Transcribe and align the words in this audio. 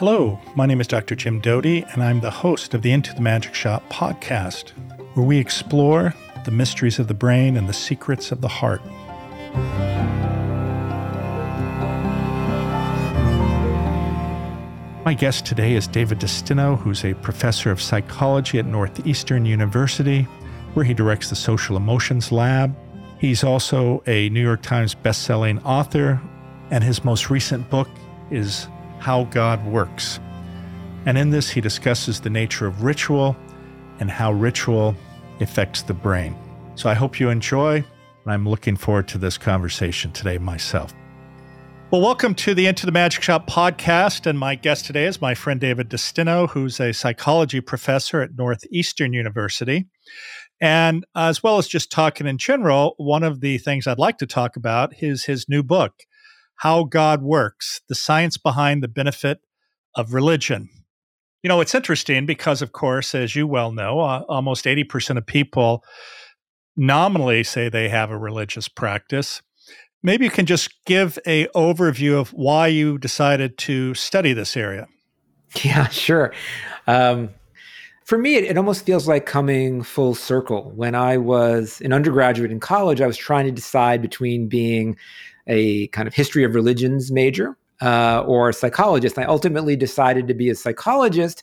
Hello, 0.00 0.40
my 0.54 0.64
name 0.64 0.80
is 0.80 0.86
Dr. 0.86 1.14
Jim 1.14 1.40
Doty, 1.40 1.82
and 1.92 2.02
I'm 2.02 2.20
the 2.20 2.30
host 2.30 2.72
of 2.72 2.80
the 2.80 2.90
Into 2.90 3.12
the 3.12 3.20
Magic 3.20 3.54
Shop 3.54 3.86
podcast, 3.90 4.70
where 5.12 5.26
we 5.26 5.36
explore 5.36 6.14
the 6.46 6.50
mysteries 6.50 6.98
of 6.98 7.06
the 7.06 7.12
brain 7.12 7.54
and 7.58 7.68
the 7.68 7.74
secrets 7.74 8.32
of 8.32 8.40
the 8.40 8.48
heart. 8.48 8.80
My 15.04 15.12
guest 15.12 15.44
today 15.44 15.74
is 15.74 15.86
David 15.86 16.18
DeSteno, 16.18 16.78
who's 16.78 17.04
a 17.04 17.12
professor 17.16 17.70
of 17.70 17.82
psychology 17.82 18.58
at 18.58 18.64
Northeastern 18.64 19.44
University, 19.44 20.22
where 20.72 20.86
he 20.86 20.94
directs 20.94 21.28
the 21.28 21.36
Social 21.36 21.76
Emotions 21.76 22.32
Lab. 22.32 22.74
He's 23.18 23.44
also 23.44 24.02
a 24.06 24.30
New 24.30 24.40
York 24.40 24.62
Times 24.62 24.94
bestselling 24.94 25.62
author, 25.62 26.18
and 26.70 26.82
his 26.82 27.04
most 27.04 27.28
recent 27.28 27.68
book 27.68 27.90
is 28.30 28.66
how 29.00 29.24
God 29.24 29.64
works. 29.66 30.20
And 31.06 31.18
in 31.18 31.30
this, 31.30 31.50
he 31.50 31.60
discusses 31.60 32.20
the 32.20 32.30
nature 32.30 32.66
of 32.66 32.82
ritual 32.82 33.36
and 33.98 34.10
how 34.10 34.32
ritual 34.32 34.94
affects 35.40 35.82
the 35.82 35.94
brain. 35.94 36.36
So 36.74 36.88
I 36.88 36.94
hope 36.94 37.18
you 37.18 37.30
enjoy, 37.30 37.76
and 37.76 38.32
I'm 38.32 38.48
looking 38.48 38.76
forward 38.76 39.08
to 39.08 39.18
this 39.18 39.38
conversation 39.38 40.12
today 40.12 40.38
myself. 40.38 40.94
Well, 41.90 42.02
welcome 42.02 42.34
to 42.36 42.54
the 42.54 42.66
Into 42.66 42.86
the 42.86 42.92
Magic 42.92 43.22
Shop 43.22 43.48
podcast. 43.48 44.26
And 44.26 44.38
my 44.38 44.54
guest 44.54 44.84
today 44.84 45.06
is 45.06 45.20
my 45.20 45.34
friend 45.34 45.58
David 45.58 45.88
DeSteno, 45.88 46.48
who's 46.50 46.78
a 46.78 46.92
psychology 46.92 47.60
professor 47.60 48.20
at 48.20 48.36
Northeastern 48.36 49.12
University. 49.12 49.86
And 50.60 51.04
as 51.16 51.42
well 51.42 51.58
as 51.58 51.66
just 51.66 51.90
talking 51.90 52.26
in 52.26 52.38
general, 52.38 52.94
one 52.98 53.22
of 53.22 53.40
the 53.40 53.58
things 53.58 53.86
I'd 53.86 53.98
like 53.98 54.18
to 54.18 54.26
talk 54.26 54.56
about 54.56 55.02
is 55.02 55.24
his 55.24 55.48
new 55.48 55.62
book, 55.62 55.94
how 56.60 56.84
God 56.84 57.22
Works 57.22 57.80
The 57.88 57.94
Science 57.94 58.36
Behind 58.36 58.82
the 58.82 58.88
Benefit 58.88 59.40
of 59.94 60.12
Religion. 60.12 60.68
You 61.42 61.48
know, 61.48 61.62
it's 61.62 61.74
interesting 61.74 62.26
because, 62.26 62.60
of 62.60 62.72
course, 62.72 63.14
as 63.14 63.34
you 63.34 63.46
well 63.46 63.72
know, 63.72 64.00
uh, 64.00 64.24
almost 64.28 64.66
80% 64.66 65.16
of 65.16 65.24
people 65.24 65.82
nominally 66.76 67.44
say 67.44 67.70
they 67.70 67.88
have 67.88 68.10
a 68.10 68.18
religious 68.18 68.68
practice. 68.68 69.40
Maybe 70.02 70.26
you 70.26 70.30
can 70.30 70.44
just 70.44 70.84
give 70.84 71.18
a 71.26 71.46
overview 71.48 72.20
of 72.20 72.28
why 72.34 72.66
you 72.66 72.98
decided 72.98 73.56
to 73.58 73.94
study 73.94 74.32
this 74.32 74.56
area. 74.56 74.86
Yeah, 75.64 75.88
sure. 75.88 76.32
Um, 76.86 77.30
for 78.04 78.16
me, 78.16 78.36
it, 78.36 78.44
it, 78.44 78.56
almost 78.56 78.86
feels 78.86 79.08
like 79.08 79.26
coming 79.26 79.82
full 79.82 80.14
circle. 80.14 80.72
When 80.76 80.94
I 80.94 81.16
was 81.16 81.80
an 81.80 81.92
undergraduate 81.92 82.52
in 82.52 82.60
college, 82.60 83.00
I 83.00 83.06
was 83.06 83.16
trying 83.16 83.46
to 83.46 83.50
decide 83.50 84.00
between 84.00 84.46
being 84.46 84.96
a 85.46 85.88
kind 85.88 86.06
of 86.06 86.14
history 86.14 86.44
of 86.44 86.54
religions 86.54 87.10
major 87.10 87.56
uh, 87.80 88.22
or 88.26 88.50
a 88.50 88.52
psychologist. 88.52 89.18
I 89.18 89.24
ultimately 89.24 89.76
decided 89.76 90.28
to 90.28 90.34
be 90.34 90.50
a 90.50 90.54
psychologist 90.54 91.42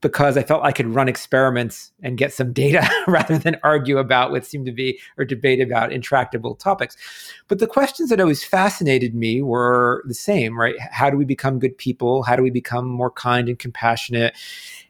because 0.00 0.36
I 0.36 0.42
felt 0.42 0.64
I 0.64 0.72
could 0.72 0.86
run 0.86 1.08
experiments 1.08 1.92
and 2.02 2.16
get 2.16 2.32
some 2.32 2.52
data 2.52 2.88
rather 3.06 3.38
than 3.38 3.56
argue 3.62 3.98
about 3.98 4.30
what 4.30 4.46
seemed 4.46 4.66
to 4.66 4.72
be 4.72 4.98
or 5.18 5.24
debate 5.24 5.60
about 5.60 5.92
intractable 5.92 6.54
topics. 6.54 6.96
But 7.48 7.58
the 7.58 7.66
questions 7.66 8.08
that 8.08 8.20
always 8.20 8.42
fascinated 8.42 9.14
me 9.14 9.42
were 9.42 10.02
the 10.06 10.14
same, 10.14 10.58
right? 10.58 10.74
How 10.78 11.10
do 11.10 11.16
we 11.16 11.24
become 11.24 11.58
good 11.58 11.76
people? 11.76 12.22
How 12.22 12.36
do 12.36 12.42
we 12.42 12.50
become 12.50 12.88
more 12.88 13.10
kind 13.10 13.48
and 13.48 13.58
compassionate? 13.58 14.34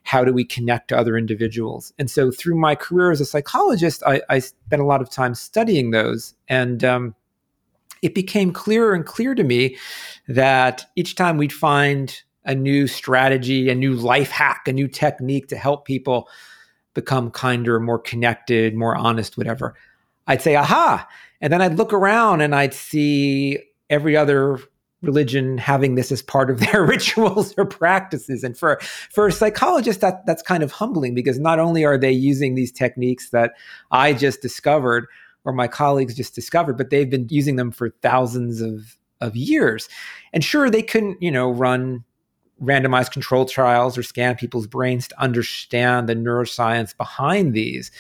How 0.05 0.25
do 0.25 0.33
we 0.33 0.45
connect 0.45 0.89
to 0.89 0.99
other 0.99 1.17
individuals? 1.17 1.93
And 1.99 2.11
so 2.11 2.31
through 2.31 2.57
my 2.57 2.75
career 2.75 3.11
as 3.11 3.21
a 3.21 3.27
psychologist, 3.27 4.03
I, 4.07 4.23
I 4.29 4.39
spent 4.39 4.81
a 4.81 4.87
lot 4.87 5.03
of 5.03 5.11
time 5.11 5.35
studying 5.35 5.91
those. 5.91 6.35
And 6.49 6.85
um, 6.85 7.15
it 8.03 8.15
became 8.15 8.53
clearer 8.53 8.95
and 8.95 9.05
clear 9.05 9.35
to 9.35 9.45
me 9.45 9.77
that 10.29 10.87
each 10.97 11.15
time 11.15 11.37
we'd 11.37 11.53
find 11.53 12.23
a 12.45 12.55
new 12.55 12.87
strategy, 12.87 13.69
a 13.69 13.75
new 13.75 13.93
life 13.95 14.31
hack, 14.31 14.67
a 14.67 14.73
new 14.73 14.89
technique 14.89 15.49
to 15.49 15.57
help 15.57 15.85
people 15.85 16.29
become 16.95 17.31
kinder, 17.31 17.79
more 17.79 17.99
connected, 17.99 18.75
more 18.75 18.97
honest, 18.97 19.37
whatever, 19.37 19.75
I'd 20.27 20.43
say, 20.43 20.57
aha. 20.57 21.07
And 21.41 21.53
then 21.53 21.63
I'd 21.63 21.77
look 21.77 21.93
around 21.93 22.41
and 22.41 22.55
I'd 22.55 22.75
see 22.75 23.59
every 23.89 24.17
other 24.17 24.59
religion 25.03 25.57
having 25.59 25.95
this 25.95 26.13
as 26.13 26.23
part 26.23 26.51
of 26.51 26.61
their 26.61 26.85
rituals 26.87 27.55
or 27.57 27.65
practices. 27.65 28.45
And 28.45 28.57
for, 28.57 28.79
for 29.11 29.27
a 29.27 29.33
psychologist, 29.33 30.01
that, 30.01 30.27
that's 30.27 30.43
kind 30.43 30.63
of 30.63 30.73
humbling 30.73 31.15
because 31.15 31.39
not 31.39 31.59
only 31.59 31.85
are 31.85 31.99
they 31.99 32.13
using 32.13 32.55
these 32.55 32.73
techniques 32.73 33.31
that 33.31 33.53
I 33.91 34.13
just 34.13 34.43
discovered, 34.43 35.07
or 35.45 35.53
my 35.53 35.69
colleagues 35.69 36.15
just 36.15 36.35
discovered, 36.35 36.77
but 36.77 36.91
they've 36.91 37.11
been 37.11 37.27
using 37.31 37.57
them 37.57 37.71
for 37.71 37.91
thousands 38.03 38.61
of, 38.61 38.99
of 39.21 39.37
years. 39.37 39.89
And 40.33 40.45
sure, 40.45 40.71
they 40.71 40.83
couldn't, 40.83 41.23
you 41.23 41.31
know, 41.31 41.51
run 41.51 42.05
randomized 42.63 43.11
control 43.11 43.47
trials 43.47 43.97
or 43.97 44.03
scan 44.03 44.37
people's 44.37 44.67
brains 44.67 45.09
to 45.09 45.21
understand 45.21 46.09
the 46.09 46.15
neuroscience 46.15 46.97
behind 46.97 47.55
these. 47.55 47.91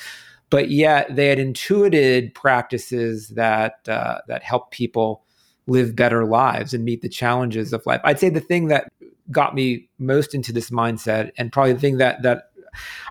But 0.50 0.70
yet 0.70 1.14
they 1.14 1.28
had 1.28 1.38
intuited 1.38 2.34
practices 2.34 3.28
that 3.30 3.88
uh, 3.88 4.18
that 4.26 4.42
help 4.42 4.70
people 4.70 5.22
live 5.66 5.94
better 5.94 6.24
lives 6.24 6.74
and 6.74 6.84
meet 6.84 7.02
the 7.02 7.08
challenges 7.08 7.72
of 7.72 7.86
life. 7.86 8.00
I'd 8.02 8.18
say 8.18 8.28
the 8.28 8.40
thing 8.40 8.66
that 8.68 8.90
got 9.30 9.54
me 9.54 9.88
most 9.98 10.34
into 10.34 10.52
this 10.52 10.70
mindset, 10.70 11.30
and 11.38 11.52
probably 11.52 11.72
the 11.72 11.78
thing 11.78 11.98
that 11.98 12.22
that 12.22 12.49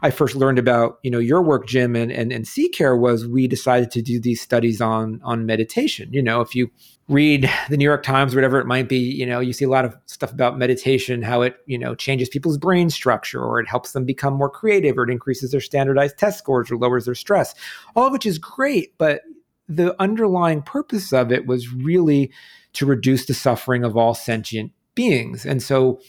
I 0.02 0.12
first 0.12 0.36
learned 0.36 0.60
about, 0.60 1.00
you 1.04 1.12
know, 1.12 1.20
your 1.20 1.42
work, 1.42 1.68
Jim, 1.68 1.96
and 1.96 2.12
and, 2.12 2.32
and 2.32 2.46
CCARE 2.46 3.00
was 3.00 3.28
we 3.28 3.48
decided 3.48 3.92
to 3.92 4.02
do 4.02 4.20
these 4.20 4.42
studies 4.42 4.82
on 4.82 5.22
on 5.24 5.46
meditation. 5.46 6.10
You 6.12 6.22
know, 6.22 6.42
if 6.42 6.56
you 6.56 6.70
read 7.10 7.50
the 7.70 7.78
New 7.78 7.84
York 7.84 8.04
Times, 8.04 8.34
or 8.34 8.38
whatever 8.38 8.60
it 8.60 8.68
might 8.68 8.88
be, 8.88 8.98
you 8.98 9.26
know, 9.26 9.40
you 9.40 9.52
see 9.52 9.66
a 9.66 9.70
lot 9.70 9.84
of 9.84 9.98
stuff 10.06 10.32
about 10.32 10.58
meditation, 10.58 11.24
how 11.24 11.42
it, 11.42 11.58
you 11.66 11.78
know, 11.78 11.96
changes 11.96 12.30
people's 12.30 12.58
brain 12.58 12.90
structure 12.90 13.44
or 13.44 13.60
it 13.60 13.68
helps 13.68 13.94
them 13.94 14.06
become 14.06 14.36
more 14.36 14.50
creative 14.50 14.98
or 14.98 15.04
it 15.04 15.10
increases 15.10 15.52
their 15.52 15.60
standardized 15.60 16.18
test 16.20 16.38
scores 16.38 16.70
or 16.70 16.78
lowers 16.78 17.06
their 17.06 17.16
stress. 17.16 17.56
All 17.96 18.06
of 18.06 18.14
which 18.14 18.28
is 18.28 18.38
great, 18.38 18.96
but 19.00 19.22
the 19.68 20.00
underlying 20.00 20.62
purpose 20.62 21.12
of 21.12 21.32
it 21.32 21.48
was 21.48 21.74
really 21.74 22.32
to 22.74 22.86
reduce 22.86 23.26
the 23.26 23.34
suffering 23.34 23.84
of 23.84 23.98
all 23.98 24.14
sentient 24.14 24.72
beings. 24.94 25.46
And 25.46 25.64
so 25.64 26.02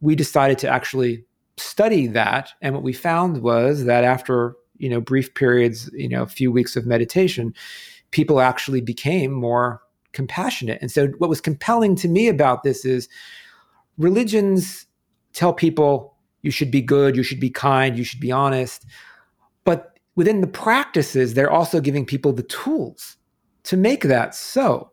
we 0.00 0.14
decided 0.14 0.58
to 0.58 0.68
actually 0.68 1.24
study 1.56 2.06
that 2.06 2.50
and 2.60 2.74
what 2.74 2.82
we 2.82 2.92
found 2.92 3.42
was 3.42 3.84
that 3.84 4.04
after 4.04 4.56
you 4.78 4.88
know 4.88 5.00
brief 5.00 5.34
periods 5.34 5.90
you 5.92 6.08
know 6.08 6.22
a 6.22 6.26
few 6.26 6.50
weeks 6.50 6.76
of 6.76 6.86
meditation 6.86 7.54
people 8.12 8.40
actually 8.40 8.80
became 8.80 9.32
more 9.32 9.82
compassionate. 10.12 10.78
And 10.80 10.90
so 10.90 11.08
what 11.18 11.30
was 11.30 11.40
compelling 11.40 11.96
to 11.96 12.08
me 12.08 12.28
about 12.28 12.62
this 12.62 12.84
is 12.84 13.08
religions 13.98 14.86
tell 15.32 15.52
people 15.52 16.14
you 16.42 16.50
should 16.50 16.70
be 16.70 16.82
good 16.82 17.16
you 17.16 17.22
should 17.22 17.40
be 17.40 17.50
kind 17.50 17.98
you 17.98 18.04
should 18.04 18.20
be 18.20 18.30
honest. 18.30 18.84
But 19.64 19.98
within 20.14 20.40
the 20.40 20.46
practices 20.46 21.34
they're 21.34 21.50
also 21.50 21.80
giving 21.80 22.06
people 22.06 22.32
the 22.32 22.42
tools 22.44 23.16
to 23.64 23.76
make 23.76 24.04
that 24.04 24.34
so. 24.34 24.90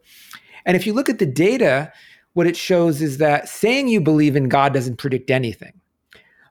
And 0.66 0.76
if 0.76 0.86
you 0.86 0.94
look 0.94 1.10
at 1.10 1.20
the 1.20 1.26
data 1.26 1.92
what 2.34 2.48
it 2.48 2.56
shows 2.56 3.02
is 3.02 3.18
that 3.18 3.50
saying 3.50 3.88
you 3.88 4.00
believe 4.00 4.36
in 4.36 4.48
god 4.48 4.74
doesn't 4.74 4.98
predict 4.98 5.30
anything 5.30 5.74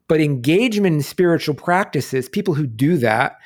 but 0.09 0.21
engagement 0.21 0.97
in 0.97 1.03
spiritual 1.03 1.55
practices, 1.55 2.29
people 2.29 2.55
who 2.55 2.67
do 2.67 2.97
that 2.97 3.39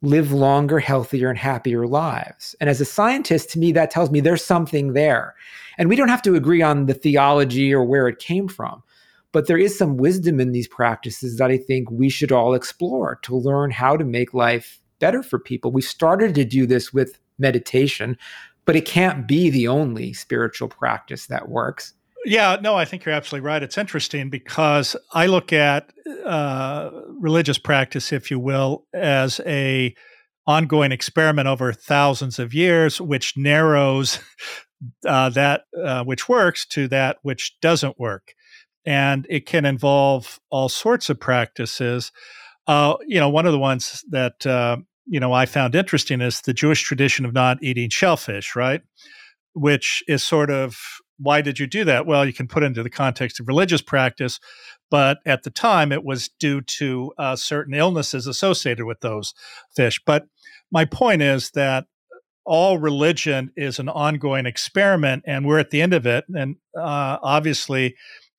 live 0.00 0.32
longer, 0.32 0.78
healthier, 0.78 1.28
and 1.28 1.38
happier 1.38 1.86
lives. 1.86 2.54
And 2.60 2.70
as 2.70 2.80
a 2.80 2.84
scientist, 2.84 3.50
to 3.50 3.58
me, 3.58 3.72
that 3.72 3.90
tells 3.90 4.10
me 4.10 4.20
there's 4.20 4.44
something 4.44 4.92
there. 4.92 5.34
And 5.76 5.88
we 5.88 5.96
don't 5.96 6.08
have 6.08 6.22
to 6.22 6.34
agree 6.34 6.62
on 6.62 6.86
the 6.86 6.94
theology 6.94 7.72
or 7.74 7.84
where 7.84 8.08
it 8.08 8.18
came 8.18 8.48
from. 8.48 8.82
But 9.32 9.46
there 9.46 9.58
is 9.58 9.76
some 9.76 9.96
wisdom 9.96 10.40
in 10.40 10.52
these 10.52 10.68
practices 10.68 11.36
that 11.36 11.50
I 11.50 11.58
think 11.58 11.90
we 11.90 12.08
should 12.08 12.32
all 12.32 12.54
explore 12.54 13.18
to 13.22 13.36
learn 13.36 13.70
how 13.70 13.96
to 13.96 14.04
make 14.04 14.32
life 14.32 14.80
better 15.00 15.22
for 15.22 15.38
people. 15.38 15.70
We 15.70 15.82
started 15.82 16.34
to 16.36 16.44
do 16.44 16.66
this 16.66 16.92
with 16.92 17.18
meditation, 17.38 18.16
but 18.64 18.76
it 18.76 18.86
can't 18.86 19.28
be 19.28 19.50
the 19.50 19.68
only 19.68 20.12
spiritual 20.12 20.68
practice 20.68 21.26
that 21.26 21.48
works. 21.48 21.92
Yeah, 22.24 22.56
no, 22.60 22.74
I 22.74 22.84
think 22.84 23.04
you're 23.04 23.14
absolutely 23.14 23.46
right. 23.46 23.62
It's 23.62 23.78
interesting 23.78 24.28
because 24.28 24.96
I 25.12 25.26
look 25.26 25.52
at 25.52 25.90
uh, 26.24 26.90
religious 27.20 27.58
practice, 27.58 28.12
if 28.12 28.30
you 28.30 28.38
will, 28.38 28.84
as 28.92 29.40
a 29.46 29.94
ongoing 30.46 30.92
experiment 30.92 31.46
over 31.46 31.72
thousands 31.72 32.38
of 32.38 32.52
years, 32.52 33.00
which 33.00 33.36
narrows 33.36 34.18
uh, 35.06 35.28
that 35.30 35.62
uh, 35.82 36.04
which 36.04 36.28
works 36.28 36.66
to 36.66 36.88
that 36.88 37.18
which 37.22 37.58
doesn't 37.60 37.98
work, 37.98 38.34
and 38.84 39.26
it 39.30 39.46
can 39.46 39.64
involve 39.64 40.40
all 40.50 40.68
sorts 40.68 41.10
of 41.10 41.20
practices. 41.20 42.10
Uh, 42.66 42.94
you 43.06 43.20
know, 43.20 43.28
one 43.28 43.46
of 43.46 43.52
the 43.52 43.58
ones 43.58 44.04
that 44.10 44.44
uh, 44.46 44.76
you 45.06 45.20
know 45.20 45.32
I 45.32 45.46
found 45.46 45.74
interesting 45.74 46.20
is 46.20 46.40
the 46.40 46.54
Jewish 46.54 46.82
tradition 46.82 47.24
of 47.24 47.32
not 47.32 47.62
eating 47.62 47.90
shellfish, 47.90 48.56
right? 48.56 48.82
Which 49.54 50.02
is 50.08 50.24
sort 50.24 50.50
of 50.50 50.76
why 51.18 51.40
did 51.40 51.58
you 51.58 51.66
do 51.66 51.84
that? 51.84 52.06
Well, 52.06 52.24
you 52.24 52.32
can 52.32 52.48
put 52.48 52.62
into 52.62 52.82
the 52.82 52.90
context 52.90 53.40
of 53.40 53.48
religious 53.48 53.82
practice, 53.82 54.40
but 54.90 55.18
at 55.26 55.42
the 55.42 55.50
time 55.50 55.92
it 55.92 56.04
was 56.04 56.28
due 56.28 56.60
to 56.60 57.12
uh, 57.18 57.36
certain 57.36 57.74
illnesses 57.74 58.26
associated 58.26 58.86
with 58.86 59.00
those 59.00 59.34
fish. 59.74 60.00
But 60.04 60.26
my 60.70 60.84
point 60.84 61.22
is 61.22 61.50
that 61.50 61.86
all 62.44 62.78
religion 62.78 63.50
is 63.56 63.78
an 63.78 63.88
ongoing 63.88 64.46
experiment, 64.46 65.22
and 65.26 65.46
we're 65.46 65.58
at 65.58 65.70
the 65.70 65.82
end 65.82 65.92
of 65.92 66.06
it. 66.06 66.24
And 66.34 66.56
uh, 66.74 67.18
obviously, 67.22 67.94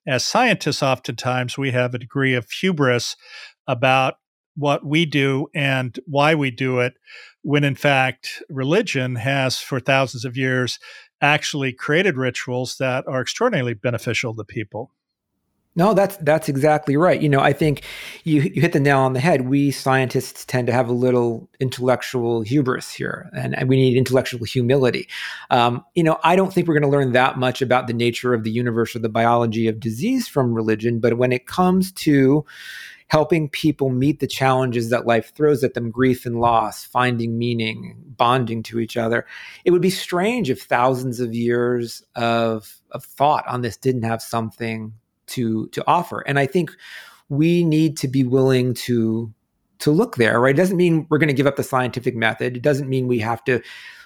as 0.07 0.25
scientists, 0.25 0.81
oftentimes 0.81 1.57
we 1.57 1.71
have 1.71 1.93
a 1.93 1.99
degree 1.99 2.33
of 2.33 2.49
hubris 2.49 3.15
about 3.67 4.15
what 4.55 4.83
we 4.83 5.05
do 5.05 5.47
and 5.53 5.97
why 6.05 6.33
we 6.33 6.49
do 6.49 6.79
it, 6.79 6.95
when 7.43 7.63
in 7.63 7.75
fact, 7.75 8.41
religion 8.49 9.15
has 9.15 9.59
for 9.59 9.79
thousands 9.79 10.25
of 10.25 10.35
years 10.35 10.79
actually 11.21 11.73
created 11.73 12.17
rituals 12.17 12.77
that 12.77 13.07
are 13.07 13.21
extraordinarily 13.21 13.73
beneficial 13.73 14.33
to 14.35 14.43
people. 14.43 14.91
No, 15.75 15.93
that's 15.93 16.17
that's 16.17 16.49
exactly 16.49 16.97
right. 16.97 17.21
You 17.21 17.29
know, 17.29 17.39
I 17.39 17.53
think 17.53 17.83
you 18.23 18.41
you 18.41 18.61
hit 18.61 18.73
the 18.73 18.79
nail 18.79 18.99
on 18.99 19.13
the 19.13 19.19
head. 19.19 19.47
We 19.47 19.71
scientists 19.71 20.43
tend 20.43 20.67
to 20.67 20.73
have 20.73 20.89
a 20.89 20.93
little 20.93 21.47
intellectual 21.59 22.41
hubris 22.41 22.91
here, 22.91 23.29
and, 23.33 23.57
and 23.57 23.69
we 23.69 23.77
need 23.77 23.95
intellectual 23.95 24.43
humility. 24.45 25.07
Um, 25.51 25.85
you 25.93 26.03
know, 26.03 26.19
I 26.23 26.35
don't 26.35 26.51
think 26.51 26.67
we're 26.67 26.73
going 26.73 26.91
to 26.91 26.97
learn 26.97 27.13
that 27.13 27.37
much 27.37 27.61
about 27.61 27.87
the 27.87 27.93
nature 27.93 28.33
of 28.33 28.43
the 28.43 28.51
universe 28.51 28.95
or 28.95 28.99
the 28.99 29.09
biology 29.09 29.67
of 29.67 29.79
disease 29.79 30.27
from 30.27 30.53
religion, 30.53 30.99
but 30.99 31.17
when 31.17 31.31
it 31.31 31.45
comes 31.45 31.91
to 31.93 32.43
helping 33.09 33.49
people 33.49 33.89
meet 33.89 34.19
the 34.19 34.27
challenges 34.27 34.89
that 34.89 35.07
life 35.07 35.33
throws 35.33 35.63
at 35.63 35.73
them 35.73 35.89
grief 35.89 36.25
and 36.25 36.39
loss, 36.39 36.85
finding 36.85 37.37
meaning, 37.37 37.95
bonding 38.17 38.63
to 38.63 38.79
each 38.79 38.95
other. 38.95 39.25
It 39.65 39.71
would 39.71 39.81
be 39.81 39.89
strange 39.89 40.49
if 40.49 40.61
thousands 40.61 41.19
of 41.19 41.33
years 41.33 42.03
of, 42.15 42.75
of 42.91 43.03
thought 43.03 43.47
on 43.47 43.61
this 43.61 43.77
didn't 43.77 44.03
have 44.03 44.21
something 44.21 44.93
to, 45.27 45.67
to 45.69 45.83
offer. 45.87 46.21
And 46.21 46.37
I 46.37 46.45
think 46.45 46.71
we 47.29 47.63
need 47.63 47.97
to 47.97 48.07
be 48.07 48.23
willing 48.23 48.73
to 48.73 49.33
to 49.77 49.91
look 49.91 50.17
there 50.17 50.41
right 50.41 50.55
it 50.55 50.57
doesn't 50.57 50.75
mean 50.75 51.07
we're 51.09 51.17
going 51.17 51.29
to 51.29 51.33
give 51.33 51.47
up 51.47 51.55
the 51.55 51.63
scientific 51.63 52.13
method 52.13 52.57
it 52.57 52.61
doesn't 52.63 52.89
mean 52.89 53.07
we 53.07 53.19
have 53.19 53.41
to 53.45 53.61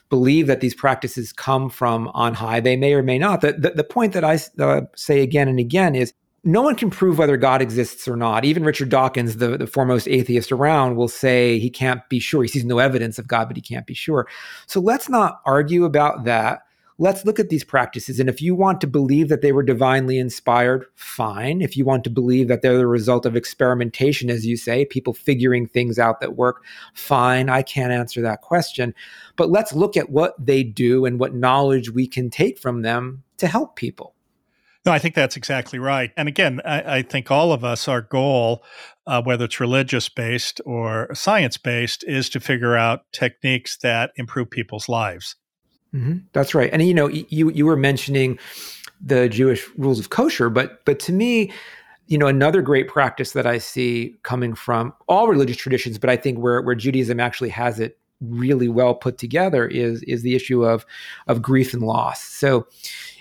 believe 0.09 0.45
that 0.45 0.61
these 0.61 0.75
practices 0.75 1.33
come 1.33 1.67
from 1.67 2.09
on 2.09 2.35
high 2.35 2.59
they 2.59 2.75
may 2.75 2.93
or 2.93 3.01
may 3.01 3.17
not 3.17 3.41
the, 3.41 3.53
the, 3.53 3.71
the 3.71 3.83
point 3.83 4.13
that 4.13 4.23
i 4.23 4.37
uh, 4.61 4.81
say 4.95 5.21
again 5.21 5.47
and 5.47 5.57
again 5.57 5.95
is 5.95 6.13
no 6.43 6.61
one 6.61 6.75
can 6.75 6.89
prove 6.89 7.17
whether 7.17 7.37
God 7.37 7.61
exists 7.61 8.07
or 8.07 8.17
not. 8.17 8.43
Even 8.43 8.65
Richard 8.65 8.89
Dawkins, 8.89 9.37
the, 9.37 9.57
the 9.57 9.67
foremost 9.67 10.07
atheist 10.07 10.51
around, 10.51 10.97
will 10.97 11.07
say 11.07 11.57
he 11.57 11.69
can't 11.69 12.07
be 12.09 12.19
sure. 12.19 12.43
He 12.43 12.49
sees 12.49 12.65
no 12.65 12.79
evidence 12.79 13.17
of 13.17 13.27
God, 13.27 13.47
but 13.47 13.55
he 13.55 13.61
can't 13.61 13.87
be 13.87 13.93
sure. 13.93 14.27
So 14.67 14.81
let's 14.81 15.07
not 15.07 15.41
argue 15.45 15.85
about 15.85 16.25
that. 16.25 16.63
Let's 16.99 17.25
look 17.25 17.39
at 17.39 17.49
these 17.49 17.63
practices. 17.63 18.19
And 18.19 18.29
if 18.29 18.41
you 18.41 18.55
want 18.55 18.79
to 18.81 18.87
believe 18.87 19.29
that 19.29 19.41
they 19.41 19.51
were 19.51 19.63
divinely 19.63 20.19
inspired, 20.19 20.85
fine. 20.95 21.61
If 21.61 21.75
you 21.75 21.85
want 21.85 22.03
to 22.03 22.09
believe 22.09 22.49
that 22.49 22.61
they're 22.61 22.77
the 22.77 22.87
result 22.87 23.25
of 23.25 23.35
experimentation, 23.35 24.29
as 24.29 24.45
you 24.45 24.57
say, 24.57 24.85
people 24.85 25.13
figuring 25.13 25.65
things 25.65 25.97
out 25.97 26.19
that 26.19 26.35
work, 26.35 26.63
fine. 26.93 27.49
I 27.49 27.63
can't 27.63 27.91
answer 27.91 28.21
that 28.21 28.41
question. 28.41 28.93
But 29.37 29.49
let's 29.49 29.73
look 29.73 29.97
at 29.97 30.11
what 30.11 30.35
they 30.37 30.61
do 30.63 31.05
and 31.05 31.19
what 31.19 31.33
knowledge 31.33 31.89
we 31.89 32.05
can 32.05 32.29
take 32.29 32.59
from 32.59 32.83
them 32.83 33.23
to 33.37 33.47
help 33.47 33.75
people. 33.75 34.12
No, 34.85 34.91
I 34.91 34.99
think 34.99 35.15
that's 35.15 35.37
exactly 35.37 35.79
right. 35.79 36.11
And 36.17 36.27
again, 36.27 36.59
I, 36.65 36.97
I 36.97 37.01
think 37.03 37.31
all 37.31 37.53
of 37.53 37.63
us, 37.63 37.87
our 37.87 38.01
goal, 38.01 38.63
uh, 39.07 39.21
whether 39.21 39.45
it's 39.45 39.59
religious 39.59 40.09
based 40.09 40.59
or 40.65 41.13
science 41.13 41.57
based, 41.57 42.03
is 42.05 42.29
to 42.29 42.39
figure 42.39 42.75
out 42.75 43.05
techniques 43.13 43.77
that 43.77 44.11
improve 44.17 44.49
people's 44.49 44.89
lives. 44.89 45.35
Mm-hmm. 45.93 46.17
That's 46.33 46.53
right. 46.53 46.69
And 46.73 46.81
you 46.81 46.93
know, 46.93 47.07
you 47.07 47.49
you 47.51 47.65
were 47.65 47.77
mentioning 47.77 48.39
the 48.99 49.29
Jewish 49.29 49.65
rules 49.77 49.99
of 49.99 50.09
kosher, 50.09 50.49
but 50.49 50.83
but 50.85 50.99
to 51.01 51.13
me, 51.13 51.51
you 52.07 52.17
know, 52.17 52.27
another 52.27 52.61
great 52.61 52.87
practice 52.87 53.31
that 53.33 53.45
I 53.45 53.59
see 53.59 54.15
coming 54.23 54.53
from 54.53 54.93
all 55.07 55.27
religious 55.27 55.57
traditions, 55.57 55.97
but 55.97 56.09
I 56.09 56.17
think 56.17 56.39
where 56.39 56.61
where 56.61 56.75
Judaism 56.75 57.19
actually 57.19 57.49
has 57.49 57.79
it 57.79 57.97
really 58.29 58.69
well 58.69 58.95
put 58.95 59.17
together 59.17 59.67
is 59.67 60.03
is 60.03 60.21
the 60.21 60.35
issue 60.35 60.63
of 60.63 60.85
of 61.27 61.41
grief 61.41 61.73
and 61.73 61.83
loss. 61.83 62.23
So 62.23 62.67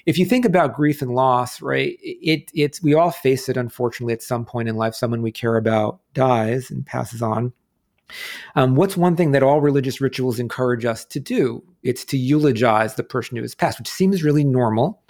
if 0.07 0.19
you 0.19 0.25
think 0.25 0.45
about 0.45 0.75
grief 0.75 1.03
and 1.03 1.13
loss, 1.13 1.61
right, 1.63 1.99
it 2.03 2.51
it's 2.55 2.83
we 2.83 2.95
all 2.95 3.11
face 3.11 3.49
it 3.49 3.57
unfortunately 3.57 4.15
at 4.15 4.23
some 4.23 4.45
point 4.45 4.69
in 4.69 4.77
life. 4.77 4.95
Someone 4.95 5.23
we 5.23 5.33
care 5.33 5.57
about 5.57 6.01
dies 6.15 6.71
and 6.71 6.85
passes 6.85 7.23
on. 7.23 7.53
Um, 8.55 8.75
what's 8.75 8.97
one 8.97 9.17
thing 9.17 9.33
that 9.33 9.43
all 9.43 9.61
religious 9.61 10.01
rituals 10.01 10.39
encourage 10.39 10.85
us 10.85 11.05
to 11.07 11.21
do? 11.21 11.63
It's 11.83 12.05
to 12.07 12.17
eulogize 12.17 12.95
the 12.95 13.03
person 13.03 13.37
who 13.37 13.43
has 13.43 13.55
passed, 13.55 13.79
which 13.79 13.89
seems 13.89 14.23
really 14.23 14.45
normal 14.45 15.03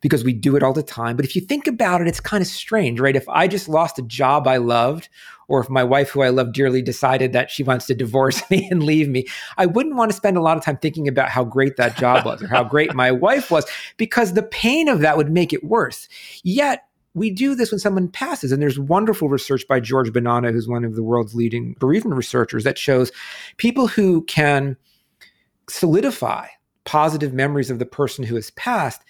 because 0.00 0.24
we 0.24 0.32
do 0.32 0.56
it 0.56 0.62
all 0.62 0.72
the 0.72 0.82
time. 0.82 1.16
But 1.16 1.24
if 1.24 1.34
you 1.34 1.42
think 1.42 1.66
about 1.66 2.00
it, 2.00 2.06
it's 2.06 2.20
kind 2.20 2.42
of 2.42 2.48
strange, 2.48 3.00
right? 3.00 3.16
If 3.16 3.28
I 3.28 3.48
just 3.48 3.68
lost 3.68 3.98
a 3.98 4.02
job 4.02 4.46
I 4.46 4.58
loved, 4.58 5.08
or 5.48 5.60
if 5.60 5.68
my 5.68 5.84
wife, 5.84 6.10
who 6.10 6.22
I 6.22 6.30
love 6.30 6.52
dearly, 6.52 6.82
decided 6.82 7.32
that 7.32 7.50
she 7.50 7.62
wants 7.62 7.86
to 7.86 7.94
divorce 7.94 8.42
me 8.50 8.68
and 8.70 8.82
leave 8.82 9.08
me, 9.08 9.26
I 9.56 9.66
wouldn't 9.66 9.96
want 9.96 10.10
to 10.10 10.16
spend 10.16 10.36
a 10.36 10.42
lot 10.42 10.56
of 10.56 10.64
time 10.64 10.78
thinking 10.78 11.08
about 11.08 11.28
how 11.28 11.44
great 11.44 11.76
that 11.76 11.96
job 11.96 12.24
was 12.24 12.42
or 12.42 12.48
how 12.48 12.64
great 12.64 12.94
my 12.94 13.10
wife 13.12 13.50
was 13.50 13.66
because 13.96 14.32
the 14.32 14.42
pain 14.42 14.88
of 14.88 15.00
that 15.00 15.16
would 15.16 15.30
make 15.30 15.52
it 15.52 15.64
worse. 15.64 16.08
Yet, 16.42 16.86
we 17.14 17.30
do 17.30 17.54
this 17.54 17.70
when 17.70 17.78
someone 17.78 18.08
passes. 18.08 18.52
And 18.52 18.60
there's 18.60 18.78
wonderful 18.78 19.28
research 19.28 19.66
by 19.68 19.80
George 19.80 20.10
Bonanno, 20.10 20.52
who's 20.52 20.68
one 20.68 20.84
of 20.84 20.96
the 20.96 21.02
world's 21.02 21.34
leading 21.34 21.76
bereavement 21.78 22.16
researchers, 22.16 22.64
that 22.64 22.78
shows 22.78 23.12
people 23.56 23.86
who 23.86 24.22
can 24.24 24.76
solidify 25.68 26.46
positive 26.84 27.32
memories 27.32 27.70
of 27.70 27.78
the 27.78 27.86
person 27.86 28.24
who 28.24 28.34
has 28.34 28.50
passed 28.50 29.02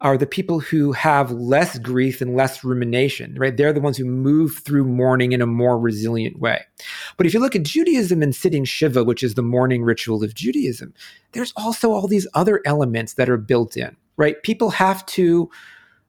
are 0.00 0.18
the 0.18 0.26
people 0.26 0.58
who 0.58 0.90
have 0.90 1.30
less 1.30 1.78
grief 1.78 2.20
and 2.20 2.34
less 2.34 2.64
rumination, 2.64 3.36
right? 3.38 3.56
They're 3.56 3.72
the 3.72 3.80
ones 3.80 3.96
who 3.96 4.04
move 4.04 4.60
through 4.64 4.84
mourning 4.84 5.30
in 5.30 5.40
a 5.40 5.46
more 5.46 5.78
resilient 5.78 6.40
way. 6.40 6.64
But 7.16 7.26
if 7.26 7.32
you 7.32 7.38
look 7.38 7.54
at 7.54 7.62
Judaism 7.62 8.20
and 8.20 8.34
sitting 8.34 8.64
Shiva, 8.64 9.04
which 9.04 9.22
is 9.22 9.34
the 9.34 9.42
mourning 9.42 9.84
ritual 9.84 10.24
of 10.24 10.34
Judaism, 10.34 10.92
there's 11.32 11.52
also 11.56 11.92
all 11.92 12.08
these 12.08 12.26
other 12.34 12.60
elements 12.66 13.14
that 13.14 13.28
are 13.28 13.36
built 13.36 13.76
in, 13.76 13.96
right? 14.16 14.42
People 14.42 14.70
have 14.70 15.06
to 15.06 15.48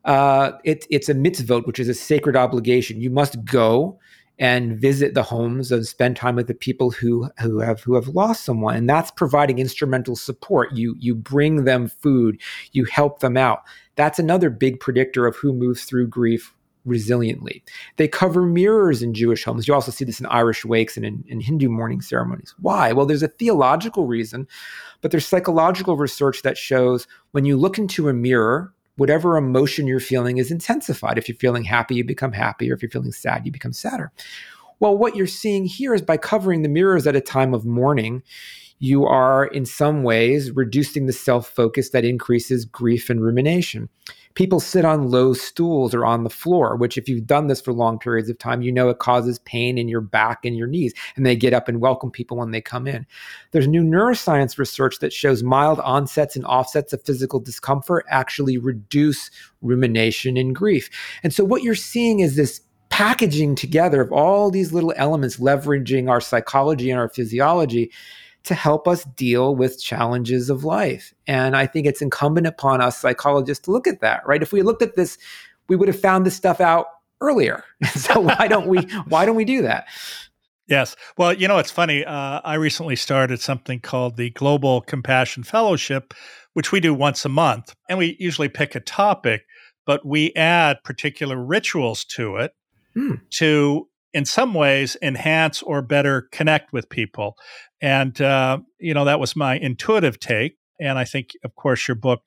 uh, 0.05 0.53
it, 0.63 0.85
it's 0.89 1.09
a 1.09 1.13
mitzvot, 1.13 1.65
which 1.65 1.79
is 1.79 1.89
a 1.89 1.93
sacred 1.93 2.35
obligation. 2.35 3.01
You 3.01 3.09
must 3.09 3.43
go 3.45 3.99
and 4.39 4.79
visit 4.79 5.13
the 5.13 5.23
homes 5.23 5.71
and 5.71 5.85
spend 5.85 6.17
time 6.17 6.35
with 6.35 6.47
the 6.47 6.55
people 6.55 6.91
who 6.91 7.29
who 7.39 7.59
have 7.59 7.81
who 7.81 7.95
have 7.95 8.07
lost 8.09 8.43
someone, 8.43 8.75
and 8.75 8.89
that's 8.89 9.11
providing 9.11 9.59
instrumental 9.59 10.15
support. 10.15 10.73
You 10.73 10.95
you 10.99 11.15
bring 11.15 11.65
them 11.65 11.87
food, 11.87 12.41
you 12.71 12.85
help 12.85 13.19
them 13.19 13.37
out. 13.37 13.61
That's 13.95 14.19
another 14.19 14.49
big 14.49 14.79
predictor 14.79 15.27
of 15.27 15.35
who 15.35 15.53
moves 15.53 15.85
through 15.85 16.07
grief 16.07 16.53
resiliently. 16.85 17.61
They 17.97 18.07
cover 18.07 18.41
mirrors 18.41 19.01
in 19.01 19.13
Jewish 19.13 19.43
homes. 19.43 19.67
You 19.67 19.73
also 19.73 19.91
see 19.91 20.03
this 20.03 20.19
in 20.19 20.25
Irish 20.25 20.65
wakes 20.65 20.97
and 20.97 21.05
in, 21.05 21.23
in, 21.27 21.39
Hindu 21.39 21.69
mourning 21.69 22.01
ceremonies. 22.01 22.53
Why? 22.59 22.91
Well, 22.91 23.05
there's 23.05 23.23
a 23.23 23.29
theological 23.29 24.05
reason, 24.05 24.47
but 25.01 25.11
there's 25.11 25.25
psychological 25.25 25.95
research 25.95 26.41
that 26.41 26.57
shows 26.57 27.07
when 27.31 27.45
you 27.45 27.55
look 27.55 27.77
into 27.77 28.09
a 28.09 28.13
mirror, 28.13 28.73
whatever 28.95 29.37
emotion 29.37 29.87
you're 29.87 29.99
feeling 29.99 30.37
is 30.37 30.51
intensified. 30.51 31.17
If 31.17 31.27
you're 31.27 31.37
feeling 31.37 31.63
happy, 31.63 31.95
you 31.95 32.03
become 32.03 32.31
happier. 32.31 32.73
If 32.73 32.81
you're 32.81 32.91
feeling 32.91 33.11
sad, 33.11 33.45
you 33.45 33.51
become 33.51 33.73
sadder. 33.73 34.11
Well, 34.79 34.97
what 34.97 35.15
you're 35.15 35.27
seeing 35.27 35.65
here 35.65 35.93
is 35.93 36.01
by 36.01 36.17
covering 36.17 36.61
the 36.61 36.69
mirrors 36.69 37.07
at 37.07 37.15
a 37.15 37.21
time 37.21 37.53
of 37.53 37.65
mourning, 37.65 38.23
you 38.83 39.05
are 39.05 39.45
in 39.45 39.65
some 39.65 40.03
ways 40.03 40.51
reducing 40.51 41.05
the 41.05 41.13
self 41.13 41.47
focus 41.47 41.91
that 41.91 42.03
increases 42.03 42.65
grief 42.65 43.09
and 43.09 43.23
rumination. 43.23 43.87
People 44.33 44.59
sit 44.59 44.83
on 44.83 45.09
low 45.09 45.33
stools 45.33 45.93
or 45.93 46.05
on 46.05 46.25
the 46.25 46.29
floor, 46.29 46.75
which, 46.75 46.97
if 46.97 47.07
you've 47.07 47.25
done 47.25 47.47
this 47.47 47.61
for 47.61 47.71
long 47.71 47.97
periods 47.97 48.29
of 48.29 48.37
time, 48.37 48.61
you 48.61 48.73
know 48.73 48.89
it 48.89 48.99
causes 48.99 49.39
pain 49.39 49.77
in 49.77 49.87
your 49.87 50.01
back 50.01 50.43
and 50.43 50.57
your 50.57 50.67
knees. 50.67 50.93
And 51.15 51.25
they 51.25 51.33
get 51.33 51.53
up 51.53 51.69
and 51.69 51.79
welcome 51.79 52.11
people 52.11 52.35
when 52.35 52.51
they 52.51 52.59
come 52.59 52.85
in. 52.85 53.07
There's 53.51 53.69
new 53.69 53.83
neuroscience 53.83 54.57
research 54.57 54.99
that 54.99 55.13
shows 55.13 55.43
mild 55.43 55.79
onsets 55.79 56.35
and 56.35 56.43
offsets 56.43 56.91
of 56.91 57.01
physical 57.05 57.39
discomfort 57.39 58.05
actually 58.09 58.57
reduce 58.57 59.31
rumination 59.61 60.35
and 60.35 60.53
grief. 60.53 60.89
And 61.23 61.33
so, 61.33 61.45
what 61.45 61.63
you're 61.63 61.73
seeing 61.73 62.19
is 62.19 62.35
this 62.35 62.59
packaging 62.89 63.55
together 63.55 64.01
of 64.01 64.11
all 64.11 64.51
these 64.51 64.73
little 64.73 64.93
elements, 64.97 65.37
leveraging 65.37 66.09
our 66.09 66.19
psychology 66.19 66.91
and 66.91 66.99
our 66.99 67.09
physiology 67.09 67.89
to 68.43 68.53
help 68.53 68.87
us 68.87 69.05
deal 69.05 69.55
with 69.55 69.81
challenges 69.81 70.49
of 70.49 70.63
life. 70.63 71.13
And 71.27 71.55
I 71.55 71.65
think 71.65 71.87
it's 71.87 72.01
incumbent 72.01 72.47
upon 72.47 72.81
us 72.81 72.97
psychologists 72.97 73.63
to 73.65 73.71
look 73.71 73.87
at 73.87 74.01
that, 74.01 74.25
right? 74.27 74.41
If 74.41 74.51
we 74.51 74.61
looked 74.61 74.81
at 74.81 74.95
this, 74.95 75.17
we 75.69 75.75
would 75.75 75.87
have 75.87 75.99
found 75.99 76.25
this 76.25 76.35
stuff 76.35 76.59
out 76.59 76.87
earlier. 77.21 77.63
so 77.95 78.19
why 78.19 78.47
don't 78.47 78.67
we 78.67 78.79
why 79.07 79.25
don't 79.25 79.35
we 79.35 79.45
do 79.45 79.61
that? 79.61 79.87
Yes. 80.67 80.95
Well, 81.17 81.33
you 81.33 81.47
know, 81.47 81.57
it's 81.57 81.71
funny. 81.71 82.05
Uh, 82.05 82.41
I 82.43 82.55
recently 82.55 82.95
started 82.95 83.41
something 83.41 83.79
called 83.79 84.15
the 84.15 84.29
Global 84.31 84.81
Compassion 84.81 85.43
Fellowship, 85.43 86.13
which 86.53 86.71
we 86.71 86.79
do 86.79 86.93
once 86.93 87.25
a 87.25 87.29
month. 87.29 87.75
And 87.89 87.99
we 87.99 88.15
usually 88.19 88.47
pick 88.47 88.73
a 88.73 88.79
topic, 88.79 89.43
but 89.85 90.05
we 90.05 90.33
add 90.35 90.83
particular 90.83 91.43
rituals 91.43 92.05
to 92.05 92.37
it 92.37 92.53
hmm. 92.93 93.15
to 93.31 93.89
in 94.13 94.25
some 94.25 94.53
ways 94.53 94.95
enhance 95.01 95.63
or 95.63 95.81
better 95.81 96.27
connect 96.31 96.71
with 96.71 96.89
people. 96.89 97.35
And, 97.81 98.19
uh, 98.21 98.59
you 98.79 98.93
know, 98.93 99.05
that 99.05 99.19
was 99.19 99.35
my 99.35 99.57
intuitive 99.57 100.19
take. 100.19 100.57
And 100.79 100.99
I 100.99 101.05
think, 101.05 101.31
of 101.43 101.55
course, 101.55 101.87
your 101.87 101.95
book 101.95 102.21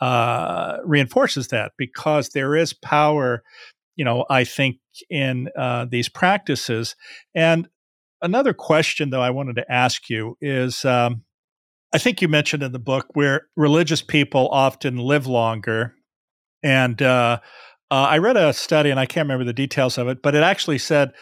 uh, 0.00 0.78
reinforces 0.84 1.48
that 1.48 1.72
because 1.76 2.30
there 2.30 2.56
is 2.56 2.72
power, 2.72 3.42
you 3.96 4.04
know, 4.04 4.24
I 4.30 4.44
think, 4.44 4.78
in 5.10 5.48
uh, 5.56 5.86
these 5.90 6.08
practices. 6.08 6.96
And 7.34 7.68
another 8.22 8.54
question, 8.54 9.10
though, 9.10 9.22
I 9.22 9.30
wanted 9.30 9.56
to 9.56 9.72
ask 9.72 10.08
you 10.08 10.36
is 10.40 10.84
um, 10.84 11.22
I 11.92 11.98
think 11.98 12.20
you 12.22 12.28
mentioned 12.28 12.62
in 12.62 12.72
the 12.72 12.78
book 12.78 13.06
where 13.14 13.48
religious 13.56 14.02
people 14.02 14.48
often 14.48 14.96
live 14.98 15.26
longer. 15.26 15.94
And, 16.62 17.00
uh, 17.00 17.40
Uh, 17.90 18.06
I 18.10 18.18
read 18.18 18.36
a 18.36 18.52
study, 18.52 18.90
and 18.90 19.00
I 19.00 19.06
can't 19.06 19.24
remember 19.26 19.44
the 19.44 19.52
details 19.52 19.96
of 19.98 20.08
it, 20.08 20.22
but 20.22 20.34
it 20.34 20.42
actually 20.42 20.78
said 20.78 21.12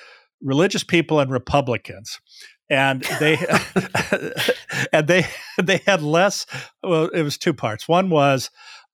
religious 0.42 0.84
people 0.84 1.20
and 1.20 1.30
Republicans, 1.30 2.20
and 2.68 3.02
they 3.20 3.36
and 4.92 5.06
they 5.06 5.26
they 5.62 5.80
had 5.86 6.02
less. 6.02 6.46
Well, 6.82 7.06
it 7.08 7.22
was 7.22 7.38
two 7.38 7.54
parts. 7.54 7.88
One 7.88 8.10
was 8.10 8.50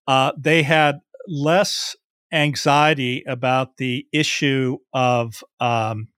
uh, 0.06 0.32
they 0.38 0.62
had 0.62 1.00
less 1.26 1.96
anxiety 2.32 3.22
about 3.26 3.76
the 3.76 4.06
issue 4.12 4.78
of 4.92 5.42
um, 5.60 6.08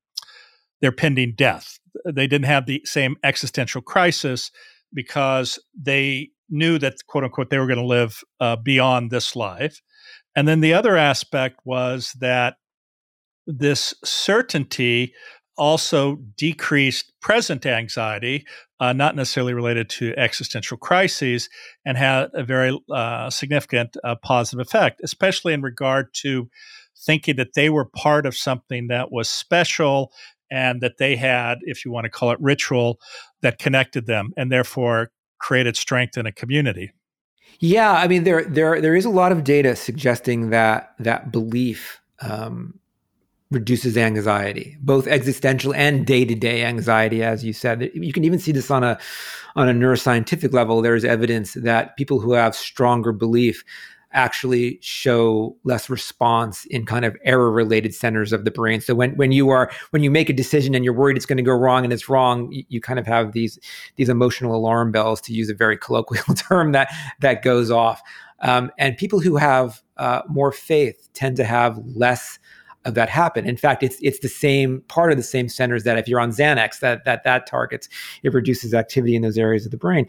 their 0.80 0.92
pending 0.92 1.34
death. 1.37 1.78
They 2.04 2.26
didn't 2.26 2.46
have 2.46 2.66
the 2.66 2.82
same 2.84 3.16
existential 3.23 3.82
crisis 3.82 4.50
because 4.92 5.58
they 5.78 6.30
knew 6.50 6.78
that 6.78 6.94
quote 7.06 7.25
unquote 7.25 7.50
they 7.50 7.58
were 7.58 7.66
going 7.66 7.78
to 7.78 7.87
live 7.87 8.23
uh, 8.40 8.56
beyond 8.56 9.11
this 9.11 9.34
life. 9.34 9.80
And 10.37 10.49
then 10.49 10.61
the 10.61 10.75
other 10.75 10.97
aspect 10.97 11.61
was 11.64 12.12
that 12.21 12.57
this 13.47 13.95
certainty 14.05 15.14
also 15.57 16.17
decreased 16.37 17.12
present 17.21 17.64
anxiety, 17.64 18.45
uh, 18.81 18.93
not 18.93 19.14
necessarily 19.14 19.55
related 19.55 19.88
to 19.88 20.12
existential 20.19 20.76
crises, 20.76 21.49
and 21.85 21.97
had 21.97 22.29
a 22.35 22.43
very 22.43 22.79
uh, 22.91 23.31
significant 23.31 23.97
uh, 24.03 24.17
positive 24.23 24.67
effect, 24.67 25.00
especially 25.05 25.53
in 25.53 25.62
regard 25.62 26.12
to 26.12 26.49
thinking 27.07 27.37
that 27.37 27.55
they 27.55 27.71
were 27.71 27.85
part 27.85 28.26
of 28.26 28.37
something 28.37 28.88
that 28.88 29.12
was 29.12 29.29
special 29.29 30.12
and 30.50 30.81
that 30.81 30.99
they 30.99 31.17
had, 31.17 31.59
if 31.62 31.85
you 31.85 31.93
want 31.93 32.05
to 32.05 32.11
call 32.11 32.31
it 32.31 32.38
ritual, 32.41 32.99
that 33.43 33.59
connected 33.59 34.07
them 34.07 34.33
and 34.37 34.50
therefore 34.50 35.11
created 35.38 35.76
strength 35.76 36.17
in 36.17 36.26
a 36.26 36.33
community. 36.33 36.93
Yeah, 37.61 37.92
I 37.92 38.08
mean 38.08 38.25
there 38.25 38.44
there 38.44 38.80
there 38.80 38.94
is 38.94 39.04
a 39.04 39.11
lot 39.11 39.32
of 39.32 39.44
data 39.44 39.76
suggesting 39.76 40.50
that 40.50 40.94
that 40.99 41.32
belief 41.32 42.00
um, 42.20 42.78
reduces 43.50 43.96
anxiety, 43.96 44.76
both 44.80 45.06
existential 45.06 45.75
and 45.75 46.06
day 46.06 46.25
to 46.25 46.34
day 46.34 46.64
anxiety, 46.64 47.23
as 47.23 47.44
you 47.44 47.52
said. 47.52 47.90
You 47.94 48.12
can 48.12 48.25
even 48.25 48.38
see 48.38 48.52
this 48.52 48.70
on 48.70 48.84
a 48.84 48.99
on 49.56 49.68
a 49.68 49.73
neuroscientific 49.73 50.52
level. 50.52 50.82
There's 50.82 51.04
evidence 51.04 51.54
that 51.54 51.96
people 51.96 52.20
who 52.20 52.32
have 52.32 52.54
stronger 52.54 53.12
belief 53.12 53.64
actually 54.14 54.78
show 54.80 55.56
less 55.64 55.90
response 55.90 56.64
in 56.66 56.87
kind 56.87 57.04
of 57.04 57.16
error 57.25 57.50
related 57.50 57.94
centers 57.94 58.33
of 58.33 58.44
the 58.44 58.50
brain. 58.50 58.80
So 58.80 58.94
when 58.94 59.16
when 59.16 59.33
you 59.33 59.50
are 59.50 59.71
when 59.90 60.02
you 60.02 60.11
make 60.11 60.30
a 60.30 60.33
decision 60.33 60.75
and 60.75 60.85
you're 60.85 60.94
worried 60.94 61.16
it's 61.16 61.26
going 61.26 61.37
to 61.37 61.42
go 61.42 61.52
wrong 61.52 61.85
and 61.85 61.92
it's 61.92 62.09
wrong 62.09 62.50
you, 62.50 62.64
you, 62.68 62.80
kind 62.80 62.99
of 62.99 63.06
have 63.06 63.33
these 63.33 63.59
these 63.97 64.09
emotional 64.09 64.54
alarm 64.54 64.92
bells 64.92 65.21
to 65.23 65.33
use 65.33 65.50
a 65.50 65.54
very 65.54 65.76
colloquial 65.85 66.35
term 66.35 66.73
that 66.73 66.92
that 67.21 67.42
goes 67.42 67.71
off. 67.71 68.00
Um, 68.40 68.71
and 68.78 68.97
people 68.97 69.21
who 69.21 69.37
have 69.37 69.83
uh, 69.97 70.23
more 70.28 70.52
faith 70.52 71.09
tend 71.14 71.37
to 71.37 71.44
have 71.44 71.78
less 71.94 72.38
that 72.85 73.09
happen. 73.09 73.47
In 73.47 73.57
fact, 73.57 73.83
it's 73.83 73.99
it's 74.03 74.19
the 74.19 74.29
same 74.29 74.83
part 74.88 75.11
of 75.11 75.17
the 75.17 75.23
same 75.23 75.49
centers 75.49 75.85
that 75.85 75.99
if 75.99 76.09
you're 76.09 76.21
on 76.21 76.31
Xanax, 76.31 76.81
that 76.81 77.05
that 77.05 77.25
that 77.25 77.47
targets 77.47 77.88
it 78.23 78.33
reduces 78.33 78.75
activity 78.75 79.17
in 79.17 79.23
those 79.23 79.38
areas 79.38 79.64
of 79.64 79.71
the 79.71 79.76
brain. 79.76 80.07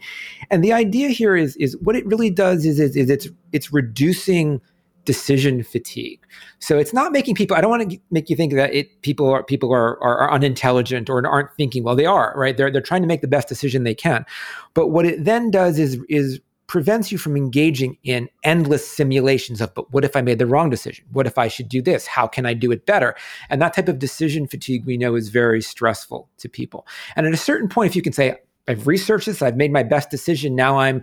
And 0.50 0.62
the 0.62 0.72
idea 0.72 1.08
here 1.08 1.36
is 1.36 1.56
is 1.56 1.76
what 1.78 1.96
it 1.96 2.06
really 2.06 2.30
does 2.30 2.66
is 2.66 2.78
is, 2.78 2.96
is 2.96 3.10
it's 3.10 3.28
it's 3.52 3.72
reducing 3.72 4.60
decision 5.06 5.62
fatigue. 5.62 6.20
So 6.58 6.76
it's 6.76 6.92
not 6.92 7.12
making 7.12 7.36
people. 7.36 7.56
I 7.56 7.62
don't 7.62 7.70
want 7.70 7.90
to 7.90 7.98
make 8.10 8.28
you 8.28 8.36
think 8.36 8.52
that 8.54 8.74
it 8.74 9.00
people 9.00 9.30
are 9.30 9.42
people 9.42 9.72
are, 9.72 10.02
are, 10.02 10.18
are 10.18 10.32
unintelligent 10.32 11.08
or 11.08 11.26
aren't 11.26 11.54
thinking. 11.54 11.82
Well, 11.84 11.96
they 11.96 12.04
are 12.04 12.34
right. 12.36 12.54
They're 12.54 12.70
they're 12.70 12.82
trying 12.82 13.02
to 13.02 13.08
make 13.08 13.22
the 13.22 13.28
best 13.28 13.48
decision 13.48 13.84
they 13.84 13.94
can. 13.94 14.26
But 14.74 14.88
what 14.88 15.06
it 15.06 15.24
then 15.24 15.50
does 15.50 15.78
is 15.78 15.98
is 16.10 16.40
prevents 16.66 17.12
you 17.12 17.18
from 17.18 17.36
engaging 17.36 17.96
in 18.02 18.28
endless 18.42 18.86
simulations 18.88 19.60
of, 19.60 19.72
but 19.74 19.92
what 19.92 20.04
if 20.04 20.16
I 20.16 20.22
made 20.22 20.38
the 20.38 20.46
wrong 20.46 20.68
decision? 20.70 21.04
What 21.12 21.26
if 21.26 21.38
I 21.38 21.48
should 21.48 21.68
do 21.68 21.80
this? 21.80 22.06
How 22.06 22.26
can 22.26 22.44
I 22.46 22.54
do 22.54 22.72
it 22.72 22.86
better? 22.86 23.14
And 23.48 23.62
that 23.62 23.74
type 23.74 23.88
of 23.88 23.98
decision 23.98 24.46
fatigue 24.46 24.84
we 24.84 24.96
know 24.96 25.14
is 25.14 25.28
very 25.28 25.62
stressful 25.62 26.28
to 26.38 26.48
people. 26.48 26.86
And 27.14 27.26
at 27.26 27.32
a 27.32 27.38
certain 27.38 27.68
point, 27.68 27.90
if 27.90 27.96
you 27.96 28.02
can 28.02 28.12
say, 28.12 28.36
I've 28.68 28.86
researched 28.86 29.26
this, 29.26 29.42
I've 29.42 29.56
made 29.56 29.72
my 29.72 29.84
best 29.84 30.10
decision, 30.10 30.56
now 30.56 30.78
I'm 30.78 31.02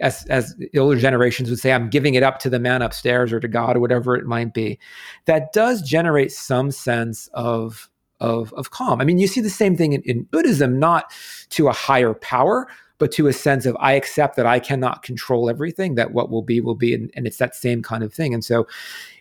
as 0.00 0.24
as 0.26 0.54
older 0.76 0.98
generations 0.98 1.50
would 1.50 1.58
say, 1.58 1.72
I'm 1.72 1.90
giving 1.90 2.14
it 2.14 2.22
up 2.22 2.38
to 2.40 2.50
the 2.50 2.60
man 2.60 2.82
upstairs 2.82 3.32
or 3.32 3.40
to 3.40 3.48
God 3.48 3.76
or 3.76 3.80
whatever 3.80 4.14
it 4.14 4.26
might 4.26 4.54
be. 4.54 4.78
That 5.24 5.52
does 5.52 5.82
generate 5.82 6.30
some 6.30 6.70
sense 6.70 7.28
of 7.34 7.90
of, 8.20 8.52
of 8.54 8.70
calm. 8.70 9.00
I 9.00 9.04
mean, 9.04 9.18
you 9.18 9.28
see 9.28 9.40
the 9.40 9.50
same 9.50 9.76
thing 9.76 9.92
in, 9.92 10.02
in 10.02 10.24
Buddhism, 10.24 10.78
not 10.78 11.12
to 11.50 11.68
a 11.68 11.72
higher 11.72 12.14
power, 12.14 12.66
but 12.98 13.12
to 13.12 13.28
a 13.28 13.32
sense 13.32 13.64
of 13.64 13.76
I 13.80 13.92
accept 13.92 14.36
that 14.36 14.46
I 14.46 14.58
cannot 14.58 15.02
control 15.02 15.48
everything, 15.48 15.94
that 15.94 16.12
what 16.12 16.30
will 16.30 16.42
be 16.42 16.60
will 16.60 16.74
be, 16.74 16.94
and, 16.94 17.10
and 17.14 17.26
it's 17.26 17.38
that 17.38 17.54
same 17.54 17.82
kind 17.82 18.02
of 18.02 18.12
thing. 18.12 18.34
And 18.34 18.44
so, 18.44 18.66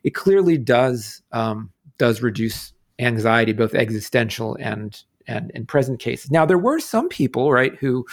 it 0.03 0.11
clearly 0.11 0.57
does 0.57 1.21
um, 1.31 1.71
does 1.97 2.21
reduce 2.21 2.73
anxiety, 2.99 3.53
both 3.53 3.75
existential 3.75 4.57
and 4.59 5.01
and 5.27 5.51
in 5.51 5.65
present 5.65 5.99
cases. 5.99 6.31
Now, 6.31 6.45
there 6.45 6.57
were 6.57 6.79
some 6.79 7.09
people, 7.09 7.51
right, 7.51 7.75
who 7.75 8.05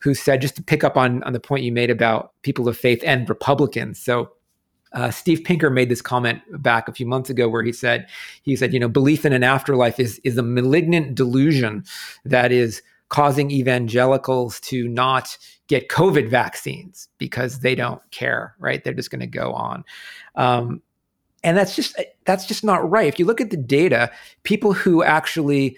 who 0.00 0.14
said 0.14 0.40
just 0.40 0.56
to 0.56 0.62
pick 0.62 0.84
up 0.84 0.96
on 0.96 1.22
on 1.22 1.32
the 1.32 1.40
point 1.40 1.64
you 1.64 1.72
made 1.72 1.90
about 1.90 2.32
people 2.42 2.68
of 2.68 2.76
faith 2.76 3.02
and 3.04 3.28
Republicans. 3.28 3.98
So. 3.98 4.32
Uh, 4.94 5.10
Steve 5.10 5.44
Pinker 5.44 5.68
made 5.68 5.90
this 5.90 6.00
comment 6.00 6.40
back 6.62 6.88
a 6.88 6.94
few 6.94 7.04
months 7.04 7.28
ago, 7.28 7.46
where 7.46 7.62
he 7.62 7.74
said, 7.74 8.08
"He 8.42 8.56
said, 8.56 8.72
you 8.72 8.80
know, 8.80 8.88
belief 8.88 9.26
in 9.26 9.34
an 9.34 9.42
afterlife 9.42 10.00
is 10.00 10.18
is 10.24 10.38
a 10.38 10.42
malignant 10.42 11.14
delusion 11.14 11.84
that 12.24 12.52
is 12.52 12.80
causing 13.08 13.50
evangelicals 13.50 14.60
to 14.60 14.86
not 14.88 15.36
get 15.66 15.88
COVID 15.88 16.28
vaccines 16.28 17.08
because 17.18 17.60
they 17.60 17.74
don't 17.74 18.02
care, 18.10 18.54
right? 18.58 18.82
They're 18.82 18.94
just 18.94 19.10
going 19.10 19.20
to 19.20 19.26
go 19.26 19.52
on. 19.52 19.84
Um, 20.34 20.82
and 21.44 21.56
that's 21.56 21.76
just 21.76 22.00
that's 22.24 22.46
just 22.46 22.64
not 22.64 22.88
right. 22.90 23.06
If 23.06 23.18
you 23.18 23.24
look 23.24 23.40
at 23.40 23.50
the 23.50 23.56
data, 23.56 24.10
people 24.42 24.72
who 24.72 25.02
actually 25.02 25.76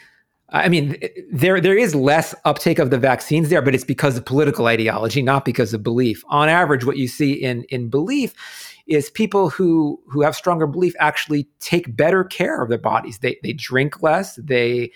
I 0.53 0.69
mean, 0.69 0.97
there 1.31 1.61
there 1.61 1.79
is 1.79 1.95
less 1.95 2.35
uptake 2.45 2.79
of 2.79 2.91
the 2.91 2.99
vaccines 2.99 3.51
there, 3.51 3.63
but 3.63 3.75
it's 3.75 3.85
because 3.85 4.17
of 4.17 4.25
political 4.25 4.67
ideology, 4.67 5.23
not 5.23 5.45
because 5.45 5.73
of 5.73 5.83
belief. 5.83 6.25
On 6.29 6.49
average, 6.49 6.85
what 6.85 6.97
you 6.97 7.07
see 7.07 7.33
in 7.33 7.65
in 7.65 7.89
belief 7.89 8.35
is 8.87 9.11
people 9.11 9.51
who 9.51 10.01
who 10.09 10.23
have 10.23 10.35
stronger 10.35 10.67
belief 10.67 10.95
actually 10.99 11.49
take 11.61 11.97
better 11.97 12.25
care 12.25 12.63
of 12.63 12.69
their 12.69 12.79
bodies. 12.79 13.19
They 13.19 13.39
they 13.45 13.53
drink 13.53 14.03
less. 14.03 14.37
They 14.37 14.91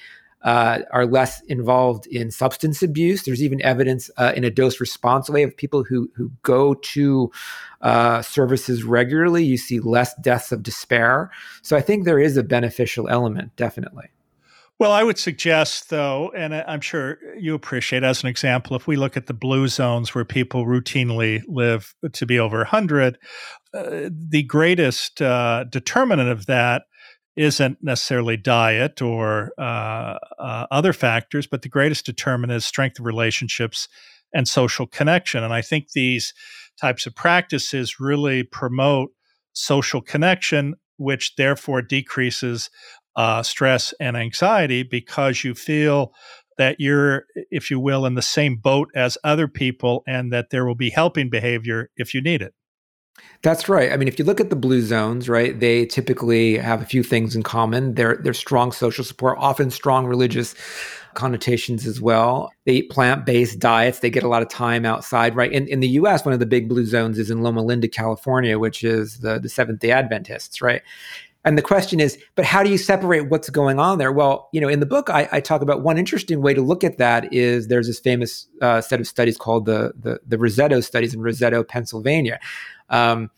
uh, 0.45 0.81
are 0.93 1.07
less 1.07 1.41
involved 1.43 2.07
in 2.07 2.31
substance 2.31 2.83
abuse. 2.83 3.23
There's 3.23 3.43
even 3.43 3.61
evidence 3.63 4.11
uh, 4.17 4.33
in 4.37 4.45
a 4.45 4.51
dose 4.51 4.79
response 4.79 5.29
way 5.29 5.43
of 5.43 5.57
people 5.57 5.83
who 5.85 6.11
who 6.15 6.31
go 6.43 6.75
to 6.75 7.33
uh, 7.81 8.23
services 8.23 8.85
regularly. 8.85 9.45
You 9.45 9.57
see 9.57 9.81
less 9.81 10.15
deaths 10.21 10.53
of 10.53 10.63
despair. 10.63 11.31
So 11.63 11.77
I 11.77 11.81
think 11.81 12.05
there 12.05 12.19
is 12.19 12.37
a 12.37 12.43
beneficial 12.43 13.09
element, 13.09 13.57
definitely. 13.57 14.11
Well, 14.81 14.91
I 14.91 15.05
would 15.05 15.19
suggest, 15.19 15.91
though, 15.91 16.33
and 16.37 16.53
I'm 16.53 16.81
sure 16.81 17.19
you 17.39 17.55
appreciate, 17.55 18.03
as 18.03 18.25
an 18.25 18.29
example, 18.29 18.75
if 18.75 18.89
we 18.89 18.97
look 18.97 19.17
at 19.17 19.27
the 19.27 19.33
blue 19.33 19.69
zones 19.69 20.15
where 20.15 20.25
people 20.25 20.67
routinely 20.67 21.43
live 21.47 21.95
to 22.13 22.27
be 22.27 22.41
over 22.41 22.59
100, 22.59 23.17
uh, 23.73 24.11
the 24.11 24.43
greatest 24.43 25.23
uh, 25.23 25.65
determinant 25.71 26.29
of 26.29 26.47
that 26.47 26.83
isn't 27.37 27.79
necessarily 27.83 28.37
diet 28.37 29.03
or 29.03 29.53
uh, 29.59 30.19
uh, 30.39 30.67
other 30.71 30.93
factors, 30.93 31.47
but 31.47 31.63
the 31.63 31.69
greatest 31.69 32.07
determinant 32.07 32.59
is 32.59 32.65
strength 32.65 32.99
of 32.99 33.07
relationships 33.07 33.89
and 34.33 34.47
social 34.49 34.87
connection. 34.87 35.43
And 35.43 35.53
I 35.53 35.63
think 35.63 35.91
these 35.91 36.33
types 36.81 37.07
of 37.07 37.15
practices 37.15 38.01
really 38.01 38.43
promote 38.43 39.11
social 39.53 40.01
connection, 40.01 40.75
which 40.97 41.37
therefore 41.37 41.83
decreases 41.83 42.71
uh, 43.17 43.43
stress 43.43 43.95
and 44.01 44.17
anxiety 44.17 44.83
because 44.83 45.45
you 45.45 45.55
feel 45.55 46.13
that 46.59 46.77
you're, 46.79 47.25
if 47.51 47.71
you 47.71 47.81
will, 47.81 48.07
in 48.07 48.15
the 48.15 48.23
same 48.23 48.57
boat 48.57 48.89
as 48.95 49.19
other 49.25 49.49
people 49.49 50.03
and 50.07 50.33
that 50.33 50.51
there 50.51 50.65
will 50.65 50.75
be 50.75 50.91
helping 50.91 51.31
behavior 51.31 51.91
if 51.97 52.15
you 52.15 52.21
need 52.21 52.43
it. 52.43 52.55
That's 53.43 53.69
right. 53.69 53.93
I 53.93 53.97
mean, 53.97 54.09
if 54.09 54.19
you 54.19 54.25
look 54.25 54.41
at 54.41 54.51
the 54.51 54.57
blue 54.57 54.81
zones, 54.81 55.29
right, 55.29 55.59
they 55.59 55.85
typically 55.87 56.57
have 56.57 56.81
a 56.81 56.87
few 56.87 57.03
things 57.03 57.37
in 57.37 57.43
common. 57.43 57.95
They're 57.95 58.17
they're 58.17 58.33
strong 58.33 58.73
social 58.73 59.05
support, 59.05 59.37
often 59.39 59.71
strong 59.71 60.07
religious 60.07 60.55
connotations 61.13 61.87
as 61.87 62.01
well. 62.01 62.53
They 62.65 62.73
eat 62.73 62.91
plant-based 62.91 63.59
diets. 63.59 64.01
They 64.01 64.11
get 64.11 64.25
a 64.25 64.29
lot 64.29 64.43
of 64.43 64.49
time 64.49 64.85
outside, 64.85 65.37
right? 65.37 65.53
In 65.53 65.69
in 65.69 65.81
the 65.81 65.89
US, 65.89 66.25
one 66.25 66.33
of 66.33 66.41
the 66.41 66.47
big 66.47 66.69
blue 66.69 66.87
zones 66.87 67.19
is 67.19 67.31
in 67.31 67.43
Loma 67.43 67.63
Linda, 67.63 67.87
California, 67.87 68.59
which 68.59 68.83
is 68.83 69.19
the, 69.21 69.39
the 69.39 69.49
Seventh-day 69.49 69.91
Adventists, 69.91 70.63
right? 70.63 70.83
And 71.45 71.59
the 71.59 71.63
question 71.63 72.01
is, 72.01 72.19
but 72.37 72.45
how 72.45 72.63
do 72.63 72.71
you 72.71 72.79
separate 72.79 73.29
what's 73.29 73.51
going 73.51 73.79
on 73.79 73.99
there? 73.99 74.11
Well, 74.11 74.49
you 74.53 74.61
know, 74.61 74.69
in 74.69 74.81
the 74.81 74.87
book, 74.87 75.11
I, 75.11 75.29
I 75.31 75.41
talk 75.41 75.61
about 75.61 75.83
one 75.83 75.99
interesting 75.99 76.41
way 76.41 76.55
to 76.55 76.63
look 76.63 76.83
at 76.83 76.97
that 76.99 77.33
is 77.33 77.69
there's 77.69 77.87
this 77.87 78.01
famous 78.01 78.47
uh, 78.63 78.81
set 78.81 78.99
of 78.99 79.07
studies 79.07 79.37
called 79.37 79.67
the, 79.67 79.93
the 79.99 80.21
the 80.27 80.37
Roseto 80.37 80.83
studies 80.83 81.13
in 81.15 81.21
Roseto, 81.21 81.67
Pennsylvania, 81.67 82.41
um, 82.89 83.31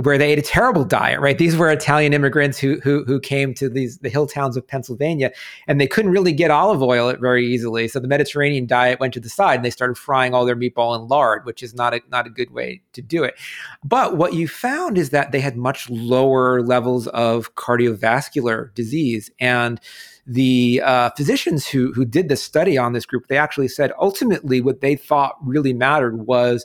where 0.00 0.16
they 0.16 0.32
ate 0.32 0.38
a 0.38 0.42
terrible 0.42 0.84
diet, 0.84 1.20
right? 1.20 1.36
These 1.36 1.54
were 1.54 1.70
Italian 1.70 2.14
immigrants 2.14 2.58
who 2.58 2.80
who 2.80 3.04
who 3.04 3.20
came 3.20 3.52
to 3.54 3.68
these 3.68 3.98
the 3.98 4.08
hill 4.08 4.26
towns 4.26 4.56
of 4.56 4.66
Pennsylvania, 4.66 5.32
and 5.68 5.78
they 5.78 5.86
couldn't 5.86 6.10
really 6.10 6.32
get 6.32 6.50
olive 6.50 6.82
oil 6.82 7.14
very 7.16 7.46
easily. 7.46 7.88
So 7.88 8.00
the 8.00 8.08
Mediterranean 8.08 8.66
diet 8.66 9.00
went 9.00 9.12
to 9.14 9.20
the 9.20 9.28
side, 9.28 9.56
and 9.56 9.64
they 9.64 9.70
started 9.70 9.98
frying 9.98 10.32
all 10.32 10.46
their 10.46 10.56
meatball 10.56 10.98
in 10.98 11.08
lard, 11.08 11.44
which 11.44 11.62
is 11.62 11.74
not 11.74 11.92
a 11.92 12.00
not 12.10 12.26
a 12.26 12.30
good 12.30 12.52
way 12.52 12.80
to 12.94 13.02
do 13.02 13.22
it. 13.22 13.38
But 13.84 14.16
what 14.16 14.32
you 14.32 14.48
found 14.48 14.96
is 14.96 15.10
that 15.10 15.30
they 15.30 15.40
had 15.40 15.56
much 15.58 15.90
lower 15.90 16.62
levels 16.62 17.06
of 17.08 17.54
cardiovascular 17.56 18.72
disease, 18.74 19.30
and 19.38 19.78
the 20.26 20.80
uh, 20.82 21.10
physicians 21.10 21.66
who 21.66 21.92
who 21.92 22.06
did 22.06 22.30
the 22.30 22.36
study 22.36 22.78
on 22.78 22.94
this 22.94 23.04
group, 23.04 23.26
they 23.26 23.36
actually 23.36 23.68
said 23.68 23.92
ultimately 23.98 24.62
what 24.62 24.80
they 24.80 24.96
thought 24.96 25.36
really 25.42 25.74
mattered 25.74 26.26
was 26.26 26.64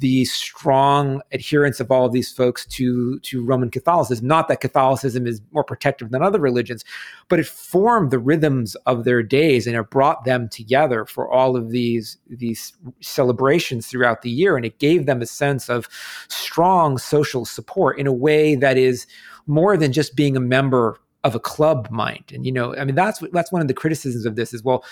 the 0.00 0.24
strong 0.24 1.20
adherence 1.30 1.78
of 1.78 1.90
all 1.90 2.06
of 2.06 2.12
these 2.12 2.32
folks 2.32 2.66
to 2.66 3.18
to 3.20 3.44
Roman 3.44 3.70
Catholicism. 3.70 4.26
Not 4.26 4.48
that 4.48 4.60
Catholicism 4.60 5.26
is 5.26 5.40
more 5.52 5.62
protective 5.62 6.10
than 6.10 6.22
other 6.22 6.40
religions, 6.40 6.84
but 7.28 7.38
it 7.38 7.46
formed 7.46 8.10
the 8.10 8.18
rhythms 8.18 8.74
of 8.86 9.04
their 9.04 9.22
days 9.22 9.66
and 9.66 9.76
it 9.76 9.90
brought 9.90 10.24
them 10.24 10.48
together 10.48 11.04
for 11.04 11.30
all 11.30 11.54
of 11.54 11.70
these 11.70 12.16
these 12.28 12.72
celebrations 13.00 13.86
throughout 13.86 14.22
the 14.22 14.30
year, 14.30 14.56
and 14.56 14.64
it 14.64 14.78
gave 14.78 15.06
them 15.06 15.20
a 15.20 15.26
sense 15.26 15.68
of 15.68 15.86
strong 16.28 16.96
social 16.96 17.44
support 17.44 17.98
in 17.98 18.06
a 18.06 18.12
way 18.12 18.54
that 18.54 18.78
is 18.78 19.06
more 19.46 19.76
than 19.76 19.92
just 19.92 20.16
being 20.16 20.36
a 20.36 20.40
member 20.40 20.98
of 21.24 21.34
a 21.34 21.40
club 21.40 21.88
mind. 21.90 22.32
And 22.32 22.46
you 22.46 22.52
know, 22.52 22.74
I 22.76 22.84
mean, 22.84 22.94
that's 22.94 23.22
that's 23.32 23.52
one 23.52 23.60
of 23.60 23.68
the 23.68 23.74
criticisms 23.74 24.24
of 24.24 24.36
this 24.36 24.54
is 24.54 24.64
well 24.64 24.82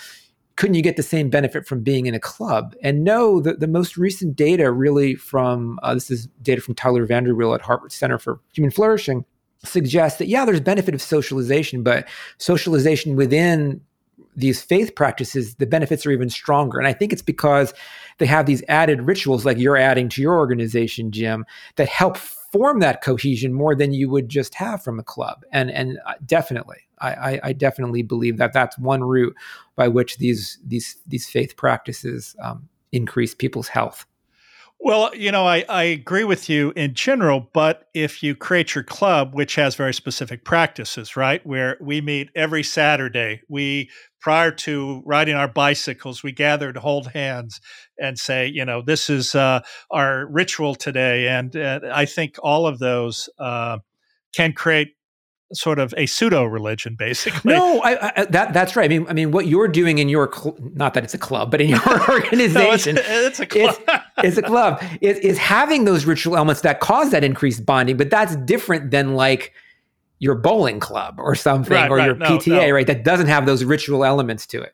couldn't 0.59 0.75
you 0.75 0.81
get 0.81 0.97
the 0.97 1.03
same 1.03 1.29
benefit 1.29 1.65
from 1.65 1.79
being 1.83 2.05
in 2.05 2.13
a 2.13 2.19
club? 2.19 2.75
And 2.83 3.05
no, 3.05 3.39
the, 3.39 3.53
the 3.53 3.65
most 3.65 3.95
recent 3.95 4.35
data 4.35 4.73
really 4.73 5.15
from 5.15 5.79
uh, 5.83 5.93
this 5.93 6.11
is 6.11 6.27
data 6.41 6.59
from 6.59 6.75
Tyler 6.75 7.07
VanderWeele 7.07 7.55
at 7.55 7.61
Harvard 7.61 7.93
Center 7.93 8.19
for 8.19 8.41
Human 8.51 8.69
Flourishing 8.69 9.23
suggests 9.63 10.19
that 10.19 10.27
yeah, 10.27 10.43
there's 10.43 10.59
benefit 10.59 10.93
of 10.93 11.01
socialization, 11.01 11.81
but 11.81 12.09
socialization 12.39 13.15
within 13.15 13.79
these 14.35 14.61
faith 14.61 14.95
practices, 14.95 15.55
the 15.55 15.65
benefits 15.65 16.05
are 16.05 16.11
even 16.11 16.29
stronger. 16.29 16.77
And 16.77 16.87
I 16.87 16.93
think 16.93 17.13
it's 17.13 17.21
because 17.21 17.73
they 18.17 18.25
have 18.25 18.45
these 18.45 18.61
added 18.67 19.03
rituals 19.03 19.45
like 19.45 19.57
you're 19.57 19.77
adding 19.77 20.09
to 20.09 20.21
your 20.21 20.37
organization, 20.37 21.09
Jim, 21.11 21.45
that 21.77 21.87
help 21.87 22.17
form 22.17 22.79
that 22.79 23.01
cohesion 23.01 23.53
more 23.53 23.75
than 23.75 23.93
you 23.93 24.09
would 24.09 24.27
just 24.27 24.55
have 24.55 24.83
from 24.83 24.99
a 24.99 25.03
club. 25.03 25.45
And 25.53 25.71
and 25.71 25.99
uh, 26.05 26.15
definitely, 26.25 26.79
I, 27.01 27.39
I, 27.43 27.53
definitely 27.53 28.03
believe 28.03 28.37
that 28.37 28.53
that's 28.53 28.77
one 28.77 29.03
route 29.03 29.35
by 29.75 29.87
which 29.87 30.17
these 30.17 30.57
these 30.65 30.97
these 31.07 31.29
faith 31.29 31.55
practices 31.55 32.35
um, 32.41 32.67
increase 32.91 33.33
people's 33.33 33.69
health. 33.69 34.05
Well, 34.81 35.13
you 35.13 35.29
know, 35.31 35.45
I, 35.45 35.65
I 35.67 35.83
agree 35.83 36.23
with 36.23 36.49
you 36.49 36.71
in 36.73 36.93
general, 36.93 37.49
but 37.51 37.89
if 37.93 38.23
you 38.23 38.33
create 38.33 38.75
your 38.75 38.83
club, 38.83 39.33
which 39.33 39.55
has 39.55 39.75
very 39.75 39.93
specific 39.93 40.45
practices, 40.45 41.17
right, 41.17 41.45
where 41.45 41.75
we 41.81 41.99
meet 41.99 42.29
every 42.33 42.63
Saturday, 42.63 43.41
we 43.49 43.89
prior 44.21 44.51
to 44.51 45.03
riding 45.05 45.35
our 45.35 45.49
bicycles, 45.49 46.23
we 46.23 46.31
gather 46.31 46.71
to 46.71 46.79
hold 46.79 47.07
hands 47.07 47.59
and 47.99 48.17
say, 48.17 48.47
you 48.47 48.63
know, 48.63 48.81
this 48.81 49.09
is 49.09 49.35
uh, 49.35 49.59
our 49.91 50.25
ritual 50.27 50.75
today, 50.75 51.27
and 51.27 51.57
uh, 51.57 51.81
I 51.91 52.05
think 52.05 52.37
all 52.41 52.65
of 52.65 52.79
those 52.79 53.29
uh, 53.37 53.79
can 54.33 54.53
create 54.53 54.95
sort 55.53 55.79
of 55.79 55.93
a 55.97 56.05
pseudo 56.05 56.45
religion, 56.45 56.95
basically. 56.95 57.53
No, 57.53 57.79
I, 57.81 58.21
I, 58.21 58.25
that 58.25 58.53
that's 58.53 58.75
right. 58.75 58.85
I 58.85 58.97
mean, 58.97 59.07
I 59.09 59.13
mean, 59.13 59.31
what 59.31 59.47
you're 59.47 59.67
doing 59.67 59.97
in 59.97 60.09
your 60.09 60.31
cl- 60.31 60.57
not 60.73 60.93
that 60.93 61.03
it's 61.03 61.13
a 61.13 61.19
club, 61.19 61.51
but 61.51 61.61
in 61.61 61.69
your 61.69 62.11
organization, 62.11 62.95
no, 62.95 63.01
it's, 63.01 63.39
it's, 63.39 63.39
a 63.39 63.45
club. 63.45 63.75
It's, 64.19 64.27
it's 64.27 64.37
a 64.37 64.41
club. 64.41 64.83
Is, 65.01 65.17
is 65.19 65.37
having 65.37 65.85
those 65.85 66.05
ritual 66.05 66.35
elements 66.35 66.61
that 66.61 66.81
cause 66.81 67.11
that 67.11 67.23
increased 67.23 67.65
bonding, 67.65 67.97
but 67.97 68.09
that's 68.09 68.35
different 68.37 68.91
than 68.91 69.15
like 69.15 69.53
your 70.19 70.35
bowling 70.35 70.79
club 70.79 71.15
or 71.17 71.35
something, 71.35 71.73
right, 71.73 71.89
or 71.89 71.97
right. 71.97 72.05
your 72.05 72.15
no, 72.15 72.37
PTA, 72.37 72.67
no. 72.67 72.69
right? 72.71 72.87
That 72.87 73.03
doesn't 73.03 73.27
have 73.27 73.45
those 73.45 73.63
ritual 73.63 74.03
elements 74.03 74.45
to 74.47 74.61
it. 74.61 74.73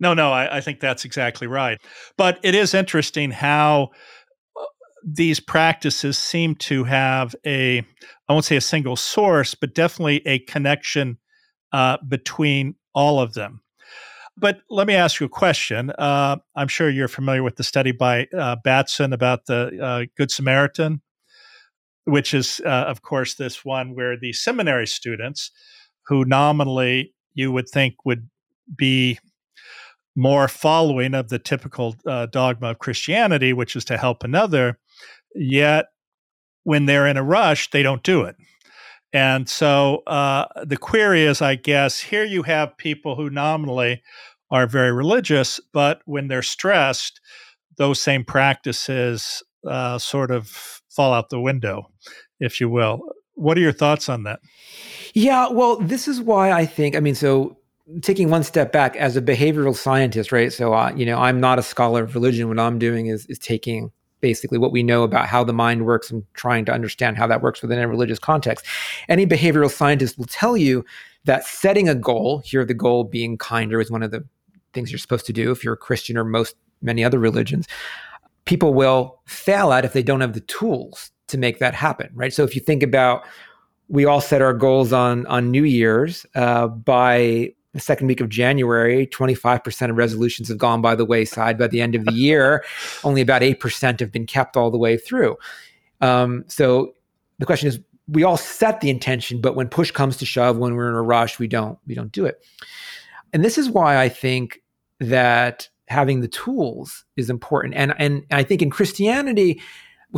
No, 0.00 0.14
no, 0.14 0.32
I, 0.32 0.58
I 0.58 0.60
think 0.60 0.80
that's 0.80 1.04
exactly 1.04 1.46
right. 1.46 1.80
But 2.16 2.38
it 2.42 2.54
is 2.54 2.74
interesting 2.74 3.30
how 3.30 3.90
these 5.06 5.38
practices 5.38 6.18
seem 6.18 6.56
to 6.56 6.82
have 6.82 7.36
a, 7.46 7.78
I 8.28 8.32
won't 8.32 8.44
say 8.44 8.56
a 8.56 8.60
single 8.60 8.96
source, 8.96 9.54
but 9.54 9.72
definitely 9.72 10.20
a 10.26 10.40
connection 10.40 11.18
uh, 11.72 11.98
between 12.06 12.74
all 12.92 13.20
of 13.20 13.34
them. 13.34 13.60
But 14.36 14.60
let 14.68 14.88
me 14.88 14.94
ask 14.94 15.20
you 15.20 15.26
a 15.26 15.30
question. 15.30 15.90
Uh, 15.90 16.36
I'm 16.56 16.68
sure 16.68 16.90
you're 16.90 17.08
familiar 17.08 17.42
with 17.44 17.56
the 17.56 17.62
study 17.62 17.92
by 17.92 18.26
uh, 18.36 18.56
Batson 18.64 19.12
about 19.12 19.46
the 19.46 19.78
uh, 19.80 20.04
Good 20.16 20.30
Samaritan, 20.30 21.00
which 22.04 22.34
is, 22.34 22.60
uh, 22.66 22.68
of 22.68 23.02
course, 23.02 23.36
this 23.36 23.64
one 23.64 23.94
where 23.94 24.18
the 24.18 24.32
seminary 24.32 24.88
students, 24.88 25.52
who 26.06 26.24
nominally 26.24 27.14
you 27.34 27.52
would 27.52 27.68
think 27.68 27.94
would 28.04 28.28
be 28.76 29.18
more 30.16 30.48
following 30.48 31.14
of 31.14 31.28
the 31.28 31.38
typical 31.38 31.94
uh, 32.06 32.26
dogma 32.26 32.70
of 32.70 32.78
Christianity, 32.78 33.52
which 33.52 33.76
is 33.76 33.84
to 33.84 33.96
help 33.96 34.24
another, 34.24 34.78
Yet, 35.36 35.86
when 36.64 36.86
they're 36.86 37.06
in 37.06 37.16
a 37.16 37.22
rush, 37.22 37.70
they 37.70 37.82
don't 37.82 38.02
do 38.02 38.22
it. 38.22 38.36
And 39.12 39.48
so 39.48 40.02
uh, 40.06 40.46
the 40.64 40.76
query 40.76 41.24
is, 41.24 41.40
I 41.40 41.54
guess, 41.54 42.00
here 42.00 42.24
you 42.24 42.42
have 42.42 42.76
people 42.76 43.14
who 43.14 43.30
nominally 43.30 44.02
are 44.50 44.66
very 44.66 44.92
religious, 44.92 45.60
but 45.72 46.02
when 46.04 46.28
they're 46.28 46.42
stressed, 46.42 47.20
those 47.76 48.00
same 48.00 48.24
practices 48.24 49.42
uh, 49.66 49.98
sort 49.98 50.30
of 50.30 50.82
fall 50.90 51.12
out 51.12 51.30
the 51.30 51.40
window, 51.40 51.90
if 52.40 52.60
you 52.60 52.68
will. 52.68 53.00
What 53.34 53.56
are 53.56 53.60
your 53.60 53.72
thoughts 53.72 54.08
on 54.08 54.24
that? 54.24 54.40
Yeah, 55.14 55.48
well, 55.48 55.76
this 55.76 56.08
is 56.08 56.20
why 56.20 56.52
I 56.52 56.66
think, 56.66 56.96
I 56.96 57.00
mean, 57.00 57.14
so 57.14 57.58
taking 58.02 58.30
one 58.30 58.42
step 58.42 58.72
back 58.72 58.96
as 58.96 59.16
a 59.16 59.22
behavioral 59.22 59.74
scientist, 59.74 60.32
right? 60.32 60.52
So, 60.52 60.74
uh, 60.74 60.92
you 60.96 61.06
know, 61.06 61.18
I'm 61.18 61.40
not 61.40 61.58
a 61.58 61.62
scholar 61.62 62.04
of 62.04 62.14
religion. 62.14 62.48
What 62.48 62.58
I'm 62.58 62.78
doing 62.78 63.06
is, 63.06 63.26
is 63.26 63.38
taking 63.38 63.92
basically 64.20 64.58
what 64.58 64.72
we 64.72 64.82
know 64.82 65.02
about 65.02 65.26
how 65.26 65.44
the 65.44 65.52
mind 65.52 65.84
works 65.84 66.10
and 66.10 66.24
trying 66.34 66.64
to 66.64 66.72
understand 66.72 67.16
how 67.16 67.26
that 67.26 67.42
works 67.42 67.62
within 67.62 67.78
a 67.78 67.88
religious 67.88 68.18
context. 68.18 68.64
Any 69.08 69.26
behavioral 69.26 69.70
scientist 69.70 70.18
will 70.18 70.26
tell 70.26 70.56
you 70.56 70.84
that 71.24 71.44
setting 71.44 71.88
a 71.88 71.94
goal, 71.94 72.42
here 72.44 72.64
the 72.64 72.74
goal 72.74 73.04
being 73.04 73.36
kinder 73.36 73.80
is 73.80 73.90
one 73.90 74.02
of 74.02 74.10
the 74.10 74.24
things 74.72 74.90
you're 74.90 74.98
supposed 74.98 75.26
to 75.26 75.32
do 75.32 75.50
if 75.50 75.64
you're 75.64 75.74
a 75.74 75.78
Christian 75.78 76.16
or 76.16 76.24
most 76.24 76.56
many 76.82 77.04
other 77.04 77.18
religions, 77.18 77.66
people 78.44 78.72
will 78.72 79.20
fail 79.26 79.72
at 79.72 79.84
if 79.84 79.92
they 79.92 80.02
don't 80.02 80.20
have 80.20 80.34
the 80.34 80.40
tools 80.40 81.10
to 81.28 81.38
make 81.38 81.58
that 81.58 81.74
happen, 81.74 82.10
right? 82.14 82.32
So 82.32 82.44
if 82.44 82.54
you 82.54 82.60
think 82.60 82.82
about 82.82 83.24
we 83.88 84.04
all 84.04 84.20
set 84.20 84.42
our 84.42 84.54
goals 84.54 84.92
on 84.92 85.26
on 85.26 85.50
New 85.50 85.64
Year's 85.64 86.26
uh, 86.34 86.66
by 86.68 87.52
the 87.76 87.82
second 87.82 88.06
week 88.06 88.20
of 88.20 88.28
January, 88.28 89.06
25% 89.06 89.90
of 89.90 89.96
resolutions 89.96 90.48
have 90.48 90.58
gone 90.58 90.80
by 90.80 90.94
the 90.94 91.04
wayside. 91.04 91.58
By 91.58 91.68
the 91.68 91.80
end 91.80 91.94
of 91.94 92.04
the 92.04 92.12
year, 92.12 92.64
only 93.04 93.20
about 93.20 93.42
8% 93.42 94.00
have 94.00 94.12
been 94.12 94.26
kept 94.26 94.56
all 94.56 94.70
the 94.70 94.78
way 94.78 94.96
through. 94.96 95.36
Um, 96.00 96.44
so 96.48 96.94
the 97.38 97.46
question 97.46 97.68
is, 97.68 97.78
we 98.08 98.22
all 98.22 98.36
set 98.36 98.80
the 98.80 98.90
intention, 98.90 99.40
but 99.40 99.56
when 99.56 99.68
push 99.68 99.90
comes 99.90 100.16
to 100.18 100.26
shove, 100.26 100.58
when 100.58 100.74
we're 100.74 100.88
in 100.88 100.94
a 100.94 101.02
rush, 101.02 101.38
we 101.38 101.48
don't 101.48 101.78
we 101.86 101.94
don't 101.94 102.12
do 102.12 102.24
it. 102.24 102.44
And 103.32 103.44
this 103.44 103.58
is 103.58 103.68
why 103.68 104.00
I 104.00 104.08
think 104.08 104.62
that 105.00 105.68
having 105.88 106.20
the 106.20 106.28
tools 106.28 107.04
is 107.16 107.28
important. 107.30 107.74
And 107.74 107.94
and 107.98 108.24
I 108.30 108.42
think 108.42 108.62
in 108.62 108.70
Christianity, 108.70 109.60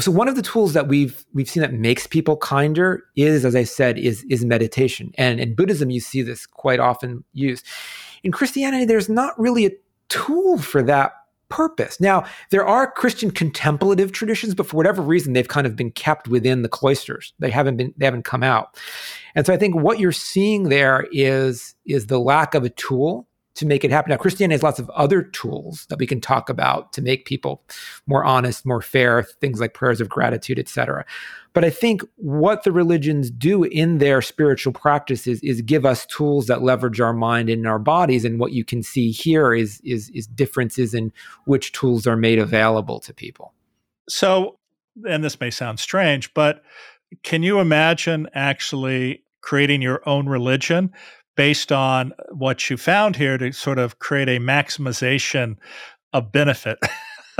so 0.00 0.10
one 0.10 0.28
of 0.28 0.36
the 0.36 0.42
tools 0.42 0.72
that 0.72 0.88
we've 0.88 1.24
we've 1.32 1.48
seen 1.48 1.62
that 1.62 1.72
makes 1.72 2.06
people 2.06 2.36
kinder 2.36 3.04
is 3.16 3.44
as 3.44 3.54
i 3.56 3.64
said 3.64 3.98
is 3.98 4.24
is 4.24 4.44
meditation. 4.44 5.12
And 5.16 5.40
in 5.40 5.54
buddhism 5.54 5.90
you 5.90 6.00
see 6.00 6.22
this 6.22 6.46
quite 6.46 6.80
often 6.80 7.24
used. 7.32 7.66
In 8.22 8.32
christianity 8.32 8.84
there's 8.84 9.08
not 9.08 9.38
really 9.38 9.66
a 9.66 9.70
tool 10.08 10.58
for 10.58 10.82
that 10.82 11.12
purpose. 11.48 11.98
Now 12.00 12.24
there 12.50 12.66
are 12.66 12.90
christian 12.90 13.30
contemplative 13.30 14.12
traditions 14.12 14.54
but 14.54 14.66
for 14.66 14.76
whatever 14.76 15.00
reason 15.02 15.32
they've 15.32 15.48
kind 15.48 15.66
of 15.66 15.76
been 15.76 15.90
kept 15.90 16.28
within 16.28 16.62
the 16.62 16.68
cloisters. 16.68 17.32
They 17.38 17.50
haven't 17.50 17.76
been 17.76 17.94
they 17.96 18.04
haven't 18.04 18.24
come 18.24 18.42
out. 18.42 18.76
And 19.34 19.46
so 19.46 19.52
i 19.52 19.56
think 19.56 19.74
what 19.74 19.98
you're 19.98 20.12
seeing 20.12 20.64
there 20.64 21.06
is 21.12 21.74
is 21.86 22.06
the 22.06 22.20
lack 22.20 22.54
of 22.54 22.64
a 22.64 22.70
tool 22.70 23.28
to 23.58 23.66
make 23.66 23.84
it 23.84 23.90
happen. 23.90 24.10
Now, 24.10 24.16
Christianity 24.16 24.54
has 24.54 24.62
lots 24.62 24.78
of 24.78 24.88
other 24.90 25.20
tools 25.20 25.86
that 25.88 25.98
we 25.98 26.06
can 26.06 26.20
talk 26.20 26.48
about 26.48 26.92
to 26.92 27.02
make 27.02 27.24
people 27.24 27.60
more 28.06 28.24
honest, 28.24 28.64
more 28.64 28.80
fair, 28.80 29.24
things 29.24 29.60
like 29.60 29.74
prayers 29.74 30.00
of 30.00 30.08
gratitude, 30.08 30.60
etc. 30.60 31.04
But 31.54 31.64
I 31.64 31.70
think 31.70 32.02
what 32.14 32.62
the 32.62 32.70
religions 32.70 33.32
do 33.32 33.64
in 33.64 33.98
their 33.98 34.22
spiritual 34.22 34.72
practices 34.72 35.40
is 35.42 35.60
give 35.60 35.84
us 35.84 36.06
tools 36.06 36.46
that 36.46 36.62
leverage 36.62 37.00
our 37.00 37.12
mind 37.12 37.50
and 37.50 37.66
our 37.66 37.80
bodies. 37.80 38.24
And 38.24 38.38
what 38.38 38.52
you 38.52 38.64
can 38.64 38.80
see 38.80 39.10
here 39.10 39.52
is 39.52 39.80
is, 39.82 40.08
is 40.10 40.28
differences 40.28 40.94
in 40.94 41.12
which 41.46 41.72
tools 41.72 42.06
are 42.06 42.16
made 42.16 42.38
available 42.38 43.00
to 43.00 43.12
people. 43.12 43.54
So, 44.08 44.56
and 45.08 45.24
this 45.24 45.40
may 45.40 45.50
sound 45.50 45.80
strange, 45.80 46.32
but 46.32 46.62
can 47.24 47.42
you 47.42 47.58
imagine 47.58 48.28
actually 48.34 49.24
creating 49.40 49.82
your 49.82 50.00
own 50.08 50.28
religion 50.28 50.92
based 51.38 51.70
on 51.70 52.12
what 52.30 52.68
you 52.68 52.76
found 52.76 53.14
here 53.14 53.38
to 53.38 53.52
sort 53.52 53.78
of 53.78 54.00
create 54.00 54.28
a 54.28 54.40
maximization 54.40 55.56
of 56.12 56.32
benefit. 56.32 56.80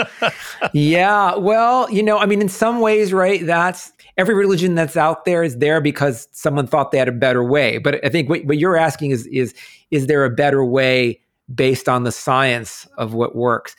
yeah. 0.73 1.35
Well, 1.35 1.91
you 1.91 2.05
know, 2.05 2.17
I 2.17 2.25
mean, 2.25 2.41
in 2.41 2.49
some 2.49 2.79
ways, 2.79 3.13
right? 3.13 3.45
That's 3.45 3.91
every 4.17 4.37
religion 4.37 4.77
that's 4.77 4.97
out 4.97 5.25
there 5.25 5.43
is 5.43 5.59
there 5.59 5.81
because 5.81 6.29
someone 6.31 6.69
thought 6.69 6.93
they 6.93 6.99
had 6.99 7.09
a 7.09 7.13
better 7.13 7.43
way. 7.43 7.79
But 7.79 8.05
I 8.05 8.09
think 8.09 8.29
what, 8.29 8.45
what 8.45 8.57
you're 8.59 8.77
asking 8.77 9.11
is 9.11 9.27
is 9.27 9.53
is 9.91 10.07
there 10.07 10.25
a 10.25 10.31
better 10.31 10.65
way 10.65 11.21
based 11.53 11.89
on 11.89 12.05
the 12.05 12.13
science 12.13 12.87
of 12.99 13.15
what 13.15 13.35
works? 13.35 13.75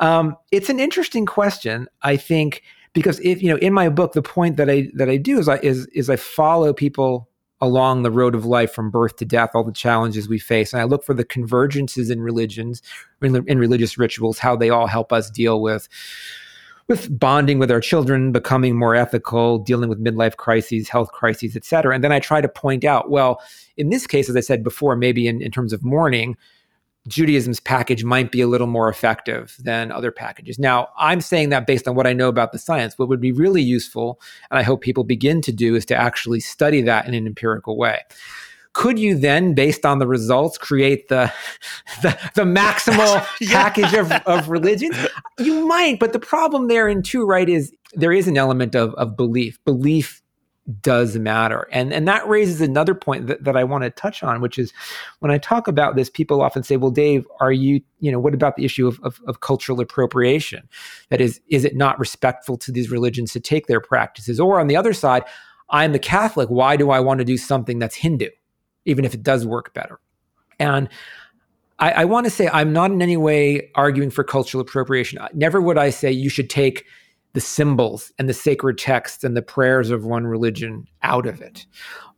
Um, 0.00 0.36
it's 0.50 0.68
an 0.68 0.80
interesting 0.80 1.26
question. 1.26 1.86
I 2.02 2.16
think 2.16 2.64
because 2.92 3.20
if 3.20 3.40
you 3.40 3.50
know, 3.50 3.58
in 3.58 3.72
my 3.72 3.88
book, 3.88 4.14
the 4.14 4.22
point 4.22 4.56
that 4.56 4.68
I 4.68 4.90
that 4.94 5.08
I 5.08 5.16
do 5.16 5.38
is 5.38 5.48
I 5.48 5.58
is 5.58 5.86
is 5.94 6.10
I 6.10 6.16
follow 6.16 6.72
people 6.72 7.29
along 7.60 8.02
the 8.02 8.10
road 8.10 8.34
of 8.34 8.44
life 8.44 8.72
from 8.72 8.90
birth 8.90 9.16
to 9.16 9.24
death, 9.24 9.50
all 9.54 9.64
the 9.64 9.72
challenges 9.72 10.28
we 10.28 10.38
face. 10.38 10.72
And 10.72 10.80
I 10.80 10.84
look 10.84 11.04
for 11.04 11.14
the 11.14 11.24
convergences 11.24 12.10
in 12.10 12.22
religions, 12.22 12.82
in, 13.20 13.46
in 13.48 13.58
religious 13.58 13.98
rituals, 13.98 14.38
how 14.38 14.56
they 14.56 14.70
all 14.70 14.86
help 14.86 15.12
us 15.12 15.30
deal 15.30 15.60
with 15.60 15.88
with 16.88 17.20
bonding 17.20 17.60
with 17.60 17.70
our 17.70 17.80
children, 17.80 18.32
becoming 18.32 18.76
more 18.76 18.96
ethical, 18.96 19.58
dealing 19.58 19.88
with 19.88 20.02
midlife 20.02 20.36
crises, 20.36 20.88
health 20.88 21.12
crises, 21.12 21.54
et 21.54 21.64
cetera. 21.64 21.94
And 21.94 22.02
then 22.02 22.10
I 22.10 22.18
try 22.18 22.40
to 22.40 22.48
point 22.48 22.84
out, 22.84 23.10
well, 23.10 23.40
in 23.76 23.90
this 23.90 24.08
case, 24.08 24.28
as 24.28 24.34
I 24.34 24.40
said 24.40 24.64
before, 24.64 24.96
maybe 24.96 25.28
in, 25.28 25.40
in 25.40 25.52
terms 25.52 25.72
of 25.72 25.84
mourning, 25.84 26.36
Judaism's 27.08 27.60
package 27.60 28.04
might 28.04 28.30
be 28.30 28.40
a 28.40 28.46
little 28.46 28.66
more 28.66 28.88
effective 28.88 29.56
than 29.58 29.90
other 29.90 30.10
packages. 30.10 30.58
Now, 30.58 30.88
I'm 30.98 31.20
saying 31.20 31.48
that 31.48 31.66
based 31.66 31.88
on 31.88 31.94
what 31.94 32.06
I 32.06 32.12
know 32.12 32.28
about 32.28 32.52
the 32.52 32.58
science. 32.58 32.98
What 32.98 33.08
would 33.08 33.20
be 33.20 33.32
really 33.32 33.62
useful, 33.62 34.20
and 34.50 34.58
I 34.58 34.62
hope 34.62 34.82
people 34.82 35.04
begin 35.04 35.40
to 35.42 35.52
do, 35.52 35.74
is 35.74 35.86
to 35.86 35.96
actually 35.96 36.40
study 36.40 36.82
that 36.82 37.06
in 37.06 37.14
an 37.14 37.26
empirical 37.26 37.76
way. 37.76 38.00
Could 38.72 38.98
you 38.98 39.16
then, 39.16 39.54
based 39.54 39.84
on 39.84 39.98
the 39.98 40.06
results, 40.06 40.56
create 40.56 41.08
the 41.08 41.32
the, 42.02 42.16
the 42.34 42.44
maximal 42.44 43.26
package 43.50 43.94
of, 43.94 44.12
of 44.26 44.48
religions? 44.48 44.96
You 45.38 45.66
might, 45.66 45.98
but 45.98 46.12
the 46.12 46.20
problem 46.20 46.68
there 46.68 46.88
in 46.88 47.02
two, 47.02 47.24
right, 47.24 47.48
is 47.48 47.74
there 47.94 48.12
is 48.12 48.28
an 48.28 48.36
element 48.36 48.74
of, 48.74 48.94
of 48.94 49.16
belief. 49.16 49.58
Belief 49.64 50.19
does 50.82 51.16
matter. 51.16 51.66
And 51.72 51.92
and 51.92 52.06
that 52.06 52.26
raises 52.28 52.60
another 52.60 52.94
point 52.94 53.26
that, 53.26 53.44
that 53.44 53.56
I 53.56 53.64
want 53.64 53.84
to 53.84 53.90
touch 53.90 54.22
on, 54.22 54.40
which 54.40 54.58
is 54.58 54.72
when 55.20 55.30
I 55.30 55.38
talk 55.38 55.68
about 55.68 55.96
this, 55.96 56.10
people 56.10 56.42
often 56.42 56.62
say, 56.62 56.76
well, 56.76 56.90
Dave, 56.90 57.26
are 57.40 57.52
you, 57.52 57.80
you 58.00 58.12
know, 58.12 58.18
what 58.18 58.34
about 58.34 58.56
the 58.56 58.64
issue 58.64 58.86
of, 58.86 59.00
of, 59.02 59.20
of 59.26 59.40
cultural 59.40 59.80
appropriation? 59.80 60.68
That 61.08 61.20
is, 61.20 61.40
is 61.48 61.64
it 61.64 61.76
not 61.76 61.98
respectful 61.98 62.56
to 62.58 62.72
these 62.72 62.90
religions 62.90 63.32
to 63.32 63.40
take 63.40 63.66
their 63.66 63.80
practices? 63.80 64.38
Or 64.38 64.60
on 64.60 64.66
the 64.66 64.76
other 64.76 64.92
side, 64.92 65.24
I'm 65.70 65.92
the 65.92 65.98
Catholic. 65.98 66.48
Why 66.48 66.76
do 66.76 66.90
I 66.90 67.00
want 67.00 67.18
to 67.18 67.24
do 67.24 67.36
something 67.36 67.78
that's 67.78 67.96
Hindu, 67.96 68.28
even 68.84 69.04
if 69.04 69.14
it 69.14 69.22
does 69.22 69.46
work 69.46 69.72
better? 69.74 70.00
And 70.58 70.88
I, 71.78 71.92
I 71.92 72.04
want 72.04 72.26
to 72.26 72.30
say 72.30 72.48
I'm 72.52 72.72
not 72.72 72.90
in 72.90 73.00
any 73.00 73.16
way 73.16 73.70
arguing 73.74 74.10
for 74.10 74.24
cultural 74.24 74.60
appropriation. 74.60 75.18
Never 75.32 75.60
would 75.60 75.78
I 75.78 75.90
say 75.90 76.12
you 76.12 76.28
should 76.28 76.50
take 76.50 76.84
the 77.32 77.40
symbols 77.40 78.12
and 78.18 78.28
the 78.28 78.34
sacred 78.34 78.78
texts 78.78 79.24
and 79.24 79.36
the 79.36 79.42
prayers 79.42 79.90
of 79.90 80.04
one 80.04 80.26
religion 80.26 80.86
out 81.02 81.26
of 81.26 81.40
it. 81.40 81.66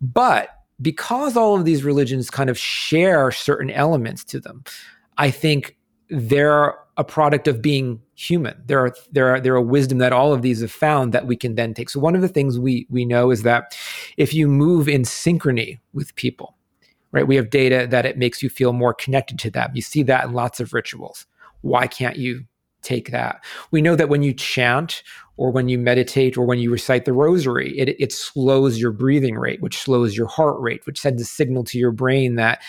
But 0.01 0.49
because 0.81 1.37
all 1.37 1.55
of 1.55 1.65
these 1.65 1.85
religions 1.85 2.31
kind 2.31 2.51
of 2.51 2.59
share 2.59 3.31
certain 3.31 3.71
elements 3.71 4.25
to 4.25 4.41
them, 4.41 4.65
I 5.19 5.31
think 5.31 5.77
they're 6.09 6.75
a 6.97 7.05
product 7.05 7.49
of 7.49 7.63
being 7.63 8.01
human. 8.15 8.61
There 8.67 8.81
are 8.81 8.95
there 9.13 9.35
are 9.35 9.41
there 9.41 9.55
are 9.55 9.63
wisdom 9.63 9.99
that 9.99 10.13
all 10.13 10.33
of 10.33 10.43
these 10.43 10.61
have 10.61 10.73
found 10.73 11.13
that 11.13 11.27
we 11.27 11.37
can 11.37 11.55
then 11.55 11.75
take. 11.75 11.89
So 11.89 12.01
one 12.01 12.15
of 12.15 12.21
the 12.21 12.29
things 12.29 12.59
we 12.59 12.87
we 12.91 13.05
know 13.05 13.31
is 13.31 13.43
that 13.43 13.77
if 14.17 14.35
you 14.35 14.47
move 14.47 14.89
in 14.89 15.03
synchrony 15.03 15.79
with 15.93 16.15
people, 16.17 16.57
right? 17.13 17.27
We 17.27 17.37
have 17.37 17.51
data 17.51 17.87
that 17.91 18.05
it 18.05 18.19
makes 18.19 18.43
you 18.43 18.51
feel 18.51 18.73
more 18.73 18.93
connected 18.93 19.39
to 19.41 19.51
them. 19.51 19.71
You 19.75 19.83
see 19.83 20.03
that 20.05 20.25
in 20.25 20.33
lots 20.33 20.61
of 20.61 20.75
rituals. 20.75 21.27
Why 21.63 21.87
can't 21.87 22.17
you 22.17 22.45
take 22.83 23.11
that. 23.11 23.45
We 23.71 23.83
know 23.83 23.97
that 23.97 24.09
when 24.09 24.23
you 24.23 24.33
chant 24.33 25.03
or 25.37 25.51
when 25.51 25.69
you 25.69 25.79
meditate 25.79 26.37
or 26.37 26.45
when 26.45 26.59
you 26.59 26.71
recite 26.71 27.05
the 27.05 27.13
rosary, 27.13 27.77
it, 27.79 27.97
it 28.01 28.13
slows 28.13 28.79
your 28.79 28.93
breathing 28.93 29.37
rate, 29.37 29.63
which 29.63 29.79
slows 29.79 30.17
your 30.17 30.27
heart 30.27 30.61
rate, 30.61 30.87
which 30.87 31.01
sends 31.01 31.23
a 31.23 31.25
signal 31.25 31.65
to 31.65 31.79
your 31.79 31.93
brain 31.93 32.37
that 32.37 32.61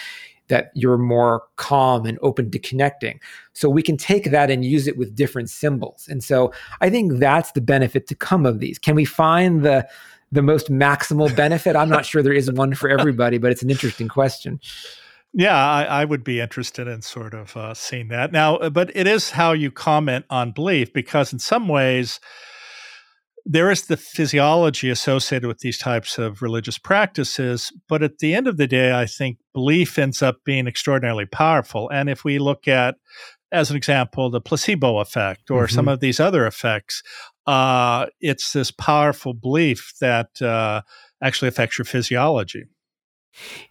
that 0.49 0.71
you're 0.75 0.97
more 0.97 1.43
calm 1.55 2.05
and 2.05 2.19
open 2.21 2.51
to 2.51 2.59
connecting. 2.59 3.19
So 3.53 3.69
we 3.69 3.81
can 3.81 3.95
take 3.95 4.29
that 4.31 4.51
and 4.51 4.65
use 4.65 4.87
it 4.87 4.97
with 4.97 5.15
different 5.15 5.49
symbols. 5.49 6.07
And 6.09 6.23
so 6.23 6.53
I 6.81 6.89
think 6.89 7.13
that's 7.13 7.53
the 7.53 7.61
benefit 7.61 8.07
to 8.07 8.15
come 8.15 8.45
of 8.45 8.59
these. 8.59 8.77
Can 8.77 8.95
we 8.95 9.05
find 9.05 9.63
the 9.63 9.87
the 10.31 10.41
most 10.41 10.71
maximal 10.71 11.33
benefit? 11.35 11.75
I'm 11.75 11.89
not 11.89 12.05
sure 12.05 12.21
there 12.23 12.33
is 12.33 12.51
one 12.51 12.73
for 12.73 12.89
everybody, 12.89 13.37
but 13.37 13.51
it's 13.51 13.61
an 13.61 13.69
interesting 13.69 14.07
question. 14.07 14.59
Yeah, 15.33 15.57
I, 15.57 15.83
I, 15.83 16.05
would 16.05 16.23
be 16.23 16.39
interested 16.39 16.87
in 16.87 17.01
sort 17.01 17.33
of 17.33 17.57
uh, 17.57 17.73
seeing 17.73 18.09
that. 18.09 18.31
Now, 18.31 18.57
uh, 18.57 18.69
but 18.69 18.95
it 18.95 19.07
is 19.07 19.31
how 19.31 19.51
you 19.51 19.71
comment 19.71 20.25
on 20.29 20.51
belief 20.51 20.93
because, 20.93 21.33
in 21.33 21.39
some 21.39 21.67
ways, 21.67 22.19
there 23.45 23.71
is 23.71 23.87
the 23.87 23.97
physiology 23.97 24.89
associated 24.89 25.47
with 25.47 25.59
these 25.59 25.79
types 25.79 26.19
of 26.19 26.41
religious 26.41 26.77
practices. 26.77 27.73
But 27.89 28.03
at 28.03 28.19
the 28.19 28.35
end 28.35 28.47
of 28.47 28.57
the 28.57 28.67
day, 28.67 28.93
I 28.97 29.07
think 29.07 29.37
belief 29.53 29.97
ends 29.97 30.21
up 30.21 30.37
being 30.45 30.67
extraordinarily 30.67 31.25
powerful. 31.25 31.89
And 31.89 32.09
if 32.09 32.23
we 32.23 32.37
look 32.37 32.67
at, 32.67 32.95
as 33.51 33.71
an 33.71 33.75
example, 33.75 34.29
the 34.29 34.39
placebo 34.39 34.99
effect 34.99 35.49
or 35.49 35.65
mm-hmm. 35.65 35.75
some 35.75 35.87
of 35.87 35.99
these 35.99 36.19
other 36.19 36.45
effects, 36.45 37.01
uh, 37.47 38.05
it's 38.21 38.53
this 38.53 38.71
powerful 38.71 39.33
belief 39.33 39.93
that 39.99 40.41
uh, 40.41 40.81
actually 41.21 41.49
affects 41.49 41.77
your 41.77 41.85
physiology. 41.85 42.65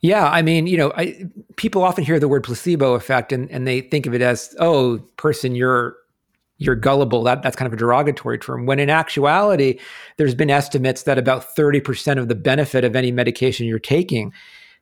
Yeah, 0.00 0.28
I 0.28 0.42
mean, 0.42 0.66
you 0.66 0.76
know, 0.76 0.92
I, 0.96 1.24
people 1.56 1.82
often 1.82 2.04
hear 2.04 2.18
the 2.18 2.28
word 2.28 2.42
placebo 2.42 2.94
effect 2.94 3.32
and, 3.32 3.50
and 3.50 3.66
they 3.66 3.80
think 3.80 4.06
of 4.06 4.14
it 4.14 4.20
as, 4.20 4.54
oh, 4.58 4.98
person, 5.16 5.54
you're 5.54 5.96
you're 6.58 6.76
gullible. 6.76 7.22
That 7.24 7.42
that's 7.42 7.56
kind 7.56 7.66
of 7.66 7.72
a 7.72 7.76
derogatory 7.76 8.38
term. 8.38 8.66
When 8.66 8.78
in 8.78 8.88
actuality, 8.88 9.78
there's 10.16 10.34
been 10.34 10.50
estimates 10.50 11.02
that 11.04 11.18
about 11.18 11.56
30% 11.56 12.18
of 12.18 12.28
the 12.28 12.34
benefit 12.34 12.84
of 12.84 12.94
any 12.94 13.10
medication 13.10 13.66
you're 13.66 13.80
taking 13.80 14.32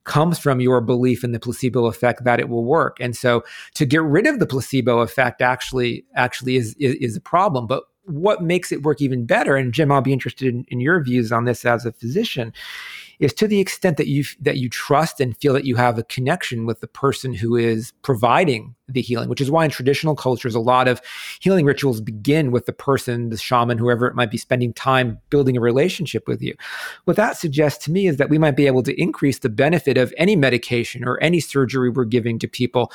comes 0.05 0.39
from 0.39 0.61
your 0.61 0.81
belief 0.81 1.25
in 1.25 1.33
the 1.33 1.41
placebo 1.41 1.87
effect 1.87 2.25
that 2.25 2.41
it 2.41 2.49
will 2.49 2.65
work. 2.65 2.99
And 3.01 3.17
so 3.17 3.45
to 3.75 3.85
get 3.85 4.03
rid 4.03 4.27
of 4.27 4.39
the 4.39 4.47
placebo 4.47 5.01
effect 5.01 5.43
actually 5.43 6.05
actually 6.15 6.57
is 6.57 6.75
is, 6.79 6.95
is 6.97 7.17
a 7.17 7.21
problem. 7.21 7.67
But 7.67 7.85
what 8.05 8.43
makes 8.43 8.73
it 8.73 8.83
work 8.83 9.01
even 9.01 9.25
better, 9.25 9.57
and 9.57 9.73
Jim, 9.73 9.93
I'll 9.93 10.01
be 10.01 10.13
interested 10.13 10.49
in, 10.49 10.65
in 10.69 10.81
your 10.81 11.03
views 11.03 11.33
on 11.33 11.45
this 11.45 11.65
as 11.65 11.87
a 11.87 11.93
physician, 11.93 12.53
is 13.21 13.35
to 13.35 13.47
the 13.47 13.61
extent 13.61 13.99
that 13.99 14.09
you 14.09 14.25
that 14.41 14.57
you 14.57 14.69
trust 14.69 15.21
and 15.21 15.37
feel 15.37 15.53
that 15.53 15.65
you 15.65 15.77
have 15.77 15.99
a 15.99 16.03
connection 16.05 16.67
with 16.67 16.81
the 16.81 16.89
person 16.89 17.33
who 17.33 17.55
is 17.55 17.93
providing 18.03 18.75
the 18.89 19.03
healing 19.03 19.29
which 19.29 19.41
is 19.41 19.51
why 19.51 19.65
in 19.65 19.71
traditional 19.71 20.17
cultures 20.17 20.55
a 20.55 20.61
lot 20.61 20.89
of 20.89 21.01
healing 21.41 21.65
rituals 21.65 22.01
begin 22.01 22.51
with 22.51 22.67
the 22.67 22.73
person 22.73 23.29
the 23.29 23.37
shaman 23.37 23.79
whoever 23.79 24.07
it 24.07 24.17
might 24.17 24.31
be 24.31 24.39
spending 24.39 24.73
time 24.73 25.19
building 25.31 25.57
a 25.57 25.61
relationship 25.61 26.27
with 26.27 26.43
you. 26.43 26.55
What 27.05 27.17
that 27.17 27.37
suggests 27.37 27.85
to 27.85 27.93
me 27.93 28.09
is 28.09 28.17
that 28.17 28.31
we 28.31 28.39
might 28.39 28.57
be 28.57 28.67
able 28.67 28.83
to 28.85 29.01
increase 29.01 29.39
the 29.39 29.49
benefit 29.49 29.97
of 29.97 30.13
any 30.17 30.35
medication 30.35 31.05
or 31.07 31.23
any 31.23 31.41
surgery 31.41 31.91
we're 31.91 32.05
giving 32.05 32.39
to 32.41 32.49
people 32.49 32.91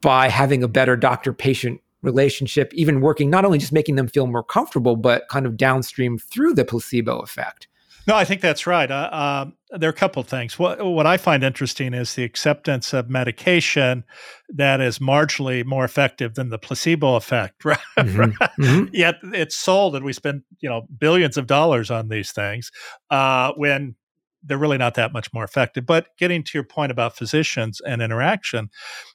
by 0.00 0.28
having 0.28 0.62
a 0.62 0.68
better 0.68 0.96
doctor 0.96 1.32
patient 1.32 1.80
relationship 2.02 2.72
even 2.74 3.00
working 3.00 3.30
not 3.30 3.44
only 3.44 3.58
just 3.58 3.72
making 3.72 3.94
them 3.94 4.08
feel 4.08 4.26
more 4.26 4.42
comfortable 4.42 4.96
but 4.96 5.28
kind 5.28 5.46
of 5.46 5.56
downstream 5.56 6.18
through 6.18 6.52
the 6.52 6.64
placebo 6.64 7.20
effect 7.20 7.68
no, 8.06 8.16
I 8.16 8.24
think 8.24 8.40
that's 8.40 8.66
right. 8.66 8.90
Uh, 8.90 9.08
uh, 9.12 9.46
there 9.78 9.88
are 9.88 9.92
a 9.92 9.96
couple 9.96 10.20
of 10.20 10.28
things. 10.28 10.58
What, 10.58 10.84
what 10.84 11.06
I 11.06 11.16
find 11.16 11.44
interesting 11.44 11.94
is 11.94 12.14
the 12.14 12.24
acceptance 12.24 12.92
of 12.92 13.08
medication 13.08 14.04
that 14.48 14.80
is 14.80 14.98
marginally 14.98 15.64
more 15.64 15.84
effective 15.84 16.34
than 16.34 16.50
the 16.50 16.58
placebo 16.58 17.16
effect. 17.16 17.64
Right? 17.64 17.78
Mm-hmm. 17.98 18.62
Mm-hmm. 18.62 18.84
Yet 18.92 19.16
it's 19.22 19.56
sold, 19.56 19.94
and 19.96 20.04
we 20.04 20.12
spend 20.12 20.42
you 20.60 20.68
know 20.68 20.86
billions 20.98 21.36
of 21.36 21.46
dollars 21.46 21.90
on 21.90 22.08
these 22.08 22.32
things 22.32 22.70
uh, 23.10 23.52
when 23.56 23.94
they're 24.42 24.58
really 24.58 24.78
not 24.78 24.94
that 24.94 25.12
much 25.12 25.32
more 25.32 25.44
effective. 25.44 25.86
But 25.86 26.08
getting 26.18 26.42
to 26.42 26.50
your 26.54 26.64
point 26.64 26.90
about 26.90 27.16
physicians 27.16 27.80
and 27.86 28.02
interaction, 28.02 28.70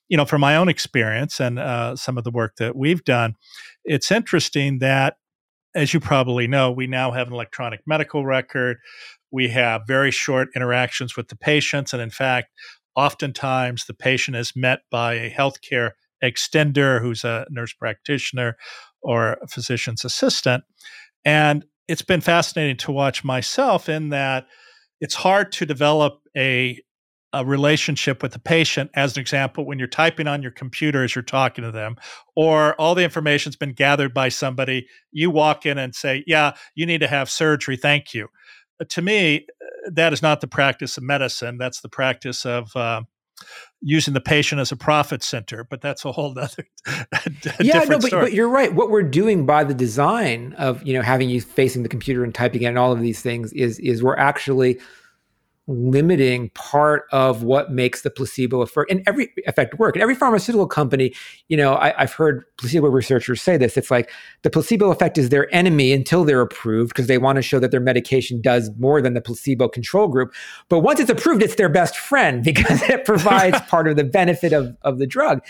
you 0.08 0.17
know, 0.17 0.26
from 0.26 0.41
my 0.41 0.56
own 0.56 0.69
experience 0.69 1.39
and 1.39 1.60
uh, 1.60 1.95
some 1.95 2.17
of 2.17 2.23
the 2.23 2.32
work 2.32 2.56
that 2.58 2.76
we've 2.76 3.04
done, 3.04 3.36
it's 3.84 4.12
interesting 4.12 4.80
that 4.80 5.17
as 5.78 5.94
you 5.94 6.00
probably 6.00 6.48
know, 6.48 6.72
we 6.72 6.88
now 6.88 7.12
have 7.12 7.28
an 7.28 7.34
electronic 7.34 7.82
medical 7.86 8.26
record. 8.26 8.78
We 9.32 9.50
have 9.50 9.84
very 9.88 10.10
short 10.10 10.50
interactions 10.56 11.16
with 11.16 11.28
the 11.28 11.36
patients. 11.36 11.94
And 11.94 12.02
in 12.02 12.10
fact, 12.10 12.48
oftentimes 12.96 13.86
the 13.86 13.94
patient 13.94 14.38
is 14.38 14.54
met 14.56 14.80
by 14.90 15.13
a 15.13 15.32
healthcare 15.32 15.92
extender 16.24 17.00
who's 17.00 17.24
a 17.24 17.46
nurse 17.52 17.74
practitioner 17.74 18.58
or 19.04 19.34
a 19.34 19.48
physician's 19.48 20.04
assistant. 20.04 20.63
And 21.24 21.63
it's 21.88 22.02
been 22.02 22.22
fascinating 22.22 22.78
to 22.78 22.92
watch 22.92 23.24
myself 23.24 23.88
in 23.88 24.10
that 24.10 24.48
it's 25.00 25.13
hard 25.13 25.52
to 25.54 25.66
develop 25.66 26.22
a 26.36 26.82
a 27.38 27.45
relationship 27.45 28.23
with 28.23 28.34
the 28.34 28.39
patient 28.39 28.89
as 28.95 29.15
an 29.15 29.21
example 29.21 29.65
when 29.65 29.78
you're 29.78 29.88
typing 29.88 30.28
on 30.28 30.41
your 30.41 30.52
computer 30.52 31.04
as 31.04 31.15
you're 31.15 31.21
talking 31.21 31.63
to 31.63 31.71
them 31.71 31.95
or 32.36 32.73
all 32.76 32.95
the 32.95 33.04
information's 33.04 33.56
been 33.56 33.73
gathered 33.73 34.13
by 34.13 34.28
somebody 34.30 34.88
you 35.12 35.30
walk 35.30 35.65
in 35.65 35.78
and 35.78 35.93
say 35.93 36.23
yeah 36.26 36.54
you 36.76 36.86
need 36.86 37.00
to 37.00 37.08
have 37.08 37.30
surgery 37.30 37.78
thank 37.78 38.13
you 38.13 38.28
uh, 38.80 38.86
to 38.89 39.02
me 39.02 39.45
uh, 39.62 39.89
that 39.91 40.13
is 40.13 40.21
not 40.21 40.41
the 40.41 40.47
practice 40.47 40.97
of 40.97 41.04
medicine 41.04 41.58
that's 41.58 41.82
the 41.82 41.89
practice 41.89 42.45
of 42.45 42.76
uh, 42.76 43.02
using 43.82 44.13
the 44.13 44.21
patient 44.21 44.60
as 44.60 44.71
a 44.71 44.76
profit 44.76 45.21
center, 45.21 45.63
but 45.63 45.82
that's 45.82 46.04
a 46.06 46.12
whole 46.12 46.32
other 46.39 46.67
yeah, 47.60 47.84
no, 47.84 48.00
but, 48.00 48.10
but, 48.10 48.34
you're 48.34 48.50
right. 48.50 48.73
What 48.73 48.89
we're 48.89 49.04
doing 49.04 49.45
by 49.45 49.63
the 49.63 49.76
design 49.76 50.54
of 50.58 50.82
you 50.84 50.93
know 50.93 51.02
having 51.02 51.30
you 51.30 51.41
facing 51.41 51.84
the 51.84 51.89
computer 51.89 52.23
and 52.23 52.34
typing 52.34 52.63
in 52.63 52.69
and 52.69 52.80
all 52.80 52.91
of 52.91 53.00
these 53.00 53.21
things 53.21 53.54
is 53.54 53.80
is 53.80 54.02
we're 54.02 54.17
actually 54.17 54.80
limiting 55.67 56.49
part 56.51 57.03
of 57.12 57.43
what 57.43 57.71
makes 57.71 58.01
the 58.01 58.10
placebo 58.10 58.62
effect 58.62 58.89
and 58.89 59.03
every 59.06 59.34
effect 59.45 59.77
work. 59.77 59.95
And 59.95 60.01
every 60.01 60.15
pharmaceutical 60.15 60.65
company, 60.65 61.13
you 61.49 61.58
know, 61.58 61.75
I, 61.75 61.93
have 61.97 62.13
heard 62.13 62.45
placebo 62.58 62.88
researchers 62.88 63.41
say 63.41 63.58
this. 63.58 63.75
It's 63.75 63.91
like 63.91 64.10
the 64.43 64.49
placebo 64.49 64.91
effect 64.91 65.17
is 65.17 65.30
their 65.30 65.53
enemy 65.53 65.91
until 65.91 66.23
they're 66.23 66.41
approved 66.41 66.89
because 66.89 67.08
they 67.08 67.17
want 67.17 67.36
to 67.36 67.41
show 67.41 67.60
that 67.60 67.71
their 67.71 67.82
medication 67.82 68.41
does 68.41 68.71
more 68.77 69.01
than 69.01 69.13
the 69.13 69.21
placebo 69.21 69.67
control 69.67 70.08
group. 70.08 70.34
But 70.69 70.80
once 70.80 71.01
it's 71.01 71.10
approved, 71.10 71.43
it's 71.43 71.56
their 71.56 71.69
best 71.69 71.97
friend 71.97 72.43
because 72.43 72.82
it 72.84 73.03
provides 73.03 73.60
part 73.67 73.88
of 73.88 73.97
the 73.97 74.06
benefit 74.06 74.53
of, 74.53 74.75
of 74.84 74.99
the 74.99 75.08
drug. 75.08 75.43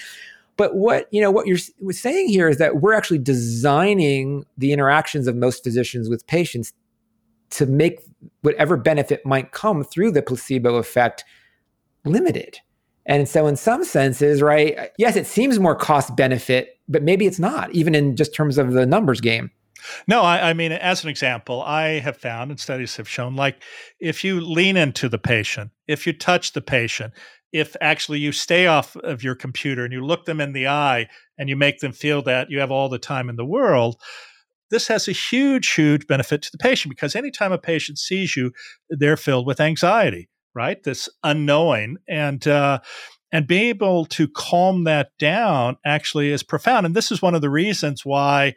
But 0.57 0.75
what 0.75 1.07
you 1.11 1.21
know, 1.21 1.29
what 1.29 1.45
you're 1.45 1.59
saying 1.93 2.29
here 2.29 2.49
is 2.49 2.57
that 2.57 2.81
we're 2.81 2.93
actually 2.93 3.19
designing 3.19 4.43
the 4.57 4.73
interactions 4.73 5.27
of 5.27 5.35
most 5.35 5.63
physicians 5.63 6.09
with 6.09 6.25
patients 6.25 6.73
to 7.51 7.65
make 7.65 7.99
whatever 8.41 8.77
benefit 8.77 9.25
might 9.25 9.51
come 9.51 9.83
through 9.83 10.11
the 10.11 10.21
placebo 10.21 10.75
effect 10.75 11.23
limited. 12.05 12.59
And 13.05 13.27
so, 13.27 13.47
in 13.47 13.55
some 13.55 13.85
senses, 13.85 14.41
right, 14.41 14.91
yes, 14.97 15.15
it 15.15 15.27
seems 15.27 15.59
more 15.59 15.75
cost 15.75 16.15
benefit, 16.15 16.77
but 16.89 17.03
maybe 17.03 17.25
it's 17.25 17.39
not, 17.39 17.71
even 17.71 17.95
in 17.95 18.15
just 18.17 18.35
terms 18.35 18.57
of 18.57 18.73
the 18.73 18.85
numbers 18.85 19.21
game. 19.21 19.49
No, 20.07 20.21
I, 20.21 20.49
I, 20.49 20.53
mean, 20.53 20.71
as 20.71 21.03
an 21.03 21.09
example, 21.09 21.61
I 21.61 21.99
have 21.99 22.17
found 22.17 22.51
and 22.51 22.59
studies 22.59 22.95
have 22.97 23.07
shown 23.07 23.35
like 23.35 23.61
if 23.99 24.23
you 24.23 24.41
lean 24.41 24.75
into 24.75 25.07
the 25.07 25.17
patient, 25.19 25.71
if 25.87 26.05
you 26.05 26.13
touch 26.13 26.53
the 26.53 26.61
patient, 26.61 27.13
if 27.53 27.75
actually 27.79 28.19
you 28.19 28.31
stay 28.31 28.67
off 28.67 28.95
of 28.97 29.23
your 29.23 29.35
computer 29.35 29.83
and 29.83 29.93
you 29.93 30.05
look 30.05 30.25
them 30.25 30.41
in 30.41 30.53
the 30.53 30.67
eye 30.67 31.07
and 31.37 31.47
you 31.47 31.55
make 31.55 31.79
them 31.79 31.93
feel 31.93 32.21
that 32.23 32.49
you 32.49 32.59
have 32.59 32.71
all 32.71 32.89
the 32.89 32.99
time 32.99 33.29
in 33.29 33.35
the 33.35 33.45
world, 33.45 34.01
this 34.69 34.87
has 34.87 35.07
a 35.07 35.13
huge, 35.13 35.73
huge 35.73 36.07
benefit 36.07 36.41
to 36.43 36.51
the 36.51 36.57
patient 36.57 36.93
because 36.93 37.15
anytime 37.15 37.51
a 37.51 37.57
patient 37.57 37.97
sees 37.97 38.35
you, 38.35 38.51
they're 38.89 39.17
filled 39.17 39.47
with 39.47 39.59
anxiety, 39.59 40.29
right? 40.53 40.81
This 40.83 41.09
unknowing 41.23 41.97
and 42.07 42.45
uh, 42.47 42.79
and 43.31 43.47
being 43.47 43.67
able 43.67 44.05
to 44.05 44.27
calm 44.27 44.85
that 44.85 45.09
down 45.19 45.77
actually 45.85 46.31
is 46.31 46.43
profound. 46.43 46.85
And 46.85 46.95
this 46.95 47.11
is 47.11 47.21
one 47.21 47.35
of 47.35 47.41
the 47.41 47.49
reasons 47.49 48.05
why 48.05 48.55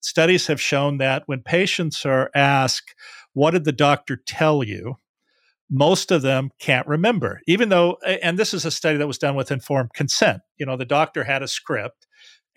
studies 0.00 0.46
have 0.46 0.60
shown 0.60 0.98
that 0.98 1.24
when 1.26 1.42
patients 1.42 2.04
are 2.06 2.30
asked, 2.34 2.94
"What 3.32 3.52
did 3.52 3.64
the 3.64 3.72
doctor 3.72 4.16
tell 4.16 4.62
you?" 4.62 4.96
most 5.70 6.10
of 6.10 6.22
them 6.22 6.50
can't 6.58 6.86
remember, 6.86 7.40
even 7.46 7.68
though, 7.68 7.98
and 8.06 8.38
this 8.38 8.54
is 8.54 8.64
a 8.64 8.70
study 8.70 8.96
that 8.96 9.06
was 9.06 9.18
done 9.18 9.34
with 9.34 9.50
informed 9.50 9.92
consent. 9.92 10.40
You 10.56 10.64
know, 10.64 10.78
the 10.78 10.86
doctor 10.86 11.24
had 11.24 11.42
a 11.42 11.48
script 11.48 12.06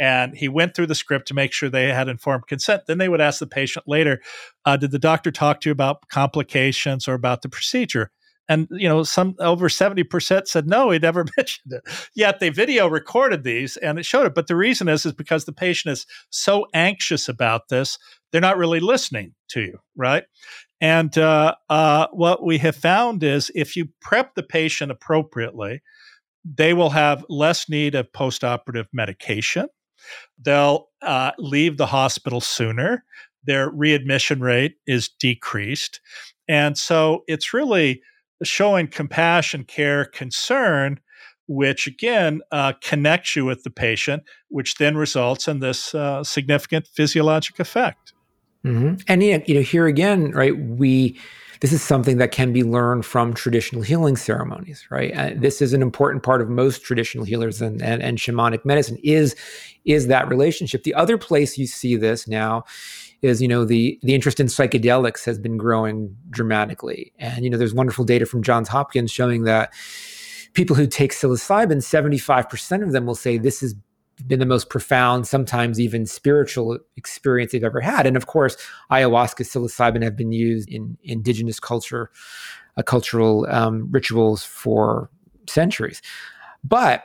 and 0.02 0.36
he 0.36 0.48
went 0.48 0.74
through 0.74 0.88
the 0.88 0.96
script 0.96 1.28
to 1.28 1.36
make 1.36 1.54
sure 1.54 1.70
they 1.70 1.94
had 1.94 2.10
informed 2.10 2.48
consent. 2.48 2.88
Then 2.88 2.98
they 2.98 3.08
would 3.08 3.22
ask 3.22 3.40
the 3.40 3.46
patient 3.46 3.88
later, 3.88 4.20
uh, 4.66 4.76
"Did 4.76 4.90
the 4.90 4.98
doctor 4.98 5.30
talk 5.30 5.62
to 5.62 5.70
you 5.70 5.72
about 5.72 6.10
complications 6.10 7.08
or 7.08 7.14
about 7.14 7.44
the 7.44 7.50
procedure?" 7.50 8.10
And 8.50 8.68
you 8.72 8.90
know, 8.90 9.04
some 9.04 9.36
over 9.38 9.70
seventy 9.70 10.02
percent 10.04 10.48
said 10.48 10.68
no, 10.68 10.90
he 10.90 10.98
never 10.98 11.24
mentioned 11.38 11.74
it. 11.74 11.84
Yet 12.16 12.40
they 12.40 12.50
video 12.50 12.88
recorded 12.88 13.44
these 13.44 13.78
and 13.78 14.00
it 14.00 14.06
showed 14.06 14.26
it. 14.26 14.34
But 14.34 14.48
the 14.48 14.56
reason 14.56 14.90
is 14.90 15.06
is 15.06 15.14
because 15.14 15.46
the 15.46 15.54
patient 15.54 15.94
is 15.94 16.08
so 16.32 16.66
anxious 16.74 17.30
about 17.30 17.70
this, 17.70 18.00
they're 18.32 18.42
not 18.42 18.58
really 18.58 18.80
listening 18.80 19.36
to 19.50 19.62
you, 19.62 19.78
right? 19.96 20.24
And 20.82 21.16
uh, 21.16 21.54
uh, 21.70 22.08
what 22.12 22.44
we 22.44 22.58
have 22.58 22.76
found 22.76 23.24
is 23.24 23.52
if 23.54 23.76
you 23.76 23.90
prep 24.02 24.34
the 24.34 24.42
patient 24.42 24.90
appropriately, 24.90 25.84
they 26.44 26.74
will 26.74 26.90
have 26.90 27.24
less 27.30 27.70
need 27.70 27.94
of 27.94 28.12
postoperative 28.14 28.88
medication 28.92 29.68
They'll 30.42 30.90
uh, 31.02 31.32
leave 31.38 31.78
the 31.78 31.86
hospital 31.88 32.42
sooner. 32.42 33.04
Their 33.44 33.70
readmission 33.70 34.42
rate 34.42 34.76
is 34.88 35.10
decreased. 35.20 36.00
And 36.48 36.78
so 36.78 37.24
it's 37.28 37.54
really 37.54 38.02
showing 38.44 38.88
compassion, 38.88 39.64
care, 39.64 40.06
concern, 40.06 41.00
which 41.48 41.88
again 41.88 42.42
uh, 42.52 42.74
connects 42.82 43.36
you 43.36 43.46
with 43.46 43.64
the 43.64 43.70
patient, 43.70 44.24
which 44.50 44.76
then 44.76 44.96
results 44.96 45.48
in 45.48 45.60
this 45.60 45.94
uh, 45.94 46.24
significant 46.24 46.88
physiologic 46.88 47.60
effect. 47.60 48.14
Mm-hmm. 48.66 48.96
And 49.08 49.24
you 49.24 49.56
know, 49.56 49.62
here 49.62 49.88
again, 49.88 50.32
right? 50.32 50.58
We 50.58 51.20
this 51.62 51.72
is 51.72 51.82
something 51.82 52.18
that 52.18 52.32
can 52.32 52.52
be 52.52 52.64
learned 52.64 53.06
from 53.06 53.36
traditional 53.36 53.84
healing 53.84 54.16
ceremonies, 54.16 54.86
right? 54.90 55.40
This 55.40 55.62
is 55.62 55.74
an 55.74 55.84
important 55.84 56.24
part 56.24 56.42
of 56.42 56.50
most 56.50 56.84
traditional 56.84 57.24
healers 57.24 57.62
and, 57.62 57.82
and, 57.84 58.02
and 58.02 58.18
shamanic 58.18 58.66
medicine 58.66 58.98
is 59.04 59.36
is 59.86 60.08
that 60.08 60.28
relationship. 60.28 60.84
The 60.84 60.94
other 60.96 61.18
place 61.18 61.58
you 61.58 61.68
see 61.68 61.96
this 61.96 62.28
now 62.28 62.64
is 63.22 63.42
you 63.42 63.48
know 63.48 63.64
the 63.64 64.00
the 64.02 64.16
interest 64.16 64.40
in 64.40 64.48
psychedelics 64.48 65.24
has 65.26 65.38
been 65.38 65.58
growing 65.58 66.16
dramatically, 66.32 67.14
and 67.20 67.44
you 67.44 67.50
know 67.50 67.58
there's 67.58 67.74
wonderful 67.74 68.06
data 68.06 68.26
from 68.26 68.42
Johns 68.42 68.68
Hopkins 68.68 69.12
showing 69.12 69.44
that 69.44 69.72
people 70.54 70.76
who 70.76 70.88
take 70.88 71.14
psilocybin, 71.14 71.78
75% 71.78 72.84
of 72.84 72.92
them 72.92 73.06
will 73.06 73.16
say 73.16 73.38
this 73.38 73.64
is 73.64 73.76
been 74.28 74.40
the 74.40 74.46
most 74.46 74.70
profound, 74.70 75.28
sometimes 75.28 75.80
even 75.80 76.06
spiritual 76.06 76.78
experience 76.96 77.52
they've 77.52 77.64
ever 77.64 77.82
had. 77.82 78.06
And 78.06 78.16
of 78.16 78.28
course, 78.28 78.58
ayahuasca, 78.92 79.46
psilocybin 79.46 80.04
have 80.04 80.16
been 80.16 80.32
used 80.32 80.70
in 80.70 80.98
indigenous 81.04 81.60
culture, 81.60 82.12
uh, 82.78 82.84
cultural 82.84 83.48
um, 83.50 83.90
rituals 83.92 84.44
for 84.44 85.10
centuries. 85.48 86.02
But 86.64 87.04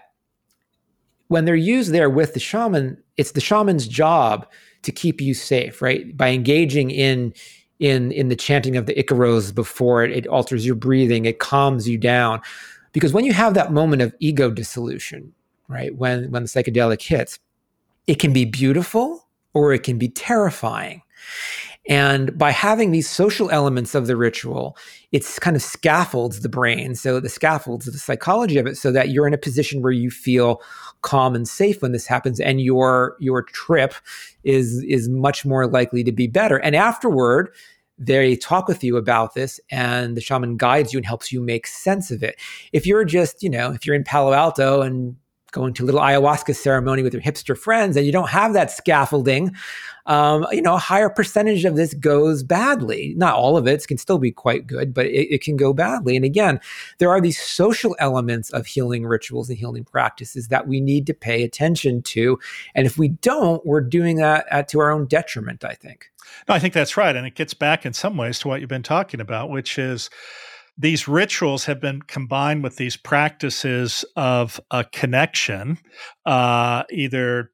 when 1.29 1.45
they're 1.45 1.57
used 1.57 1.93
there 1.93 2.11
with 2.11 2.35
the 2.35 2.41
shaman, 2.41 3.03
it's 3.17 3.33
the 3.33 3.41
shaman's 3.41 3.89
job 3.89 4.47
to 4.83 4.93
keep 4.93 5.21
you 5.21 5.35
safe, 5.35 5.83
right? 5.83 6.17
By 6.17 6.29
engaging 6.31 6.91
in 6.91 7.33
in 7.79 8.13
in 8.13 8.29
the 8.29 8.37
chanting 8.37 8.77
of 8.77 8.87
the 8.87 8.95
Icaros 8.95 9.55
before 9.55 10.05
it, 10.05 10.13
it 10.13 10.27
alters 10.29 10.65
your 10.65 10.77
breathing, 10.77 11.25
it 11.25 11.39
calms 11.39 11.89
you 11.89 11.99
down. 11.99 12.41
Because 12.93 13.13
when 13.13 13.25
you 13.25 13.33
have 13.33 13.55
that 13.55 13.73
moment 13.73 14.01
of 14.01 14.15
ego 14.21 14.51
dissolution, 14.51 15.35
right? 15.69 15.95
When 15.97 16.31
when 16.31 16.43
the 16.43 16.49
psychedelic 16.49 17.03
hits, 17.03 17.39
it 18.07 18.19
can 18.19 18.33
be 18.33 18.45
beautiful 18.45 19.27
or 19.55 19.73
it 19.73 19.83
can 19.83 19.99
be 19.99 20.09
terrifying. 20.09 21.03
And 21.89 22.37
by 22.37 22.51
having 22.51 22.91
these 22.91 23.09
social 23.09 23.49
elements 23.51 23.95
of 23.95 24.09
the 24.09 24.17
ritual, 24.17 24.77
it's 25.13 25.39
kind 25.39 25.55
of 25.55 25.63
scaffolds 25.63 26.41
the 26.41 26.49
brain. 26.49 26.97
So 26.97 27.21
the 27.21 27.29
scaffolds 27.29 27.87
the 27.87 27.99
psychology 27.99 28.59
of 28.59 28.67
it 28.67 28.77
so 28.77 28.91
that 28.93 29.11
you're 29.11 29.27
in 29.27 29.35
a 29.35 29.39
position 29.39 29.83
where 29.83 29.93
you 29.93 30.11
feel 30.11 30.61
calm 31.03 31.37
and 31.37 31.47
safe 31.47 31.83
when 31.83 31.93
this 31.93 32.07
happens 32.07 32.41
and 32.41 32.61
your 32.61 33.17
your 33.21 33.43
trip 33.43 33.95
is 34.43 34.83
is 34.83 35.09
much 35.09 35.45
more 35.45 35.67
likely 35.67 36.03
to 36.03 36.13
be 36.13 36.27
better. 36.27 36.57
And 36.57 36.75
afterward, 36.75 37.55
they 37.99 38.37
talk 38.37 38.67
with 38.67 38.83
you 38.83 38.97
about 38.97 39.35
this 39.35 39.61
and 39.71 40.17
the 40.17 40.21
shaman 40.21 40.57
guides 40.57 40.93
you 40.93 40.99
and 40.99 41.07
helps 41.07 41.33
you 41.33 41.41
make 41.41 41.67
sense 41.67 42.11
of 42.11 42.23
it. 42.23 42.37
If 42.73 42.87
you're 42.87 43.05
just, 43.05 43.43
you 43.43 43.49
know, 43.49 43.73
if 43.73 43.87
you're 43.87 43.97
in 43.97 44.05
Palo 44.05 44.33
Alto 44.33 44.83
and 44.83 45.17
going 45.57 45.73
to 45.73 45.85
a 45.85 45.87
little 45.87 46.03
ayahuasca 46.03 46.55
ceremony 46.55 47.03
with 47.03 47.15
your 47.15 47.23
hipster 47.23 47.57
friends 47.57 47.97
and 47.97 48.05
you 48.05 48.13
don't 48.13 48.29
have 48.29 48.53
that 48.53 48.71
scaffolding, 48.71 49.57
um, 50.05 50.47
you 50.53 50.61
know, 50.61 50.75
a 50.75 50.79
higher 50.79 51.09
percentage 51.09 51.65
of 51.65 51.77
this 51.77 51.95
goes 51.95 52.43
badly. 52.43 53.15
Not 53.17 53.35
all 53.35 53.57
of 53.57 53.67
it 53.67 53.89
can 53.89 53.97
still 53.97 54.19
be 54.19 54.31
quite 54.31 54.67
good, 54.67 54.93
but 54.93 55.07
it, 55.07 55.35
it 55.35 55.43
can 55.43 55.57
go 55.57 55.73
badly. 55.73 56.15
And 56.15 56.27
again, 56.27 56.61
there 56.99 57.11
are 57.11 57.23
these 57.23 57.41
social 57.41 57.97
elements 57.99 58.51
of 58.51 58.67
healing 58.67 59.07
rituals 59.07 59.49
and 59.49 59.59
healing 59.59 59.85
practices 59.85 60.49
that 60.49 60.69
we 60.69 60.79
need 60.79 61.07
to 61.07 61.15
pay 61.15 61.43
attention 61.43 62.03
to. 62.03 62.39
And 62.75 62.87
if 62.87 62.99
we 62.99 63.09
don't, 63.09 63.65
we're 63.65 63.81
doing 63.81 64.17
that 64.17 64.47
at, 64.51 64.69
to 64.69 64.81
our 64.81 64.93
own 64.93 65.07
detriment, 65.07 65.65
I 65.65 65.73
think. 65.73 66.11
No, 66.49 66.55
I 66.55 66.59
think 66.59 66.75
that's 66.75 66.99
right. 66.99 67.17
And 67.17 67.27
it 67.27 67.35
gets 67.35 67.55
back 67.55 67.87
in 67.87 67.95
some 67.95 68.19
ways 68.19 68.39
to 68.41 68.49
what 68.49 68.61
you've 68.61 68.69
been 68.69 68.83
talking 68.83 69.21
about, 69.21 69.49
which 69.49 69.79
is 69.79 70.11
these 70.79 71.09
rituals 71.09 71.65
have 71.65 71.81
been 71.81 72.03
combined 72.03 72.63
with 72.63 72.77
these 72.77 72.97
practices 72.97 74.05
of 74.15 74.61
a 74.71 74.85
connection, 74.85 75.79
uh, 76.27 76.83
either 76.91 77.51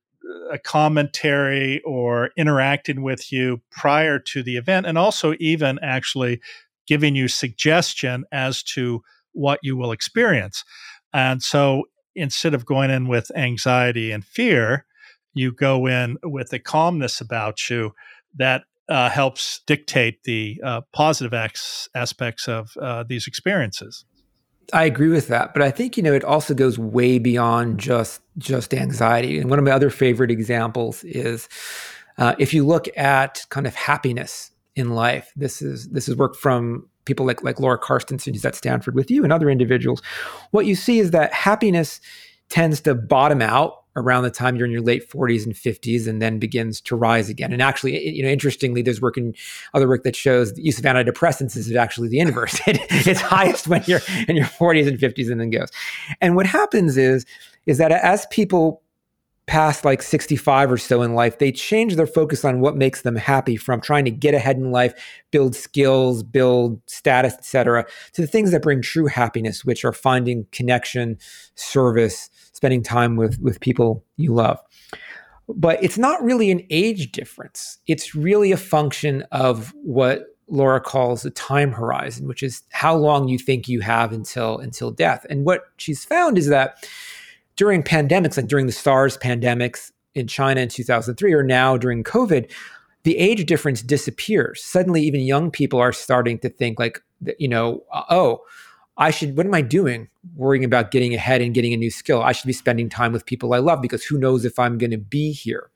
a 0.50 0.58
commentary 0.58 1.80
or 1.84 2.30
interacting 2.36 3.02
with 3.02 3.30
you 3.32 3.60
prior 3.70 4.18
to 4.18 4.42
the 4.42 4.56
event, 4.56 4.86
and 4.86 4.98
also 4.98 5.34
even 5.38 5.78
actually 5.82 6.40
giving 6.86 7.14
you 7.14 7.28
suggestion 7.28 8.24
as 8.32 8.62
to 8.62 9.02
what 9.32 9.60
you 9.62 9.76
will 9.76 9.92
experience. 9.92 10.64
And 11.12 11.42
so 11.42 11.84
instead 12.14 12.54
of 12.54 12.66
going 12.66 12.90
in 12.90 13.08
with 13.08 13.30
anxiety 13.36 14.10
and 14.10 14.24
fear, 14.24 14.84
you 15.34 15.52
go 15.52 15.86
in 15.86 16.18
with 16.22 16.52
a 16.52 16.58
calmness 16.58 17.20
about 17.20 17.70
you 17.70 17.92
that 18.36 18.64
uh, 18.92 19.08
helps 19.08 19.60
dictate 19.66 20.24
the 20.24 20.60
uh, 20.62 20.82
positive 20.92 21.32
ex- 21.32 21.88
aspects 21.94 22.46
of 22.46 22.76
uh, 22.76 23.04
these 23.08 23.26
experiences. 23.26 24.04
I 24.72 24.84
agree 24.84 25.08
with 25.08 25.28
that, 25.28 25.54
but 25.54 25.62
I 25.62 25.70
think 25.70 25.96
you 25.96 26.02
know 26.02 26.12
it 26.12 26.24
also 26.24 26.54
goes 26.54 26.78
way 26.78 27.18
beyond 27.18 27.80
just 27.80 28.20
just 28.38 28.72
anxiety. 28.72 29.38
And 29.38 29.50
one 29.50 29.58
of 29.58 29.64
my 29.64 29.72
other 29.72 29.90
favorite 29.90 30.30
examples 30.30 31.04
is 31.04 31.48
uh, 32.18 32.34
if 32.38 32.54
you 32.54 32.64
look 32.64 32.86
at 32.96 33.44
kind 33.48 33.66
of 33.66 33.74
happiness 33.74 34.52
in 34.74 34.90
life. 34.90 35.32
This 35.36 35.62
is 35.62 35.88
this 35.88 36.08
is 36.08 36.16
work 36.16 36.36
from 36.36 36.88
people 37.04 37.26
like 37.26 37.42
like 37.42 37.60
Laura 37.60 37.78
Carstensen, 37.78 38.32
who's 38.32 38.44
at 38.44 38.54
Stanford 38.54 38.94
with 38.94 39.10
you, 39.10 39.24
and 39.24 39.32
other 39.32 39.50
individuals, 39.50 40.02
what 40.50 40.66
you 40.66 40.74
see 40.74 40.98
is 40.98 41.10
that 41.10 41.32
happiness 41.32 42.00
tends 42.48 42.80
to 42.82 42.94
bottom 42.94 43.42
out 43.42 43.81
around 43.96 44.22
the 44.22 44.30
time 44.30 44.56
you're 44.56 44.66
in 44.66 44.72
your 44.72 44.80
late 44.80 45.08
40s 45.08 45.44
and 45.44 45.54
50s 45.54 46.06
and 46.06 46.22
then 46.22 46.38
begins 46.38 46.80
to 46.82 46.96
rise 46.96 47.28
again. 47.28 47.52
And 47.52 47.60
actually, 47.60 48.08
you 48.08 48.22
know, 48.22 48.28
interestingly, 48.28 48.82
there's 48.82 49.00
work 49.00 49.16
in 49.16 49.34
other 49.74 49.88
work 49.88 50.02
that 50.04 50.16
shows 50.16 50.54
the 50.54 50.62
use 50.62 50.78
of 50.78 50.84
antidepressants 50.84 51.56
is 51.56 51.74
actually 51.74 52.08
the 52.08 52.18
inverse. 52.18 52.60
it's 52.66 53.20
highest 53.20 53.68
when 53.68 53.82
you're 53.86 54.00
in 54.28 54.36
your 54.36 54.46
40s 54.46 54.88
and 54.88 54.98
50s 54.98 55.30
and 55.30 55.40
then 55.40 55.50
goes. 55.50 55.70
And 56.20 56.36
what 56.36 56.46
happens 56.46 56.96
is, 56.96 57.26
is 57.66 57.78
that 57.78 57.92
as 57.92 58.26
people 58.30 58.82
past 59.46 59.84
like 59.84 60.02
65 60.02 60.72
or 60.72 60.76
so 60.76 61.02
in 61.02 61.14
life, 61.14 61.38
they 61.38 61.50
change 61.50 61.96
their 61.96 62.06
focus 62.06 62.44
on 62.44 62.60
what 62.60 62.76
makes 62.76 63.02
them 63.02 63.16
happy 63.16 63.56
from 63.56 63.80
trying 63.80 64.04
to 64.04 64.10
get 64.10 64.34
ahead 64.34 64.56
in 64.56 64.70
life, 64.70 64.94
build 65.30 65.54
skills, 65.54 66.22
build 66.22 66.80
status, 66.86 67.34
etc., 67.34 67.84
to 68.12 68.20
the 68.20 68.26
things 68.26 68.52
that 68.52 68.62
bring 68.62 68.80
true 68.80 69.06
happiness, 69.06 69.64
which 69.64 69.84
are 69.84 69.92
finding 69.92 70.46
connection, 70.52 71.18
service, 71.54 72.30
spending 72.52 72.82
time 72.82 73.16
with 73.16 73.40
with 73.40 73.60
people 73.60 74.04
you 74.16 74.32
love. 74.32 74.60
But 75.48 75.82
it's 75.82 75.98
not 75.98 76.22
really 76.22 76.50
an 76.50 76.64
age 76.70 77.12
difference. 77.12 77.78
It's 77.86 78.14
really 78.14 78.52
a 78.52 78.56
function 78.56 79.22
of 79.32 79.74
what 79.82 80.26
Laura 80.48 80.80
calls 80.80 81.24
a 81.24 81.30
time 81.30 81.72
horizon, 81.72 82.28
which 82.28 82.42
is 82.42 82.62
how 82.70 82.94
long 82.94 83.26
you 83.26 83.38
think 83.38 83.68
you 83.68 83.80
have 83.80 84.12
until 84.12 84.58
until 84.58 84.90
death. 84.90 85.26
And 85.28 85.44
what 85.44 85.62
she's 85.78 86.04
found 86.04 86.38
is 86.38 86.48
that 86.48 86.86
during 87.56 87.82
pandemics, 87.82 88.36
like 88.36 88.46
during 88.46 88.66
the 88.66 88.72
SARS 88.72 89.18
pandemics 89.18 89.92
in 90.14 90.26
China 90.26 90.60
in 90.60 90.68
2003, 90.68 91.32
or 91.32 91.42
now 91.42 91.76
during 91.76 92.04
COVID, 92.04 92.50
the 93.04 93.18
age 93.18 93.46
difference 93.46 93.82
disappears. 93.82 94.62
Suddenly, 94.62 95.02
even 95.02 95.20
young 95.20 95.50
people 95.50 95.80
are 95.80 95.92
starting 95.92 96.38
to 96.40 96.48
think 96.48 96.78
like, 96.78 97.02
you 97.38 97.48
know, 97.48 97.82
uh, 97.92 98.04
oh, 98.10 98.40
I 98.96 99.10
should, 99.10 99.36
what 99.36 99.46
am 99.46 99.54
I 99.54 99.62
doing 99.62 100.08
worrying 100.36 100.64
about 100.64 100.90
getting 100.90 101.14
ahead 101.14 101.40
and 101.40 101.54
getting 101.54 101.72
a 101.72 101.76
new 101.76 101.90
skill? 101.90 102.22
I 102.22 102.32
should 102.32 102.46
be 102.46 102.52
spending 102.52 102.88
time 102.88 103.12
with 103.12 103.26
people 103.26 103.54
I 103.54 103.58
love 103.58 103.80
because 103.80 104.04
who 104.04 104.18
knows 104.18 104.44
if 104.44 104.58
I'm 104.58 104.78
going 104.78 104.90
to 104.90 104.98
be 104.98 105.32
here. 105.32 105.70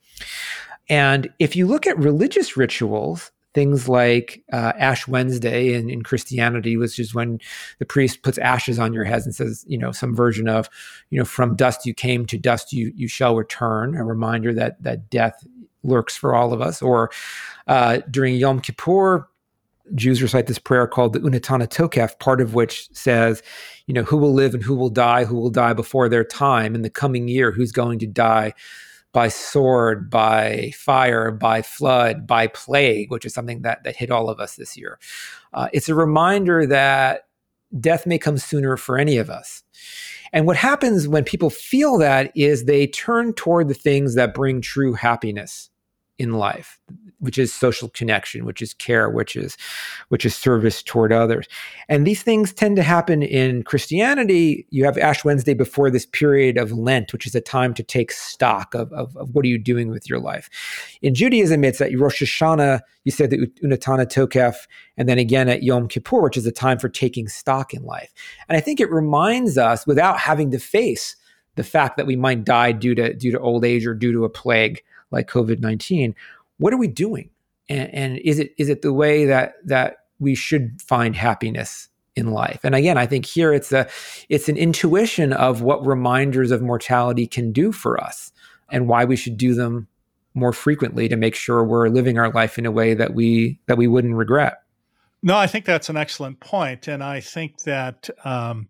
And 0.89 1.29
if 1.39 1.57
you 1.57 1.67
look 1.67 1.87
at 1.87 1.99
religious 1.99 2.57
rituals, 2.57 3.33
things 3.57 3.89
like 3.89 4.45
uh, 4.53 4.75
Ash 4.79 5.09
Wednesday 5.09 5.73
in, 5.73 5.89
in 5.89 6.03
Christianity, 6.03 6.77
which 6.77 6.99
is 6.99 7.15
when 7.15 7.41
the 7.79 7.87
priest 7.87 8.21
puts 8.21 8.37
ashes 8.37 8.79
on 8.79 8.93
your 8.93 9.05
heads 9.05 9.25
and 9.25 9.35
says, 9.35 9.65
you 9.67 9.79
know, 9.79 9.93
some 9.93 10.15
version 10.15 10.47
of, 10.47 10.69
you 11.09 11.19
know, 11.19 11.25
from 11.25 11.57
dust 11.57 11.87
you 11.87 11.95
came 11.95 12.27
to 12.27 12.37
dust 12.37 12.75
you 12.75 12.93
you 12.95 13.09
shall 13.09 13.35
return, 13.35 13.97
a 13.97 14.05
reminder 14.05 14.53
that 14.53 14.83
that 14.83 15.09
death 15.09 15.43
lurks 15.83 16.15
for 16.15 16.35
all 16.35 16.53
of 16.53 16.61
us. 16.61 16.83
Or 16.83 17.11
uh, 17.67 18.01
during 18.11 18.35
Yom 18.35 18.61
Kippur, 18.61 19.27
Jews 19.95 20.21
recite 20.21 20.49
this 20.49 20.59
prayer 20.59 20.87
called 20.87 21.15
the 21.15 21.21
Unetanneh 21.21 21.69
Tokef, 21.69 22.19
part 22.19 22.43
of 22.43 22.53
which 22.53 22.91
says, 22.93 23.43
you 23.87 23.95
know, 23.95 24.03
who 24.03 24.19
will 24.19 24.35
live 24.35 24.53
and 24.53 24.63
who 24.63 24.75
will 24.75 24.91
die, 24.91 25.25
who 25.25 25.37
will 25.37 25.49
die 25.49 25.73
before 25.73 26.11
their 26.11 26.25
time? 26.25 26.75
In 26.75 26.83
the 26.83 26.91
coming 26.91 27.27
year, 27.27 27.53
who's 27.53 27.73
going 27.73 28.01
to 28.01 28.07
die 28.07 28.53
by 29.17 29.29
sword, 29.29 30.11
by 30.11 30.71
fire, 30.77 31.31
by 31.31 31.63
flood, 31.63 32.27
by 32.27 32.49
plague, 32.49 33.11
which 33.11 33.25
is 33.25 33.33
something 33.33 33.63
that, 33.63 33.83
that 33.83 33.97
hit 33.97 34.11
all 34.11 34.29
of 34.29 34.39
us 34.39 34.57
this 34.57 34.77
year. 34.77 34.99
Uh, 35.55 35.69
it's 35.73 35.89
a 35.89 35.95
reminder 35.95 36.67
that 36.67 37.23
death 37.81 38.07
may 38.07 38.19
come 38.19 38.37
sooner 38.37 38.77
for 38.77 38.99
any 38.99 39.17
of 39.17 39.31
us. 39.31 39.63
And 40.35 40.47
what 40.47 40.59
happens 40.59 41.09
when 41.09 41.25
people 41.25 41.49
feel 41.49 41.97
that 41.97 42.31
is 42.37 42.67
they 42.67 42.89
turn 42.89 43.33
toward 43.33 43.69
the 43.69 43.75
things 43.75 44.17
that 44.17 44.35
bring 44.35 44.61
true 44.61 44.93
happiness 44.93 45.71
in 46.19 46.33
life 46.33 46.79
which 47.19 47.39
is 47.39 47.53
social 47.53 47.89
connection 47.91 48.45
which 48.45 48.63
is 48.63 48.75
care 48.75 49.09
which 49.11 49.37
is 49.37 49.57
which 50.09 50.25
is 50.25 50.35
service 50.35 50.83
toward 50.83 51.13
others. 51.13 51.47
And 51.89 52.07
these 52.07 52.23
things 52.23 52.53
tend 52.53 52.77
to 52.77 52.83
happen 52.83 53.23
in 53.23 53.63
christianity. 53.63 54.67
You 54.71 54.85
have 54.85 54.99
ash 54.99 55.25
wednesday 55.25 55.55
before 55.55 55.91
this 55.91 56.07
period 56.07 56.57
of 56.57 56.73
lent 56.73 57.13
which 57.13 57.27
is 57.27 57.35
a 57.35 57.41
time 57.41 57.75
to 57.75 57.83
take 57.83 58.13
stock 58.13 58.75
of, 58.75 58.93
of, 58.93 59.17
of 59.17 59.35
what 59.35 59.45
are 59.45 59.49
you 59.49 59.59
doing 59.59 59.91
with 59.91 60.09
your 60.09 60.19
life. 60.19 60.49
In 61.03 61.15
judaism 61.15 61.65
it's 61.65 61.81
at 61.81 61.99
rosh 61.99 62.23
hashanah 62.23 62.81
you 63.05 63.13
said 63.13 63.31
the 63.31 63.47
unetanneh 63.63 64.07
tokef 64.07 64.67
and 64.97 65.09
then 65.09 65.19
again 65.19 65.49
at 65.49 65.63
yom 65.63 65.89
kippur 65.89 66.23
which 66.23 66.37
is 66.37 66.47
a 66.47 66.53
time 66.53 66.79
for 66.79 66.89
taking 66.89 67.29
stock 67.29 67.75
in 67.75 67.83
life. 67.83 68.13
And 68.49 68.57
i 68.57 68.61
think 68.61 68.81
it 68.81 68.91
reminds 68.91 69.59
us 69.59 69.87
without 69.87 70.19
having 70.19 70.51
to 70.51 70.59
face 70.59 71.17
the 71.57 71.65
fact 71.65 71.97
that 71.97 72.07
we 72.07 72.17
might 72.17 72.45
die 72.45 72.73
due 72.73 72.95
to 72.95 73.15
due 73.15 73.33
to 73.33 73.41
old 73.41 73.65
age 73.65 73.87
or 73.87 73.95
due 73.95 74.13
to 74.13 74.25
a 74.25 74.31
plague 74.31 74.83
like 75.11 75.29
COVID 75.29 75.61
nineteen, 75.61 76.15
what 76.59 76.73
are 76.73 76.79
we 76.79 76.89
doing? 76.89 77.31
And, 77.69 77.93
and 77.95 78.19
is 78.19 78.39
it 78.39 78.55
is 78.59 78.69
it 78.69 78.83
the 78.83 78.93
way 78.93 79.25
that 79.27 79.55
that 79.65 79.99
we 80.19 80.35
should 80.35 80.81
find 80.81 81.17
happiness 81.17 81.89
in 82.15 82.31
life? 82.31 82.61
And 82.65 82.75
again, 82.75 82.97
I 82.97 83.07
think 83.07 83.27
here 83.27 83.53
it's 83.53 83.73
a 83.73 83.89
it's 84.29 84.49
an 84.49 84.57
intuition 84.57 85.33
of 85.33 85.63
what 85.63 85.87
reminders 85.87 86.51
of 86.51 86.63
mortality 86.63 87.27
can 87.27 87.53
do 87.53 87.73
for 87.73 88.01
us 88.03 88.33
and 88.71 88.89
why 88.89 89.05
we 89.05 89.17
should 89.17 89.37
do 89.37 89.55
them 89.55 89.89
more 90.35 90.53
frequently 90.53 91.09
to 91.09 91.17
make 91.17 91.35
sure 91.35 91.65
we're 91.65 91.89
living 91.89 92.19
our 92.19 92.31
life 92.31 92.59
in 92.59 92.67
a 92.67 92.71
way 92.71 92.95
that 92.95 93.15
we 93.15 93.59
that 93.67 93.79
we 93.79 93.87
wouldn't 93.87 94.15
regret. 94.15 94.63
No, 95.23 95.37
I 95.37 95.47
think 95.47 95.65
that's 95.65 95.89
an 95.89 95.97
excellent 95.97 96.41
point, 96.41 96.89
and 96.89 97.03
I 97.03 97.21
think 97.21 97.63
that 97.63 98.11
um, 98.25 98.69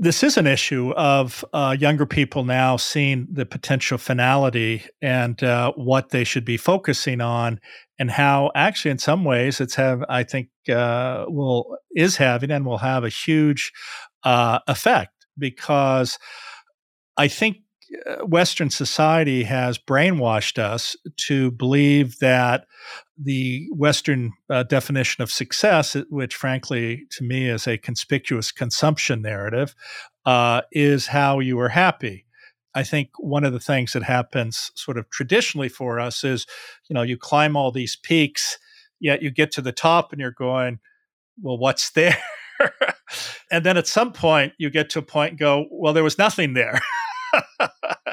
this 0.00 0.22
is 0.22 0.38
an 0.38 0.46
issue 0.46 0.92
of 0.92 1.44
uh, 1.52 1.76
younger 1.78 2.06
people 2.06 2.42
now 2.42 2.78
seeing 2.78 3.28
the 3.30 3.44
potential 3.44 3.98
finality 3.98 4.82
and 5.02 5.42
uh, 5.42 5.72
what 5.72 6.08
they 6.08 6.24
should 6.24 6.44
be 6.44 6.56
focusing 6.56 7.20
on, 7.20 7.60
and 7.98 8.10
how 8.10 8.50
actually, 8.54 8.92
in 8.92 8.98
some 8.98 9.24
ways, 9.24 9.60
it's 9.60 9.74
have 9.74 10.02
I 10.08 10.22
think 10.24 10.48
uh, 10.70 11.26
will 11.28 11.76
is 11.94 12.16
having 12.16 12.50
and 12.50 12.64
will 12.64 12.78
have 12.78 13.04
a 13.04 13.10
huge 13.10 13.72
uh, 14.24 14.60
effect 14.66 15.26
because 15.36 16.18
I 17.18 17.28
think 17.28 17.58
uh, 18.08 18.24
Western 18.24 18.70
society 18.70 19.42
has 19.42 19.76
brainwashed 19.76 20.58
us 20.58 20.96
to 21.26 21.50
believe 21.50 22.18
that 22.20 22.64
the 23.22 23.68
Western 23.72 24.32
uh, 24.48 24.62
definition 24.62 25.22
of 25.22 25.30
success, 25.30 25.96
which 26.08 26.34
frankly 26.34 27.06
to 27.10 27.24
me 27.24 27.48
is 27.48 27.66
a 27.66 27.76
conspicuous 27.78 28.50
consumption 28.50 29.22
narrative, 29.22 29.74
uh, 30.24 30.62
is 30.72 31.08
how 31.08 31.38
you 31.38 31.58
are 31.60 31.68
happy. 31.68 32.24
I 32.74 32.82
think 32.82 33.10
one 33.18 33.44
of 33.44 33.52
the 33.52 33.60
things 33.60 33.92
that 33.92 34.04
happens 34.04 34.70
sort 34.74 34.96
of 34.96 35.10
traditionally 35.10 35.68
for 35.68 35.98
us 35.98 36.22
is, 36.24 36.46
you 36.88 36.94
know, 36.94 37.02
you 37.02 37.16
climb 37.16 37.56
all 37.56 37.72
these 37.72 37.96
peaks, 37.96 38.58
yet 39.00 39.22
you 39.22 39.30
get 39.30 39.50
to 39.52 39.62
the 39.62 39.72
top 39.72 40.12
and 40.12 40.20
you're 40.20 40.30
going, 40.30 40.78
well, 41.42 41.58
what's 41.58 41.90
there? 41.92 42.16
and 43.50 43.64
then 43.64 43.76
at 43.76 43.86
some 43.86 44.12
point 44.12 44.52
you 44.58 44.70
get 44.70 44.90
to 44.90 45.00
a 45.00 45.02
point 45.02 45.30
and 45.30 45.38
go, 45.38 45.66
well, 45.70 45.92
there 45.92 46.04
was 46.04 46.18
nothing 46.18 46.54
there. 46.54 46.80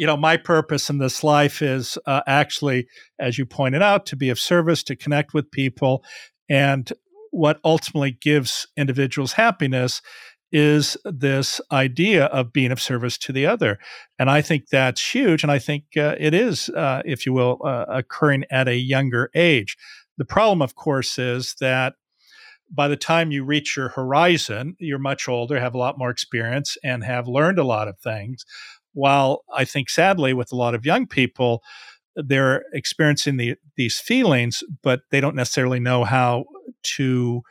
you 0.00 0.06
know, 0.06 0.16
my 0.16 0.38
purpose 0.38 0.88
in 0.88 0.96
this 0.96 1.22
life 1.22 1.60
is 1.60 1.98
uh, 2.06 2.22
actually, 2.26 2.88
as 3.18 3.36
you 3.36 3.44
pointed 3.44 3.82
out, 3.82 4.06
to 4.06 4.16
be 4.16 4.30
of 4.30 4.38
service, 4.38 4.82
to 4.84 4.96
connect 4.96 5.34
with 5.34 5.50
people. 5.50 6.02
And 6.48 6.90
what 7.32 7.60
ultimately 7.66 8.12
gives 8.12 8.66
individuals 8.78 9.34
happiness 9.34 10.00
is 10.52 10.96
this 11.04 11.60
idea 11.70 12.24
of 12.24 12.50
being 12.50 12.72
of 12.72 12.80
service 12.80 13.18
to 13.18 13.32
the 13.34 13.44
other. 13.44 13.78
And 14.18 14.30
I 14.30 14.40
think 14.40 14.68
that's 14.70 15.14
huge. 15.14 15.42
And 15.42 15.52
I 15.52 15.58
think 15.58 15.84
uh, 15.98 16.16
it 16.18 16.32
is, 16.32 16.70
uh, 16.70 17.02
if 17.04 17.26
you 17.26 17.34
will, 17.34 17.58
uh, 17.62 17.84
occurring 17.90 18.44
at 18.50 18.68
a 18.68 18.76
younger 18.76 19.30
age. 19.34 19.76
The 20.16 20.24
problem, 20.24 20.62
of 20.62 20.76
course, 20.76 21.18
is 21.18 21.56
that 21.60 21.92
by 22.70 22.88
the 22.88 22.96
time 22.96 23.32
you 23.32 23.44
reach 23.44 23.76
your 23.76 23.90
horizon, 23.90 24.76
you're 24.78 24.98
much 24.98 25.28
older, 25.28 25.60
have 25.60 25.74
a 25.74 25.78
lot 25.78 25.98
more 25.98 26.10
experience, 26.10 26.78
and 26.82 27.04
have 27.04 27.28
learned 27.28 27.58
a 27.58 27.64
lot 27.64 27.88
of 27.88 27.98
things. 27.98 28.46
While 28.92 29.44
I 29.54 29.64
think, 29.64 29.90
sadly, 29.90 30.32
with 30.32 30.52
a 30.52 30.56
lot 30.56 30.74
of 30.74 30.84
young 30.84 31.06
people, 31.06 31.62
they're 32.16 32.64
experiencing 32.72 33.36
the, 33.36 33.56
these 33.76 33.98
feelings, 33.98 34.62
but 34.82 35.00
they 35.10 35.20
don't 35.20 35.36
necessarily 35.36 35.80
know 35.80 36.04
how 36.04 36.44
to 36.96 37.42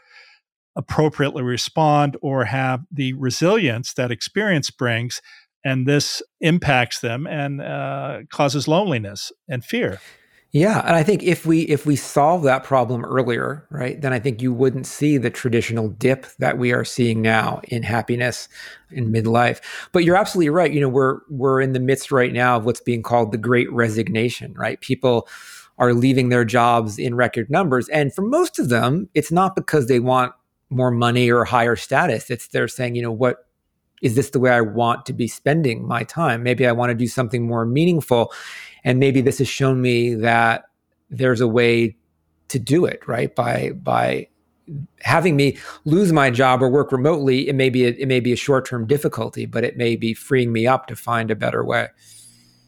appropriately 0.75 1.43
respond 1.43 2.17
or 2.21 2.45
have 2.45 2.82
the 2.91 3.13
resilience 3.13 3.93
that 3.93 4.12
experience 4.12 4.69
brings. 4.69 5.21
And 5.63 5.88
this 5.88 6.21
impacts 6.39 6.99
them 6.99 7.28
and 7.28 7.62
uh, 7.62 8.19
causes 8.32 8.67
loneliness 8.67 9.32
and 9.47 9.63
fear. 9.63 9.99
Yeah, 10.51 10.79
and 10.83 10.95
I 10.95 11.03
think 11.03 11.21
if 11.21 11.45
we 11.45 11.62
if 11.62 11.85
we 11.85 11.95
solve 11.95 12.41
that 12.43 12.63
problem 12.63 13.05
earlier, 13.05 13.67
right, 13.69 14.01
then 14.01 14.13
I 14.13 14.19
think 14.19 14.41
you 14.41 14.51
wouldn't 14.51 14.88
see 14.88 15.17
the 15.17 15.29
traditional 15.29 15.89
dip 15.89 16.25
that 16.39 16.57
we 16.57 16.73
are 16.73 16.83
seeing 16.83 17.21
now 17.21 17.62
in 17.67 17.83
happiness 17.83 18.49
in 18.89 19.12
midlife. 19.12 19.59
But 19.91 20.05
you're 20.05 20.15
absolutely 20.15 20.49
right. 20.49 20.71
You 20.73 20.81
know, 20.81 20.89
we're 20.89 21.19
we're 21.29 21.62
in 21.62 21.73
the 21.73 21.79
midst 21.79 22.12
right 22.12 22.33
now 22.33 22.57
of 22.57 22.65
what's 22.65 22.81
being 22.81 23.03
called 23.03 23.31
the 23.31 23.38
great 23.38 23.71
resignation, 23.71 24.54
right? 24.56 24.81
People 24.81 25.27
are 25.77 25.93
leaving 25.93 26.29
their 26.29 26.45
jobs 26.45 26.97
in 26.97 27.13
record 27.13 27.52
numbers, 27.52 27.87
and 27.89 28.12
for 28.12 28.23
most 28.23 28.58
of 28.58 28.69
them, 28.69 29.08
it's 29.13 29.31
not 29.31 29.56
because 29.56 29.85
they 29.85 30.00
want 30.00 30.33
more 30.71 30.91
money 30.91 31.29
or 31.31 31.45
higher 31.45 31.75
status. 31.75 32.31
It's 32.31 32.47
they're 32.47 32.67
saying, 32.67 32.95
you 32.95 33.04
know, 33.04 33.12
what 33.12 33.45
is 34.02 34.15
this 34.15 34.29
the 34.31 34.39
way 34.39 34.52
I 34.52 34.62
want 34.62 35.06
to 35.08 35.13
be 35.13 35.27
spending 35.27 35.87
my 35.87 36.04
time? 36.04 36.43
Maybe 36.43 36.65
I 36.67 36.71
want 36.71 36.89
to 36.89 36.95
do 36.95 37.08
something 37.08 37.47
more 37.47 37.65
meaningful. 37.65 38.31
And 38.83 39.00
maybe 39.00 39.21
this 39.21 39.39
has 39.39 39.47
shown 39.47 39.81
me 39.81 40.15
that 40.15 40.65
there's 41.10 41.41
a 41.41 41.47
way 41.47 41.95
to 42.50 42.60
do 42.60 42.85
it, 42.85 43.08
right? 43.08 43.35
By 43.35 43.71
by 43.71 44.27
having 45.02 45.35
me 45.35 45.58
lose 45.85 46.12
my 46.13 46.29
job 46.29 46.62
or 46.62 46.69
work 46.69 46.91
remotely, 46.91 47.47
it 47.47 47.56
may 47.56 47.69
be 47.69 47.85
a, 47.85 47.89
it 47.89 48.08
may 48.08 48.19
be 48.19 48.31
a 48.31 48.35
short 48.35 48.65
term 48.65 48.85
difficulty, 48.85 49.45
but 49.45 49.63
it 49.63 49.77
may 49.77 49.95
be 49.95 50.13
freeing 50.13 50.52
me 50.52 50.67
up 50.67 50.87
to 50.87 50.95
find 50.95 51.31
a 51.31 51.35
better 51.35 51.63
way. 51.63 51.87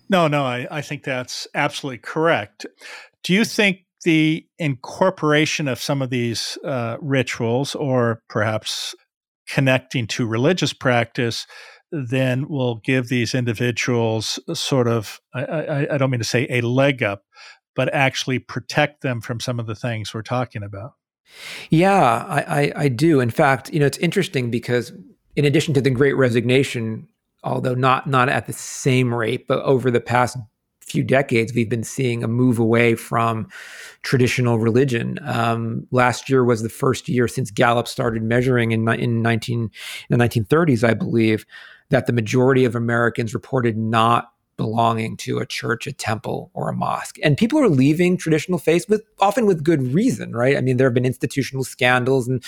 No, 0.09 0.27
no, 0.27 0.43
I, 0.43 0.67
I 0.69 0.81
think 0.81 1.03
that's 1.03 1.47
absolutely 1.53 1.99
correct. 1.99 2.65
Do 3.23 3.33
you 3.33 3.45
think 3.45 3.85
the 4.03 4.45
incorporation 4.57 5.67
of 5.67 5.79
some 5.79 6.01
of 6.01 6.09
these 6.09 6.57
uh, 6.65 6.97
rituals, 6.99 7.75
or 7.75 8.19
perhaps 8.29 8.95
connecting 9.47 10.07
to 10.07 10.25
religious 10.25 10.73
practice, 10.73 11.45
then 11.91 12.47
will 12.47 12.75
give 12.75 13.09
these 13.09 13.35
individuals 13.35 14.39
sort 14.53 14.87
of, 14.87 15.19
I, 15.33 15.43
I, 15.43 15.95
I, 15.95 15.97
don't 15.97 16.09
mean 16.09 16.19
to 16.19 16.25
say 16.25 16.47
a 16.49 16.61
leg 16.61 17.03
up, 17.03 17.23
but 17.75 17.93
actually 17.93 18.39
protect 18.39 19.01
them 19.01 19.19
from 19.19 19.39
some 19.39 19.59
of 19.59 19.67
the 19.67 19.75
things 19.75 20.13
we're 20.13 20.21
talking 20.21 20.63
about. 20.63 20.93
Yeah, 21.69 22.25
I, 22.27 22.61
I, 22.61 22.73
I 22.75 22.87
do. 22.87 23.19
In 23.19 23.29
fact, 23.29 23.73
you 23.73 23.79
know, 23.79 23.85
it's 23.85 23.97
interesting 23.97 24.51
because 24.51 24.93
in 25.35 25.45
addition 25.45 25.73
to 25.73 25.81
the 25.81 25.89
great 25.89 26.13
resignation, 26.13 27.07
although 27.43 27.73
not 27.73 28.07
not 28.07 28.29
at 28.29 28.47
the 28.47 28.53
same 28.53 29.13
rate, 29.13 29.47
but 29.47 29.59
over 29.63 29.89
the 29.89 30.01
past 30.01 30.37
few 30.91 31.03
decades, 31.03 31.53
we've 31.53 31.69
been 31.69 31.83
seeing 31.83 32.23
a 32.23 32.27
move 32.27 32.59
away 32.59 32.95
from 32.95 33.47
traditional 34.03 34.59
religion. 34.59 35.19
Um, 35.23 35.87
last 35.91 36.29
year 36.29 36.43
was 36.43 36.61
the 36.61 36.69
first 36.69 37.09
year 37.09 37.27
since 37.27 37.51
Gallup 37.51 37.87
started 37.87 38.23
measuring 38.23 38.71
in, 38.71 38.87
in 38.87 39.21
19 39.21 39.61
in 39.61 39.69
the 40.09 40.23
1930s, 40.23 40.87
I 40.87 40.93
believe, 40.93 41.45
that 41.89 42.07
the 42.07 42.13
majority 42.13 42.65
of 42.65 42.75
Americans 42.75 43.33
reported 43.33 43.77
not 43.77 44.31
belonging 44.57 45.17
to 45.17 45.39
a 45.39 45.45
church, 45.45 45.87
a 45.87 45.91
temple, 45.91 46.51
or 46.53 46.69
a 46.69 46.73
mosque. 46.73 47.17
And 47.23 47.35
people 47.35 47.59
are 47.59 47.67
leaving 47.67 48.15
traditional 48.15 48.59
faith 48.59 48.87
with 48.87 49.03
often 49.19 49.47
with 49.47 49.63
good 49.63 49.81
reason, 49.93 50.33
right? 50.33 50.55
I 50.55 50.61
mean, 50.61 50.77
there 50.77 50.87
have 50.87 50.93
been 50.93 51.05
institutional 51.05 51.63
scandals 51.63 52.27
and 52.27 52.43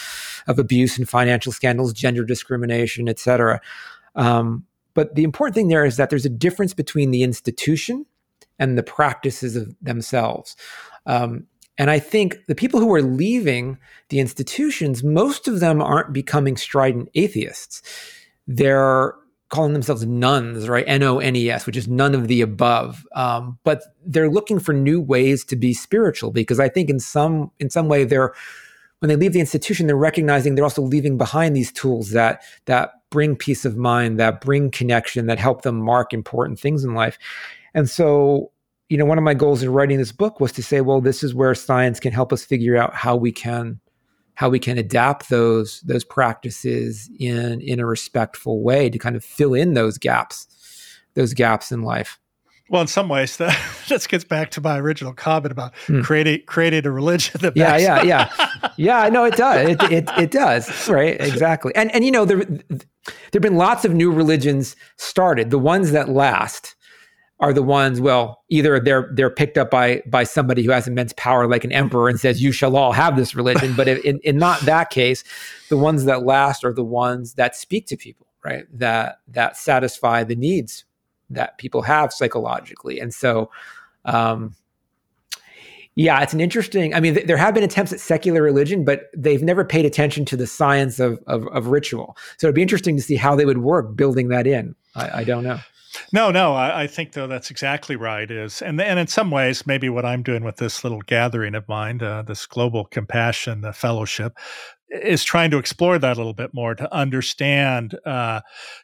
of 0.46 0.60
abuse 0.60 0.98
and 0.98 1.10
financial 1.10 1.52
scandals, 1.52 1.92
gender 1.92 2.24
discrimination, 2.24 3.10
et 3.10 3.18
cetera. 3.18 3.60
Um, 4.16 4.66
but 4.94 5.16
the 5.16 5.24
important 5.24 5.56
thing 5.56 5.70
there 5.70 5.86
is 5.86 5.98
that 5.98 6.10
there's 6.12 6.26
a 6.26 6.30
difference 6.30 6.74
between 6.74 7.12
the 7.12 7.24
institution 7.24 8.06
and 8.60 8.78
the 8.78 8.84
practices 8.84 9.56
of 9.56 9.76
themselves. 9.82 10.56
Um, 11.06 11.48
and 11.78 11.90
I 11.90 12.00
think 12.00 12.46
the 12.48 12.56
people 12.56 12.80
who 12.80 12.94
are 12.94 13.02
leaving 13.02 13.78
the 14.10 14.20
institutions, 14.20 15.04
most 15.04 15.48
of 15.48 15.60
them 15.60 15.82
aren't 15.82 16.14
becoming 16.14 16.56
strident 16.56 17.10
atheists. 17.16 17.82
They're 18.48 19.16
calling 19.50 19.74
themselves 19.74 20.06
nones, 20.06 20.68
right? 20.68 20.86
N 20.88 21.04
O 21.04 21.20
N 21.20 21.36
E 21.36 21.50
S, 21.50 21.66
which 21.66 21.78
is 21.78 21.88
none 21.88 22.16
of 22.16 22.28
the 22.28 22.42
above. 22.42 23.06
Um, 23.16 23.60
but 23.64 23.84
they're 24.06 24.30
looking 24.30 24.60
for 24.60 24.74
new 24.74 25.00
ways 25.00 25.44
to 25.46 25.56
be 25.56 25.74
spiritual 25.74 26.32
because 26.32 26.60
I 26.60 26.70
think 26.70 26.90
in 26.90 27.00
some 27.00 27.52
in 27.60 27.70
some 27.70 27.88
way 27.88 28.04
they're 28.04 28.34
when 29.00 29.10
they 29.10 29.16
leave 29.16 29.34
the 29.34 29.40
institution, 29.40 29.86
they're 29.86 29.96
recognizing 29.98 30.56
they're 30.56 30.64
also 30.64 30.82
leaving 30.82 31.18
behind 31.18 31.56
these 31.56 31.72
tools 31.72 32.12
that 32.12 32.42
that 32.66 32.92
bring 33.10 33.36
peace 33.36 33.66
of 33.66 33.78
mind, 33.78 34.20
that 34.20 34.42
bring 34.42 34.72
connection, 34.72 35.28
that 35.28 35.40
help 35.40 35.62
them 35.62 35.80
mark 35.80 36.14
important 36.14 36.60
things 36.60 36.84
in 36.84 36.94
life. 36.96 37.20
And 37.74 37.90
so, 37.90 38.52
you 38.90 38.98
know, 38.98 39.06
one 39.06 39.18
of 39.18 39.24
my 39.24 39.34
goals 39.34 39.64
in 39.64 39.72
writing 39.72 39.98
this 39.98 40.12
book 40.12 40.40
was 40.40 40.52
to 40.54 40.64
say, 40.64 40.82
well, 40.82 41.02
this 41.02 41.24
is 41.24 41.34
where 41.34 41.56
science 41.56 42.00
can 42.00 42.12
help 42.14 42.32
us 42.32 42.44
figure 42.46 42.78
out 42.78 42.94
how 42.94 43.16
we 43.16 43.32
can 43.32 43.80
how 44.36 44.50
we 44.50 44.60
can 44.60 44.78
adapt 44.78 45.30
those 45.30 45.82
those 45.82 46.04
practices 46.04 47.10
in 47.20 47.62
in 47.62 47.80
a 47.80 47.86
respectful 47.86 48.64
way 48.64 48.90
to 48.90 48.98
kind 48.98 49.16
of 49.16 49.24
fill 49.24 49.54
in 49.54 49.74
those 49.74 49.98
gaps 49.98 50.48
those 51.14 51.34
gaps 51.34 51.72
in 51.72 51.84
life. 51.84 52.20
Well 52.70 52.82
in 52.82 52.88
some 52.88 53.10
ways 53.10 53.38
that 53.38 53.58
just 53.86 54.10
gets 54.10 54.24
back 54.24 54.50
to 54.52 54.62
my 54.62 54.80
original 54.80 55.14
comment 55.14 55.52
about 55.52 55.74
mm. 55.88 56.04
creating 56.04 56.42
creating 56.48 56.86
a 56.86 56.92
religion 56.92 57.40
that 57.42 57.56
yeah 57.56 57.78
yeah 57.78 58.04
yeah. 58.04 58.50
Yeah 58.78 59.10
no 59.10 59.26
it 59.26 59.36
does. 59.36 59.70
It, 59.70 59.84
it, 59.92 60.10
it 60.18 60.32
does. 60.32 60.88
Right 60.90 61.20
exactly. 61.20 61.74
And 61.76 61.94
and 61.94 62.04
you 62.04 62.12
know 62.12 62.26
there 62.26 62.44
there 62.44 62.80
have 63.34 63.42
been 63.42 63.58
lots 63.58 63.86
of 63.86 63.94
new 63.94 64.12
religions 64.12 64.76
started. 64.98 65.52
The 65.52 65.60
ones 65.60 65.92
that 65.92 66.10
last 66.10 66.76
are 67.40 67.54
the 67.54 67.64
ones 67.64 68.00
well 68.00 68.44
either 68.50 68.80
they're 68.80 69.10
they're 69.14 69.30
picked 69.30 69.58
up 69.58 69.70
by 69.70 70.02
by 70.06 70.24
somebody 70.24 70.64
who 70.64 70.72
has 70.72 70.88
immense 70.88 71.14
power 71.18 71.48
like 71.48 71.64
an 71.64 71.72
emperor 71.72 72.08
and 72.08 72.20
says 72.20 72.42
you 72.42 72.52
shall 72.52 72.78
all 72.78 72.92
have 72.92 73.16
this 73.16 73.36
religion. 73.36 73.74
But 73.76 73.88
in, 73.88 74.20
in 74.24 74.38
not 74.38 74.62
that 74.62 74.90
case 74.90 75.24
the 75.70 75.78
ones 75.78 76.06
that 76.06 76.24
last 76.24 76.64
are 76.64 76.74
the 76.74 76.84
ones 76.84 77.34
that 77.34 77.56
speak 77.56 77.88
to 77.88 77.98
people 77.98 78.28
right? 78.44 78.66
That 78.72 79.18
that 79.30 79.58
satisfy 79.58 80.24
the 80.24 80.36
needs 80.36 80.86
that 81.30 81.58
people 81.58 81.82
have 81.84 82.14
psychologically. 82.14 83.00
And 83.00 83.14
so 83.14 83.50
um 84.06 84.56
yeah 85.96 86.22
it's 86.22 86.34
an 86.34 86.42
interesting 86.42 86.94
i 86.96 87.00
mean 87.00 87.14
th- 87.14 87.28
there 87.28 87.38
have 87.38 87.54
been 87.54 87.64
attempts 87.64 87.94
at 87.94 88.00
secular 88.00 88.42
religion 88.42 88.84
but 88.84 89.04
they've 89.16 89.44
never 89.44 89.64
paid 89.64 89.86
attention 89.86 90.26
to 90.26 90.36
the 90.36 90.48
science 90.48 91.00
of, 91.00 91.20
of, 91.28 91.48
of 91.50 91.68
ritual. 91.68 92.18
So 92.38 92.48
it'd 92.48 92.56
be 92.56 92.62
interesting 92.62 92.98
to 92.98 93.02
see 93.02 93.16
how 93.16 93.36
they 93.36 93.46
would 93.46 93.60
work 93.60 93.96
building 93.96 94.30
that 94.30 94.48
in. 94.48 94.76
I, 94.96 95.20
I 95.20 95.24
don't 95.24 95.44
know 95.44 95.60
no, 96.12 96.32
no, 96.32 96.54
I, 96.54 96.84
I, 96.84 96.88
think 96.88 97.14
though 97.14 97.28
that's 97.28 97.52
exactly 97.52 97.96
right. 97.96 98.30
Is 98.30 98.62
and 98.62 98.80
and 98.82 99.00
in 99.00 99.08
some 99.08 99.32
ways, 99.32 99.68
maybe 99.68 99.90
what 99.90 100.06
I'm 100.06 100.24
doing 100.24 100.44
with 100.44 100.58
this 100.58 100.84
little 100.84 101.02
gathering 101.02 101.56
of 101.56 101.68
mine, 101.68 102.02
uh, 102.02 102.24
this 102.24 102.46
global 102.46 102.86
compassion 102.86 103.66
fellowship, 103.74 104.38
is 104.90 105.24
trying 105.24 105.52
to 105.52 105.58
explore 105.58 105.98
that 106.00 106.16
a 106.16 106.20
little 106.20 106.34
bit 106.34 106.54
more 106.54 106.76
to 106.76 106.94
understand, 106.94 107.98
uh, 108.06 108.42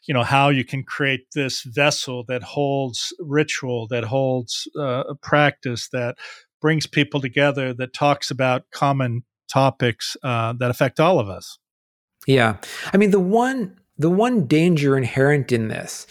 you 0.08 0.14
know, 0.14 0.24
how 0.24 0.50
you 0.50 0.66
can 0.66 0.84
create 0.84 1.28
this 1.36 1.64
vessel 1.64 2.24
that 2.28 2.44
holds 2.44 3.14
ritual, 3.20 3.88
that 3.88 4.06
holds 4.06 4.68
uh, 4.80 5.04
practice, 5.22 5.90
that 5.90 6.18
brings 6.62 6.88
people 6.88 7.22
together, 7.22 7.74
that 7.74 7.94
talks 7.94 8.32
about 8.32 8.64
common 8.72 9.24
topics 9.52 10.16
uh, 10.24 10.54
that 10.54 10.70
affect 10.70 11.00
all 11.00 11.20
of 11.20 11.30
us. 11.30 11.58
Yeah, 12.28 12.58
I 12.94 12.98
mean 12.98 13.12
the 13.12 13.20
one 13.20 13.80
the 13.98 14.10
one 14.10 14.46
danger 14.46 14.98
inherent 14.98 15.52
in 15.52 15.68
this 15.68 16.08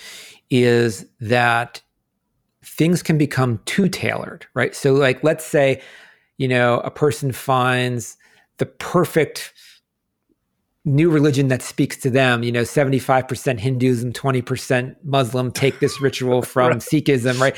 is 0.50 1.06
that 1.20 1.82
things 2.64 3.02
can 3.02 3.18
become 3.18 3.60
too 3.64 3.88
tailored, 3.88 4.46
right? 4.54 4.74
So, 4.74 4.94
like, 4.94 5.22
let's 5.24 5.44
say, 5.44 5.82
you 6.36 6.48
know, 6.48 6.80
a 6.80 6.90
person 6.90 7.32
finds 7.32 8.16
the 8.58 8.66
perfect 8.66 9.52
new 10.84 11.10
religion 11.10 11.48
that 11.48 11.62
speaks 11.62 11.96
to 11.98 12.10
them, 12.10 12.42
you 12.42 12.50
know, 12.50 12.62
75% 12.62 13.60
Hinduism, 13.60 14.12
20% 14.12 14.96
Muslim, 15.04 15.52
take 15.52 15.80
this 15.80 16.00
ritual 16.00 16.42
from 16.54 16.72
right. 16.72 16.78
Sikhism, 16.78 17.38
right? 17.40 17.56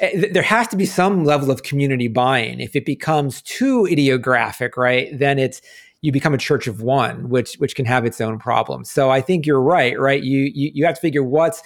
Eh, 0.00 0.28
there 0.32 0.42
has 0.42 0.66
to 0.68 0.76
be 0.76 0.86
some 0.86 1.24
level 1.24 1.50
of 1.50 1.62
community 1.62 2.08
buy-in. 2.08 2.60
If 2.60 2.74
it 2.74 2.86
becomes 2.86 3.42
too 3.42 3.86
idiographic, 3.90 4.76
right, 4.76 5.16
then 5.18 5.38
it's 5.38 5.60
you 6.02 6.12
become 6.12 6.32
a 6.32 6.38
church 6.38 6.66
of 6.66 6.80
one, 6.80 7.28
which 7.28 7.56
which 7.56 7.74
can 7.74 7.84
have 7.84 8.06
its 8.06 8.20
own 8.20 8.38
problems. 8.38 8.90
So 8.90 9.10
I 9.10 9.20
think 9.20 9.44
you're 9.44 9.60
right, 9.60 9.98
right? 10.00 10.22
You 10.22 10.50
you 10.54 10.70
you 10.72 10.86
have 10.86 10.94
to 10.94 11.00
figure 11.00 11.22
what's 11.22 11.62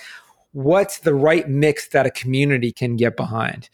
what's 0.55 1.01
the 1.01 1.15
right 1.15 1.49
mix 1.49 1.89
that 1.89 2.07
a 2.07 2.11
community 2.11 2.73
can 2.73 2.97
get 2.97 3.17
behind? 3.17 3.69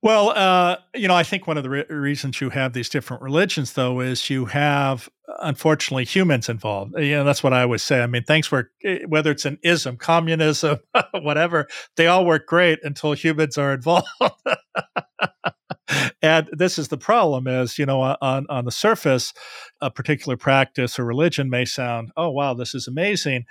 Well, 0.00 0.30
uh, 0.30 0.78
you 0.94 1.06
know, 1.06 1.14
I 1.14 1.22
think 1.22 1.46
one 1.46 1.56
of 1.56 1.62
the 1.62 1.70
re- 1.70 1.84
reasons 1.88 2.40
you 2.40 2.50
have 2.50 2.72
these 2.72 2.88
different 2.88 3.22
religions, 3.22 3.74
though, 3.74 4.00
is 4.00 4.30
you 4.30 4.46
have, 4.46 5.08
unfortunately, 5.40 6.04
humans 6.04 6.48
involved. 6.48 6.98
You 6.98 7.16
know, 7.16 7.24
that's 7.24 7.44
what 7.44 7.52
I 7.52 7.62
always 7.62 7.84
say. 7.84 8.02
I 8.02 8.08
mean, 8.08 8.24
things 8.24 8.50
work, 8.50 8.72
eh, 8.84 9.00
whether 9.06 9.30
it's 9.30 9.44
an 9.44 9.58
ism, 9.62 9.96
communism, 9.96 10.78
whatever, 11.20 11.68
they 11.96 12.08
all 12.08 12.26
work 12.26 12.46
great 12.46 12.80
until 12.82 13.12
humans 13.12 13.56
are 13.56 13.74
involved. 13.74 14.08
and 16.22 16.48
this 16.52 16.78
is 16.78 16.88
the 16.88 16.98
problem 16.98 17.46
is, 17.46 17.78
you 17.78 17.86
know, 17.86 18.00
on, 18.00 18.46
on 18.48 18.64
the 18.64 18.72
surface, 18.72 19.32
a 19.80 19.88
particular 19.88 20.36
practice 20.36 20.98
or 20.98 21.04
religion 21.04 21.48
may 21.48 21.64
sound, 21.64 22.10
oh, 22.16 22.30
wow, 22.30 22.54
this 22.54 22.74
is 22.74 22.88
amazing. 22.88 23.44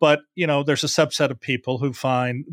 But, 0.00 0.20
you 0.34 0.46
know, 0.46 0.62
there's 0.62 0.84
a 0.84 0.88
subset 0.88 1.30
of 1.30 1.40
people 1.40 1.78
who 1.78 1.92
find 1.92 2.44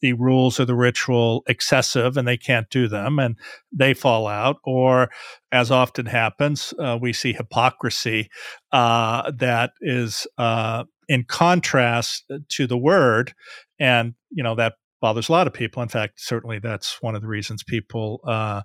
the 0.00 0.12
rules 0.12 0.60
or 0.60 0.64
the 0.64 0.76
ritual 0.76 1.42
excessive 1.48 2.16
and 2.16 2.26
they 2.26 2.36
can't 2.36 2.70
do 2.70 2.88
them 2.88 3.18
and 3.18 3.36
they 3.72 3.94
fall 3.94 4.26
out. 4.26 4.56
Or, 4.64 5.10
as 5.50 5.70
often 5.70 6.06
happens, 6.06 6.72
uh, 6.78 6.98
we 7.00 7.12
see 7.12 7.32
hypocrisy 7.32 8.30
uh, 8.72 9.30
that 9.38 9.72
is 9.80 10.26
uh, 10.38 10.84
in 11.08 11.24
contrast 11.24 12.30
to 12.48 12.66
the 12.66 12.78
word. 12.78 13.34
And, 13.78 14.14
you 14.30 14.42
know, 14.42 14.54
that 14.54 14.74
bothers 15.00 15.28
a 15.28 15.32
lot 15.32 15.46
of 15.46 15.52
people. 15.52 15.82
In 15.82 15.88
fact, 15.88 16.20
certainly 16.20 16.58
that's 16.58 17.00
one 17.02 17.14
of 17.14 17.22
the 17.22 17.28
reasons 17.28 17.62
people 17.62 18.20
uh, 18.26 18.62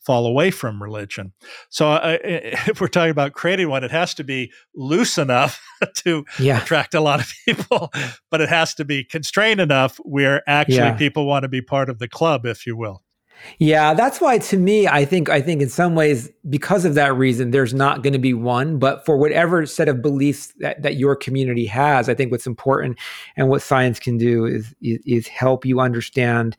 fall 0.00 0.26
away 0.26 0.50
from 0.50 0.82
religion. 0.82 1.32
So 1.68 1.90
uh, 1.90 2.18
if 2.24 2.80
we're 2.80 2.88
talking 2.88 3.10
about 3.10 3.32
creating 3.32 3.68
one, 3.68 3.84
it 3.84 3.90
has 3.90 4.14
to 4.14 4.24
be 4.24 4.52
loose 4.74 5.18
enough 5.18 5.60
to 5.96 6.24
yeah. 6.38 6.62
attract 6.62 6.94
a 6.94 7.00
lot 7.00 7.20
of 7.20 7.32
people, 7.44 7.90
but 8.30 8.40
it 8.40 8.48
has 8.48 8.74
to 8.74 8.84
be 8.84 9.04
constrained 9.04 9.60
enough 9.60 9.98
where 9.98 10.42
actually 10.48 10.76
yeah. 10.76 10.96
people 10.96 11.26
want 11.26 11.42
to 11.42 11.48
be 11.48 11.60
part 11.60 11.90
of 11.90 11.98
the 11.98 12.08
club, 12.08 12.46
if 12.46 12.66
you 12.66 12.76
will. 12.76 13.02
Yeah, 13.58 13.94
that's 13.94 14.20
why 14.20 14.38
to 14.38 14.56
me, 14.56 14.88
I 14.88 15.04
think 15.04 15.28
I 15.28 15.40
think 15.40 15.62
in 15.62 15.68
some 15.68 15.94
ways, 15.94 16.30
because 16.48 16.84
of 16.84 16.94
that 16.94 17.14
reason, 17.14 17.50
there's 17.50 17.74
not 17.74 18.02
going 18.02 18.12
to 18.12 18.18
be 18.18 18.34
one. 18.34 18.78
But 18.78 19.04
for 19.04 19.16
whatever 19.16 19.64
set 19.66 19.88
of 19.88 20.02
beliefs 20.02 20.52
that, 20.58 20.82
that 20.82 20.96
your 20.96 21.14
community 21.14 21.66
has, 21.66 22.08
I 22.08 22.14
think 22.14 22.32
what's 22.32 22.46
important 22.46 22.98
and 23.36 23.48
what 23.48 23.62
science 23.62 23.98
can 23.98 24.18
do 24.18 24.44
is, 24.44 24.74
is, 24.82 24.98
is 25.06 25.28
help 25.28 25.64
you 25.64 25.80
understand 25.80 26.56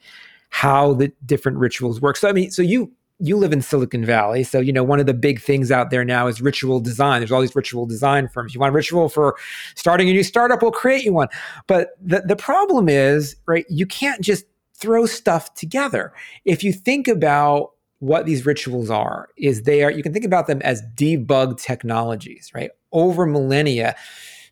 how 0.50 0.94
the 0.94 1.12
different 1.26 1.58
rituals 1.58 2.02
work. 2.02 2.18
So 2.18 2.30
I 2.30 2.32
mean, 2.32 2.52
so 2.52 2.62
you 2.62 2.92
you 3.20 3.36
live 3.36 3.52
in 3.52 3.62
Silicon 3.62 4.06
Valley, 4.06 4.44
so 4.44 4.60
you 4.60 4.72
know 4.72 4.84
one 4.84 5.00
of 5.00 5.06
the 5.06 5.14
big 5.14 5.42
things 5.42 5.72
out 5.72 5.90
there 5.90 6.06
now 6.06 6.28
is 6.28 6.42
ritual 6.42 6.80
design. 6.80 7.20
There's 7.20 7.32
all 7.32 7.42
these 7.42 7.56
ritual 7.56 7.86
design 7.86 8.30
firms. 8.30 8.54
You 8.54 8.62
want 8.62 8.74
ritual 8.74 9.10
for 9.10 9.36
starting 9.76 10.10
a 10.10 10.14
new 10.14 10.24
startup? 10.24 10.62
We'll 10.62 10.72
create 10.72 11.04
you 11.04 11.14
one. 11.14 11.28
But 11.68 11.90
the 12.02 12.22
the 12.22 12.36
problem 12.36 12.88
is, 12.88 13.36
right? 13.46 13.66
You 13.70 13.86
can't 13.86 14.22
just 14.22 14.46
throw 14.74 15.06
stuff 15.06 15.54
together. 15.54 16.14
If 16.46 16.64
you 16.64 16.72
think 16.72 17.08
about 17.08 17.72
what 18.00 18.26
these 18.26 18.46
rituals 18.46 18.90
are, 18.90 19.28
is 19.38 19.64
they 19.64 19.84
are 19.84 19.92
you 19.92 20.02
can 20.02 20.14
think 20.14 20.26
about 20.26 20.48
them 20.48 20.62
as 20.62 20.82
debug 20.96 21.62
technologies, 21.62 22.52
right? 22.56 22.72
Over 22.94 23.26
millennia, 23.26 23.96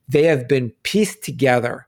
they 0.10 0.24
have 0.24 0.48
been 0.48 0.72
pieced 0.84 1.24
together 1.24 1.87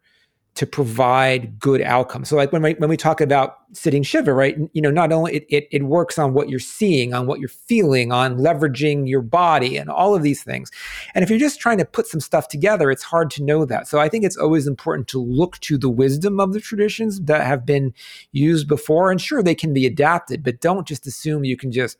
to 0.60 0.66
provide 0.66 1.58
good 1.58 1.82
outcomes. 1.82 2.28
So 2.28 2.36
like 2.36 2.52
when 2.52 2.62
we, 2.62 2.74
when 2.74 2.90
we 2.90 2.98
talk 2.98 3.22
about 3.22 3.60
sitting 3.72 4.04
Shiva, 4.04 4.34
right? 4.34 4.58
You 4.74 4.82
know, 4.82 4.92
not 4.92 5.14
only 5.14 5.38
it, 5.38 5.46
it, 5.48 5.68
it 5.72 5.84
works 5.84 6.20
on 6.20 6.34
what 6.34 6.50
you're 6.50 6.60
seeing, 6.60 7.14
on 7.14 7.28
what 7.28 7.40
you're 7.40 7.48
feeling, 7.48 8.12
on 8.12 8.40
leveraging 8.40 9.08
your 9.08 9.22
body 9.22 9.78
and 9.78 9.90
all 9.90 10.18
of 10.18 10.22
these 10.22 10.44
things. 10.44 10.70
And 11.16 11.24
if 11.24 11.30
you're 11.30 11.40
just 11.40 11.62
trying 11.62 11.78
to 11.78 11.86
put 11.86 12.08
some 12.08 12.20
stuff 12.20 12.50
together, 12.50 12.92
it's 12.92 13.04
hard 13.04 13.32
to 13.32 13.44
know 13.44 13.64
that. 13.64 13.88
So 13.88 14.00
I 14.00 14.10
think 14.10 14.26
it's 14.26 14.36
always 14.36 14.68
important 14.68 15.08
to 15.10 15.24
look 15.24 15.60
to 15.60 15.78
the 15.78 15.90
wisdom 15.90 16.42
of 16.42 16.52
the 16.52 16.60
traditions 16.60 17.22
that 17.22 17.48
have 17.48 17.66
been 17.66 17.94
used 18.34 18.68
before. 18.68 19.12
And 19.12 19.22
sure, 19.22 19.42
they 19.42 19.56
can 19.56 19.74
be 19.74 19.86
adapted, 19.86 20.44
but 20.44 20.60
don't 20.60 20.86
just 20.86 21.08
assume 21.08 21.46
you 21.46 21.56
can 21.56 21.72
just 21.72 21.98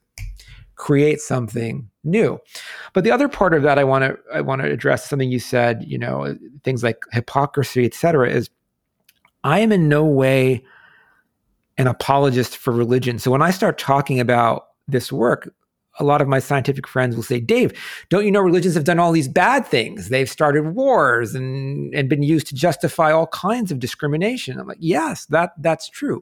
create 0.76 1.22
something 1.22 1.89
new. 2.04 2.40
But 2.94 3.04
the 3.04 3.12
other 3.12 3.28
part 3.28 3.54
of 3.54 3.64
that 3.64 3.78
I 3.78 3.84
want 3.84 4.04
to 4.04 4.18
I 4.34 4.42
want 4.42 4.62
to 4.62 4.72
address 4.72 5.10
something 5.10 5.32
you 5.32 5.40
said, 5.40 5.84
you 5.86 5.98
know, 5.98 6.38
things 6.64 6.84
like 6.84 7.04
hypocrisy, 7.12 7.86
etc. 7.86 8.30
is 8.30 8.50
I 9.44 9.60
am 9.60 9.72
in 9.72 9.88
no 9.88 10.06
way 10.06 10.64
an 11.78 11.88
apologist 11.88 12.58
for 12.58 12.74
religion. 12.74 13.20
So 13.20 13.32
when 13.32 13.42
I 13.42 13.52
start 13.52 13.78
talking 13.78 14.20
about 14.20 14.68
this 14.88 15.12
work, 15.12 15.54
a 16.00 16.04
lot 16.04 16.22
of 16.22 16.28
my 16.28 16.40
scientific 16.40 16.88
friends 16.88 17.16
will 17.16 17.24
say, 17.24 17.40
Dave, 17.40 17.74
don't 18.10 18.26
you 18.26 18.32
know 18.32 18.42
religions 18.42 18.76
have 18.76 18.84
done 18.84 19.00
all 19.00 19.12
these 19.12 19.28
bad 19.28 19.66
things? 19.66 20.10
They've 20.10 20.30
started 20.30 20.74
wars 20.76 21.36
and, 21.36 21.94
and 21.94 22.10
been 22.10 22.24
used 22.24 22.48
to 22.48 22.56
justify 22.56 23.12
all 23.12 23.28
kinds 23.28 23.72
of 23.72 23.80
discrimination. 23.80 24.60
I'm 24.60 24.68
like, 24.68 24.78
yes, 24.80 25.26
that 25.28 25.52
that's 25.58 25.90
true. 25.90 26.22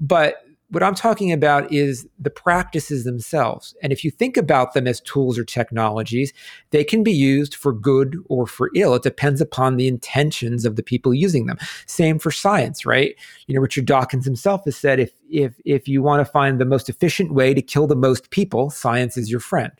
But 0.00 0.44
what 0.70 0.82
I'm 0.82 0.94
talking 0.94 1.32
about 1.32 1.72
is 1.72 2.06
the 2.18 2.30
practices 2.30 3.04
themselves. 3.04 3.74
And 3.82 3.92
if 3.92 4.04
you 4.04 4.10
think 4.10 4.36
about 4.36 4.74
them 4.74 4.86
as 4.86 5.00
tools 5.00 5.38
or 5.38 5.44
technologies, 5.44 6.32
they 6.70 6.84
can 6.84 7.02
be 7.02 7.12
used 7.12 7.54
for 7.54 7.72
good 7.72 8.16
or 8.28 8.46
for 8.46 8.70
ill. 8.74 8.94
It 8.94 9.02
depends 9.02 9.40
upon 9.40 9.76
the 9.76 9.86
intentions 9.86 10.64
of 10.64 10.76
the 10.76 10.82
people 10.82 11.14
using 11.14 11.46
them. 11.46 11.58
Same 11.86 12.18
for 12.18 12.30
science, 12.30 12.86
right? 12.86 13.14
You 13.46 13.54
know, 13.54 13.60
Richard 13.60 13.86
Dawkins 13.86 14.24
himself 14.24 14.64
has 14.64 14.76
said 14.76 14.98
if 15.00 15.12
if 15.30 15.60
if 15.64 15.86
you 15.86 16.02
want 16.02 16.20
to 16.20 16.30
find 16.30 16.60
the 16.60 16.64
most 16.64 16.88
efficient 16.88 17.32
way 17.32 17.54
to 17.54 17.62
kill 17.62 17.86
the 17.86 17.96
most 17.96 18.30
people, 18.30 18.70
science 18.70 19.16
is 19.16 19.30
your 19.30 19.40
friend. 19.40 19.72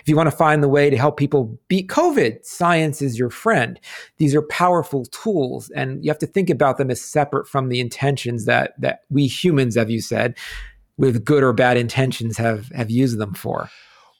If 0.00 0.08
you 0.08 0.16
want 0.16 0.30
to 0.30 0.36
find 0.36 0.62
the 0.62 0.68
way 0.68 0.90
to 0.90 0.96
help 0.96 1.16
people 1.16 1.58
beat 1.68 1.88
COVID, 1.88 2.44
science 2.44 3.02
is 3.02 3.18
your 3.18 3.30
friend. 3.30 3.78
These 4.18 4.34
are 4.34 4.42
powerful 4.42 5.04
tools, 5.06 5.70
and 5.70 6.04
you 6.04 6.10
have 6.10 6.18
to 6.18 6.26
think 6.26 6.50
about 6.50 6.78
them 6.78 6.90
as 6.90 7.00
separate 7.00 7.48
from 7.48 7.68
the 7.68 7.80
intentions 7.80 8.44
that 8.46 8.74
that 8.80 9.00
we 9.10 9.26
humans, 9.26 9.76
as 9.76 9.90
you 9.90 10.00
said, 10.00 10.36
with 10.96 11.24
good 11.24 11.42
or 11.42 11.52
bad 11.52 11.76
intentions, 11.76 12.36
have 12.38 12.68
have 12.68 12.90
used 12.90 13.18
them 13.18 13.34
for. 13.34 13.68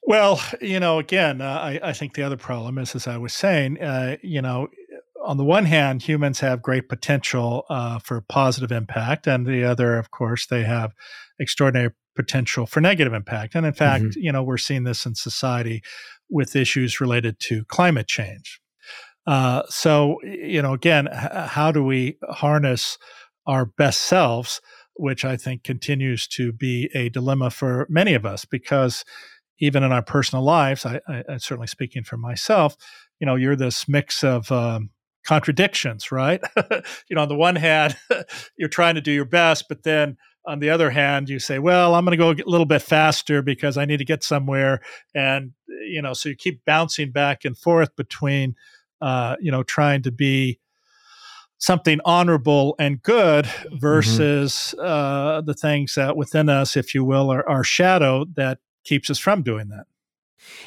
Well, 0.05 0.43
you 0.61 0.81
know, 0.81 0.99
again, 0.99 1.41
uh, 1.41 1.45
I, 1.45 1.81
I, 1.81 1.93
think 1.93 2.15
the 2.15 2.25
other 2.25 2.37
problem 2.37 2.77
is, 2.77 2.97
as 2.97 3.07
I 3.07 3.19
was 3.19 3.33
saying, 3.33 3.81
uh, 3.81 4.17
you 4.21 4.43
know, 4.43 4.67
on 5.25 5.37
the 5.37 5.45
one 5.45 5.65
hand, 5.65 6.03
humans 6.03 6.41
have 6.41 6.61
great 6.61 6.89
potential 6.89 7.65
uh, 7.71 8.01
for 8.01 8.21
positive 8.23 8.73
impact, 8.73 9.29
and 9.29 9.47
the 9.47 9.65
other, 9.65 9.97
of 9.97 10.11
course, 10.11 10.47
they 10.47 10.65
have 10.65 10.93
extraordinary 11.39 11.93
potential 12.15 12.67
for 12.67 12.81
negative 12.81 13.13
impact. 13.13 13.55
And 13.55 13.67
in 13.67 13.73
fact, 13.73 14.05
mm-hmm. 14.05 14.21
you 14.21 14.33
know, 14.33 14.43
we're 14.43 14.59
seeing 14.59 14.85
this 14.85 15.07
in 15.07 15.15
society 15.15 15.83
with 16.31 16.57
issues 16.57 17.01
related 17.01 17.39
to 17.41 17.65
climate 17.67 18.09
change. 18.09 18.61
Uh, 19.27 19.63
so, 19.69 20.19
you 20.25 20.61
know, 20.61 20.73
again, 20.73 21.09
h- 21.13 21.49
how 21.49 21.71
do 21.71 21.85
we 21.85 22.19
harness 22.29 22.99
our 23.47 23.65
best 23.65 24.03
selves, 24.03 24.61
which 24.97 25.25
I 25.25 25.37
think 25.37 25.63
continues 25.63 26.27
to 26.29 26.53
be 26.53 26.91
a 26.95 27.09
dilemma 27.09 27.51
for 27.51 27.87
many 27.89 28.15
of 28.15 28.27
us, 28.27 28.45
because 28.45 29.05
even 29.61 29.85
in 29.85 29.93
our 29.93 30.03
personal 30.03 30.45
lives, 30.45 30.85
I, 30.85 31.01
I, 31.09 31.23
I 31.29 31.37
certainly 31.37 31.69
speaking 31.69 32.03
for 32.03 32.17
myself, 32.17 32.77
you 33.21 33.27
know, 33.27 33.37
you're 33.37 33.57
this 33.57 33.89
mix 33.89 34.25
of 34.25 34.51
um, 34.51 34.91
contradictions, 35.25 36.11
right? 36.11 36.41
you 37.09 37.15
know, 37.15 37.23
on 37.23 37.29
the 37.29 37.37
one 37.37 37.57
hand, 37.57 37.97
you're 38.59 38.69
trying 38.69 38.97
to 38.97 39.01
do 39.01 39.13
your 39.13 39.25
best, 39.25 39.67
but 39.69 39.85
then 39.85 40.17
on 40.45 40.59
the 40.59 40.71
other 40.71 40.91
hand, 40.91 41.29
you 41.29 41.39
say, 41.39 41.59
well, 41.59 41.95
I'm 41.95 42.05
going 42.05 42.19
to 42.19 42.23
go 42.23 42.31
a 42.31 42.51
little 42.51 42.67
bit 42.67 42.83
faster 42.83 43.43
because 43.43 43.77
I 43.77 43.85
need 43.85 43.99
to 43.99 44.05
get 44.05 44.25
somewhere. 44.25 44.81
And, 45.15 45.53
you 45.69 46.03
know, 46.03 46.15
so 46.15 46.29
you 46.29 46.37
keep 46.37 46.65
bouncing 46.65 47.13
back 47.13 47.45
and 47.45 47.57
forth 47.57 47.95
between, 47.97 48.57
uh, 49.01 49.37
you 49.41 49.51
know, 49.51 49.63
trying 49.63 50.03
to 50.03 50.11
be 50.11 50.59
something 51.59 52.01
honorable 52.05 52.75
and 52.79 53.03
good 53.03 53.45
mm-hmm. 53.45 53.79
versus 53.79 54.75
mm-hmm. 54.77 54.85
uh, 54.85 55.41
the 55.43 55.55
things 55.55 55.95
that 55.95 56.17
within 56.17 56.49
us, 56.49 56.77
if 56.77 56.95
you 56.95 57.05
will, 57.05 57.33
are 57.33 57.49
our 57.49 57.65
shadow 57.65 58.25
that 58.35 58.59
keeps 58.85 59.09
us 59.11 59.19
from 59.19 59.43
doing 59.43 59.69
that. 59.69 59.87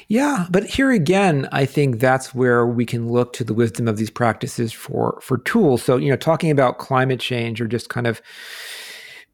Yeah, 0.08 0.46
but 0.48 0.64
here 0.64 0.90
again, 0.90 1.50
I 1.52 1.66
think 1.66 2.00
that's 2.00 2.34
where 2.34 2.66
we 2.66 2.86
can 2.86 3.10
look 3.10 3.34
to 3.34 3.44
the 3.44 3.52
wisdom 3.52 3.88
of 3.88 3.98
these 3.98 4.08
practices 4.08 4.72
for 4.72 5.18
for 5.20 5.36
tools. 5.36 5.82
So, 5.82 5.98
you 5.98 6.08
know, 6.08 6.16
talking 6.16 6.50
about 6.50 6.78
climate 6.78 7.20
change 7.20 7.60
or 7.60 7.66
just 7.66 7.90
kind 7.90 8.06
of 8.06 8.22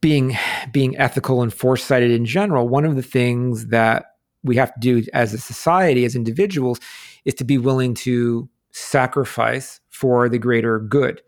being 0.03 0.37
being 0.73 0.99
ethical 0.99 1.41
and 1.41 1.55
foresighted 1.55 2.11
in 2.11 2.27
general, 2.27 2.69
one 2.69 2.85
of 2.85 2.97
the 2.97 3.03
things 3.03 3.69
that 3.69 4.17
we 4.43 4.57
have 4.57 4.75
to 4.75 4.81
do 4.81 5.03
as 5.15 5.33
a 5.33 5.39
society, 5.39 6.05
as 6.05 6.15
individuals, 6.15 6.79
is 7.25 7.33
to 7.35 7.45
be 7.45 7.57
willing 7.57 7.95
to 7.95 8.51
sacrifice 8.73 9.81
for 9.89 10.29
the 10.29 10.39
greater 10.39 10.81
good. 10.81 11.23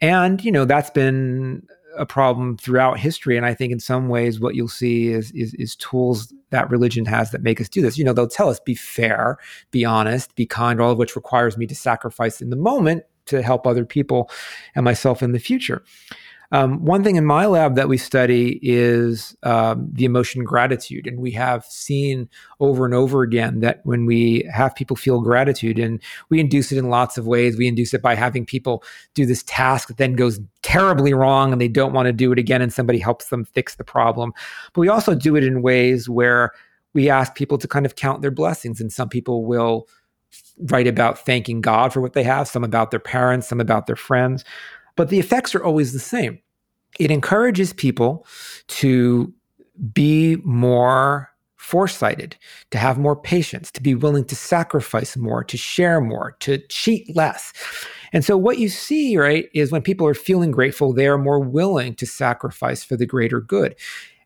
And, 0.00 0.42
you 0.44 0.50
know, 0.50 0.64
that's 0.64 0.90
been 0.90 1.66
a 1.96 2.06
problem 2.06 2.56
throughout 2.56 2.98
history. 2.98 3.36
And 3.36 3.44
I 3.44 3.52
think 3.52 3.72
in 3.72 3.80
some 3.80 4.08
ways 4.08 4.40
what 4.40 4.54
you'll 4.54 4.68
see 4.68 5.08
is, 5.08 5.30
is, 5.32 5.52
is 5.54 5.76
tools 5.76 6.32
that 6.50 6.70
religion 6.70 7.04
has 7.06 7.32
that 7.32 7.42
make 7.42 7.60
us 7.60 7.68
do 7.68 7.82
this. 7.82 7.98
You 7.98 8.04
know, 8.04 8.12
they'll 8.12 8.28
tell 8.28 8.48
us 8.48 8.60
be 8.60 8.74
fair, 8.74 9.36
be 9.70 9.84
honest, 9.84 10.34
be 10.34 10.46
kind, 10.46 10.80
all 10.80 10.92
of 10.92 10.98
which 10.98 11.16
requires 11.16 11.58
me 11.58 11.66
to 11.66 11.74
sacrifice 11.74 12.40
in 12.40 12.50
the 12.50 12.56
moment 12.56 13.04
to 13.26 13.42
help 13.42 13.66
other 13.66 13.84
people 13.84 14.30
and 14.74 14.84
myself 14.84 15.22
in 15.22 15.32
the 15.32 15.38
future. 15.38 15.82
Um, 16.50 16.82
one 16.82 17.04
thing 17.04 17.16
in 17.16 17.26
my 17.26 17.44
lab 17.44 17.74
that 17.74 17.88
we 17.88 17.98
study 17.98 18.58
is 18.62 19.36
um, 19.42 19.88
the 19.92 20.06
emotion 20.06 20.44
gratitude. 20.44 21.06
And 21.06 21.20
we 21.20 21.32
have 21.32 21.64
seen 21.66 22.28
over 22.58 22.86
and 22.86 22.94
over 22.94 23.22
again 23.22 23.60
that 23.60 23.80
when 23.84 24.06
we 24.06 24.48
have 24.52 24.74
people 24.74 24.96
feel 24.96 25.20
gratitude, 25.20 25.78
and 25.78 26.02
we 26.30 26.40
induce 26.40 26.72
it 26.72 26.78
in 26.78 26.88
lots 26.88 27.18
of 27.18 27.26
ways, 27.26 27.58
we 27.58 27.68
induce 27.68 27.92
it 27.92 28.00
by 28.00 28.14
having 28.14 28.46
people 28.46 28.82
do 29.14 29.26
this 29.26 29.42
task 29.42 29.88
that 29.88 29.98
then 29.98 30.14
goes 30.14 30.40
terribly 30.62 31.12
wrong 31.12 31.52
and 31.52 31.60
they 31.60 31.68
don't 31.68 31.92
want 31.92 32.06
to 32.06 32.12
do 32.12 32.32
it 32.32 32.38
again, 32.38 32.62
and 32.62 32.72
somebody 32.72 32.98
helps 32.98 33.28
them 33.28 33.44
fix 33.44 33.76
the 33.76 33.84
problem. 33.84 34.32
But 34.72 34.80
we 34.80 34.88
also 34.88 35.14
do 35.14 35.36
it 35.36 35.44
in 35.44 35.60
ways 35.60 36.08
where 36.08 36.52
we 36.94 37.10
ask 37.10 37.34
people 37.34 37.58
to 37.58 37.68
kind 37.68 37.84
of 37.84 37.96
count 37.96 38.22
their 38.22 38.30
blessings, 38.30 38.80
and 38.80 38.90
some 38.90 39.10
people 39.10 39.44
will 39.44 39.86
write 40.70 40.86
about 40.86 41.18
thanking 41.18 41.60
God 41.60 41.92
for 41.92 42.00
what 42.00 42.12
they 42.12 42.22
have, 42.22 42.48
some 42.48 42.64
about 42.64 42.90
their 42.90 43.00
parents, 43.00 43.48
some 43.48 43.60
about 43.60 43.86
their 43.86 43.96
friends 43.96 44.44
but 44.98 45.10
the 45.10 45.20
effects 45.20 45.54
are 45.54 45.62
always 45.62 45.92
the 45.92 46.00
same. 46.00 46.40
It 46.98 47.12
encourages 47.12 47.72
people 47.72 48.26
to 48.66 49.32
be 49.92 50.36
more 50.42 51.30
foresighted, 51.54 52.34
to 52.72 52.78
have 52.78 52.98
more 52.98 53.14
patience, 53.14 53.70
to 53.70 53.80
be 53.80 53.94
willing 53.94 54.24
to 54.24 54.34
sacrifice 54.34 55.16
more, 55.16 55.44
to 55.44 55.56
share 55.56 56.00
more, 56.00 56.36
to 56.40 56.58
cheat 56.66 57.14
less. 57.14 57.52
And 58.12 58.24
so, 58.24 58.36
what 58.36 58.58
you 58.58 58.68
see, 58.68 59.16
right, 59.16 59.48
is 59.54 59.70
when 59.70 59.82
people 59.82 60.06
are 60.06 60.14
feeling 60.14 60.50
grateful, 60.50 60.92
they 60.92 61.06
are 61.06 61.16
more 61.16 61.38
willing 61.38 61.94
to 61.94 62.06
sacrifice 62.06 62.82
for 62.82 62.96
the 62.96 63.06
greater 63.06 63.40
good. 63.40 63.76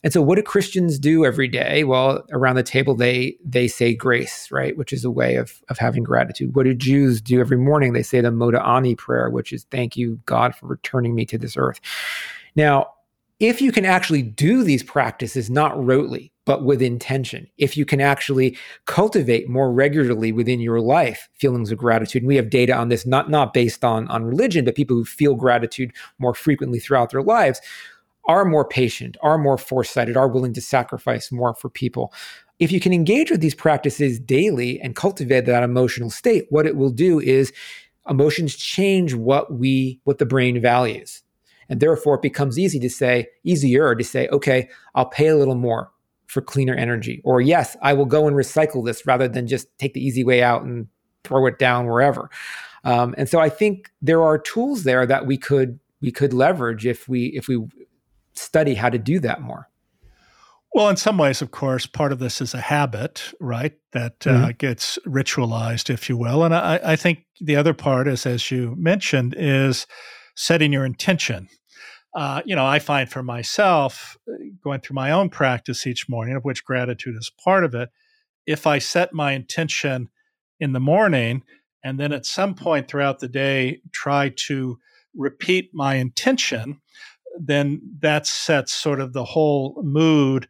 And 0.04 0.12
so 0.12 0.20
what 0.20 0.36
do 0.36 0.42
Christians 0.42 0.98
do 0.98 1.24
every 1.24 1.48
day? 1.48 1.84
Well, 1.84 2.24
around 2.32 2.56
the 2.56 2.62
table 2.62 2.94
they 2.94 3.36
they 3.44 3.68
say 3.68 3.94
grace, 3.94 4.50
right, 4.50 4.76
which 4.76 4.92
is 4.92 5.04
a 5.04 5.10
way 5.10 5.36
of 5.36 5.62
of 5.68 5.78
having 5.78 6.02
gratitude. 6.02 6.54
What 6.54 6.64
do 6.64 6.74
Jews 6.74 7.20
do 7.20 7.40
every 7.40 7.58
morning? 7.58 7.92
They 7.92 8.02
say 8.02 8.20
the 8.20 8.30
Modeh 8.30 8.66
Ani 8.66 8.94
prayer, 8.94 9.30
which 9.30 9.52
is 9.52 9.64
thank 9.70 9.96
you 9.96 10.20
God 10.26 10.54
for 10.54 10.66
returning 10.66 11.14
me 11.14 11.24
to 11.26 11.38
this 11.38 11.56
earth. 11.56 11.80
Now, 12.56 12.88
if 13.38 13.60
you 13.60 13.72
can 13.72 13.84
actually 13.84 14.22
do 14.22 14.62
these 14.62 14.84
practices 14.84 15.50
not 15.50 15.74
rotely, 15.74 16.30
but 16.44 16.64
with 16.64 16.82
intention, 16.82 17.48
if 17.58 17.76
you 17.76 17.84
can 17.84 18.00
actually 18.00 18.56
cultivate 18.86 19.48
more 19.48 19.72
regularly 19.72 20.32
within 20.32 20.60
your 20.60 20.80
life 20.80 21.28
feelings 21.34 21.72
of 21.72 21.78
gratitude, 21.78 22.22
and 22.22 22.28
we 22.28 22.36
have 22.36 22.50
data 22.50 22.72
on 22.72 22.88
this, 22.88 23.06
not 23.06 23.30
not 23.30 23.52
based 23.52 23.84
on 23.84 24.08
on 24.08 24.24
religion, 24.24 24.64
but 24.64 24.74
people 24.74 24.96
who 24.96 25.04
feel 25.04 25.34
gratitude 25.34 25.92
more 26.18 26.34
frequently 26.34 26.78
throughout 26.78 27.10
their 27.10 27.22
lives, 27.22 27.60
are 28.26 28.44
more 28.44 28.64
patient, 28.64 29.16
are 29.22 29.38
more 29.38 29.58
foresighted, 29.58 30.16
are 30.16 30.28
willing 30.28 30.52
to 30.54 30.60
sacrifice 30.60 31.32
more 31.32 31.54
for 31.54 31.68
people. 31.68 32.12
If 32.58 32.70
you 32.70 32.80
can 32.80 32.92
engage 32.92 33.30
with 33.30 33.40
these 33.40 33.54
practices 33.54 34.20
daily 34.20 34.80
and 34.80 34.94
cultivate 34.94 35.46
that 35.46 35.62
emotional 35.62 36.10
state, 36.10 36.46
what 36.50 36.66
it 36.66 36.76
will 36.76 36.90
do 36.90 37.18
is 37.18 37.52
emotions 38.08 38.56
change 38.56 39.14
what 39.14 39.52
we 39.52 40.00
what 40.04 40.18
the 40.18 40.26
brain 40.26 40.60
values. 40.60 41.22
And 41.68 41.80
therefore 41.80 42.16
it 42.16 42.22
becomes 42.22 42.58
easy 42.58 42.78
to 42.80 42.90
say, 42.90 43.28
easier 43.44 43.94
to 43.94 44.04
say, 44.04 44.28
okay, 44.28 44.68
I'll 44.94 45.06
pay 45.06 45.28
a 45.28 45.36
little 45.36 45.54
more 45.54 45.90
for 46.26 46.40
cleaner 46.40 46.74
energy. 46.74 47.20
Or 47.24 47.40
yes, 47.40 47.76
I 47.82 47.92
will 47.92 48.06
go 48.06 48.26
and 48.26 48.36
recycle 48.36 48.84
this 48.84 49.06
rather 49.06 49.28
than 49.28 49.46
just 49.46 49.66
take 49.78 49.94
the 49.94 50.04
easy 50.04 50.24
way 50.24 50.42
out 50.42 50.62
and 50.62 50.86
throw 51.24 51.46
it 51.46 51.58
down 51.58 51.86
wherever. 51.86 52.30
Um, 52.84 53.14
and 53.16 53.28
so 53.28 53.38
I 53.38 53.48
think 53.48 53.90
there 54.00 54.22
are 54.22 54.38
tools 54.38 54.84
there 54.84 55.06
that 55.06 55.26
we 55.26 55.36
could 55.38 55.78
we 56.00 56.10
could 56.10 56.32
leverage 56.32 56.84
if 56.84 57.08
we 57.08 57.26
if 57.26 57.48
we 57.48 57.64
study 58.34 58.74
how 58.74 58.88
to 58.88 58.98
do 58.98 59.18
that 59.20 59.40
more. 59.40 59.68
Well, 60.74 60.88
in 60.88 60.96
some 60.96 61.18
ways, 61.18 61.42
of 61.42 61.50
course, 61.50 61.84
part 61.84 62.12
of 62.12 62.18
this 62.18 62.40
is 62.40 62.54
a 62.54 62.60
habit, 62.60 63.34
right? 63.40 63.74
That 63.92 64.26
uh, 64.26 64.30
mm-hmm. 64.30 64.50
gets 64.52 64.98
ritualized, 65.06 65.90
if 65.90 66.08
you 66.08 66.16
will. 66.16 66.44
And 66.44 66.54
I, 66.54 66.80
I 66.82 66.96
think 66.96 67.26
the 67.40 67.56
other 67.56 67.74
part 67.74 68.08
is, 68.08 68.24
as 68.24 68.50
you 68.50 68.74
mentioned, 68.78 69.34
is 69.36 69.86
setting 70.34 70.72
your 70.72 70.86
intention. 70.86 71.48
Uh, 72.14 72.40
you 72.46 72.56
know, 72.56 72.64
I 72.64 72.78
find 72.78 73.10
for 73.10 73.22
myself, 73.22 74.16
uh, 74.26 74.36
going 74.64 74.80
through 74.80 74.94
my 74.94 75.10
own 75.10 75.28
practice 75.28 75.86
each 75.86 76.08
morning, 76.08 76.36
of 76.36 76.44
which 76.44 76.64
gratitude 76.64 77.16
is 77.16 77.30
part 77.42 77.64
of 77.64 77.74
it, 77.74 77.90
if 78.46 78.66
I 78.66 78.78
set 78.78 79.12
my 79.12 79.32
intention 79.32 80.08
in 80.58 80.72
the 80.72 80.80
morning 80.80 81.42
and 81.84 81.98
then 81.98 82.12
at 82.12 82.26
some 82.26 82.54
point 82.54 82.88
throughout 82.88 83.18
the 83.18 83.28
day 83.28 83.80
try 83.92 84.32
to 84.46 84.78
repeat 85.14 85.70
my 85.74 85.96
intention, 85.96 86.80
then 87.38 87.80
that 88.00 88.26
sets 88.26 88.72
sort 88.72 89.00
of 89.00 89.12
the 89.12 89.24
whole 89.24 89.80
mood 89.84 90.48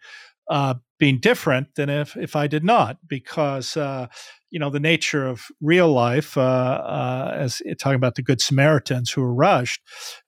uh, 0.51 0.75
being 0.99 1.19
different 1.19 1.75
than 1.77 1.89
if 1.89 2.17
if 2.17 2.37
I 2.37 2.47
did 2.47 2.65
not, 2.65 2.99
because 3.07 3.77
uh, 3.77 4.07
you 4.51 4.59
know 4.59 4.71
the 4.71 4.81
nature 4.81 5.27
of 5.27 5.47
real 5.61 5.91
life, 5.93 6.37
uh, 6.37 6.41
uh 6.41 7.35
as 7.37 7.63
talking 7.79 7.97
about 7.97 8.17
the 8.17 8.23
good 8.23 8.41
Samaritans 8.41 9.11
who 9.11 9.23
were 9.23 9.35
rushed, 9.35 9.81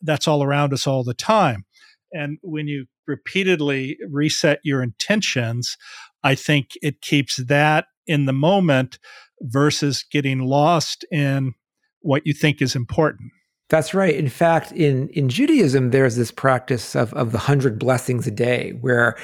that's 0.03 0.27
all 0.27 0.43
around 0.43 0.73
us 0.73 0.87
all 0.87 1.05
the 1.05 1.15
time, 1.15 1.65
and 2.13 2.39
when 2.43 2.67
you 2.67 2.87
repeatedly 3.07 3.99
reset 4.11 4.61
your 4.65 4.83
intentions, 4.83 5.77
I 6.23 6.35
think 6.35 6.71
it 6.81 7.03
keeps 7.03 7.37
that 7.37 7.87
in 8.07 8.25
the 8.25 8.33
moment 8.33 8.99
versus 9.43 10.05
getting 10.11 10.41
lost 10.41 11.05
in 11.11 11.55
what 12.01 12.23
you 12.27 12.33
think 12.33 12.63
is 12.63 12.75
important. 12.75 13.31
That's 13.71 13.95
right. 13.95 14.15
In 14.15 14.29
fact, 14.29 14.73
in, 14.73 15.09
in 15.09 15.29
Judaism, 15.29 15.91
there's 15.91 16.17
this 16.17 16.31
practice 16.31 16.95
of, 16.95 17.13
of 17.15 17.33
the 17.33 17.39
hundred 17.39 17.79
blessings 17.79 18.27
a 18.27 18.31
day 18.31 18.73
where 18.81 19.17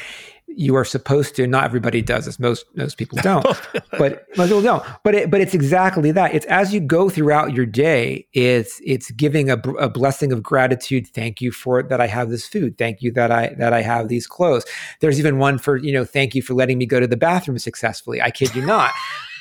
you 0.57 0.75
are 0.77 0.85
supposed 0.85 1.37
to, 1.37 1.47
not 1.47 1.65
everybody 1.65 2.03
does 2.03 2.25
this, 2.27 2.39
most 2.39 2.65
most 2.75 2.97
people 2.97 3.19
don't, 3.23 3.45
but 3.93 4.27
most 4.37 4.49
people 4.49 4.63
don't. 4.63 4.85
But 5.05 5.15
it, 5.15 5.31
but 5.31 5.41
it's 5.41 5.55
exactly 5.55 6.11
that. 6.13 6.35
It's 6.35 6.47
as 6.47 6.75
you 6.75 6.81
go 6.81 7.09
throughout 7.09 7.55
your 7.55 7.67
day, 7.67 8.27
it's 8.33 8.81
it's 8.85 9.11
giving 9.13 9.51
a, 9.51 9.59
a 9.79 9.89
blessing 9.89 10.33
of 10.33 10.43
gratitude. 10.43 11.07
Thank 11.09 11.41
you 11.41 11.53
for 11.53 11.83
that 11.83 12.01
I 12.01 12.07
have 12.07 12.31
this 12.31 12.47
food. 12.47 12.79
Thank 12.79 13.03
you 13.03 13.13
that 13.13 13.31
I 13.31 13.55
that 13.59 13.73
I 13.73 13.83
have 13.83 14.09
these 14.09 14.27
clothes. 14.27 14.65
There's 15.01 15.19
even 15.19 15.39
one 15.39 15.59
for, 15.59 15.77
you 15.77 15.93
know, 15.93 16.05
thank 16.05 16.35
you 16.35 16.43
for 16.43 16.55
letting 16.55 16.79
me 16.79 16.87
go 16.87 16.99
to 16.99 17.07
the 17.07 17.17
bathroom 17.17 17.59
successfully. 17.59 18.21
I 18.21 18.31
kid 18.31 18.55
you 18.55 18.65
not. 18.65 18.93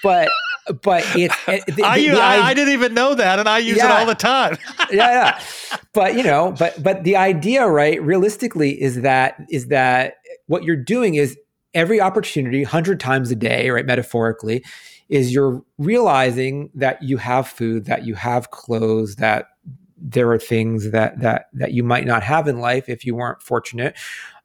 But 0.03 0.29
but 0.81 1.03
it's 1.15 1.35
it, 1.47 1.75
the, 1.75 1.83
I, 1.83 1.99
the, 1.99 2.19
I, 2.19 2.49
I, 2.49 2.53
didn't 2.53 2.73
even 2.73 2.93
know 2.93 3.15
that, 3.15 3.39
and 3.39 3.49
I 3.49 3.59
use 3.59 3.77
yeah, 3.77 3.85
it 3.85 3.99
all 3.99 4.05
the 4.05 4.15
time. 4.15 4.57
yeah, 4.91 5.39
yeah. 5.71 5.79
But 5.93 6.15
you 6.15 6.23
know, 6.23 6.53
but 6.57 6.81
but 6.81 7.03
the 7.03 7.15
idea, 7.15 7.67
right? 7.67 8.01
Realistically, 8.01 8.81
is 8.81 9.01
that 9.01 9.35
is 9.49 9.67
that 9.67 10.15
what 10.47 10.63
you're 10.63 10.75
doing 10.75 11.15
is 11.15 11.37
every 11.73 12.01
opportunity, 12.01 12.63
hundred 12.63 12.99
times 12.99 13.31
a 13.31 13.35
day, 13.35 13.69
right? 13.69 13.85
Metaphorically, 13.85 14.63
is 15.09 15.33
you're 15.33 15.63
realizing 15.77 16.69
that 16.75 17.01
you 17.01 17.17
have 17.17 17.47
food, 17.47 17.85
that 17.85 18.05
you 18.05 18.15
have 18.15 18.51
clothes, 18.51 19.15
that 19.15 19.47
there 19.97 20.31
are 20.31 20.39
things 20.39 20.91
that 20.91 21.19
that 21.19 21.47
that 21.53 21.73
you 21.73 21.83
might 21.83 22.05
not 22.05 22.23
have 22.23 22.47
in 22.47 22.59
life 22.59 22.89
if 22.89 23.05
you 23.05 23.15
weren't 23.15 23.41
fortunate. 23.41 23.97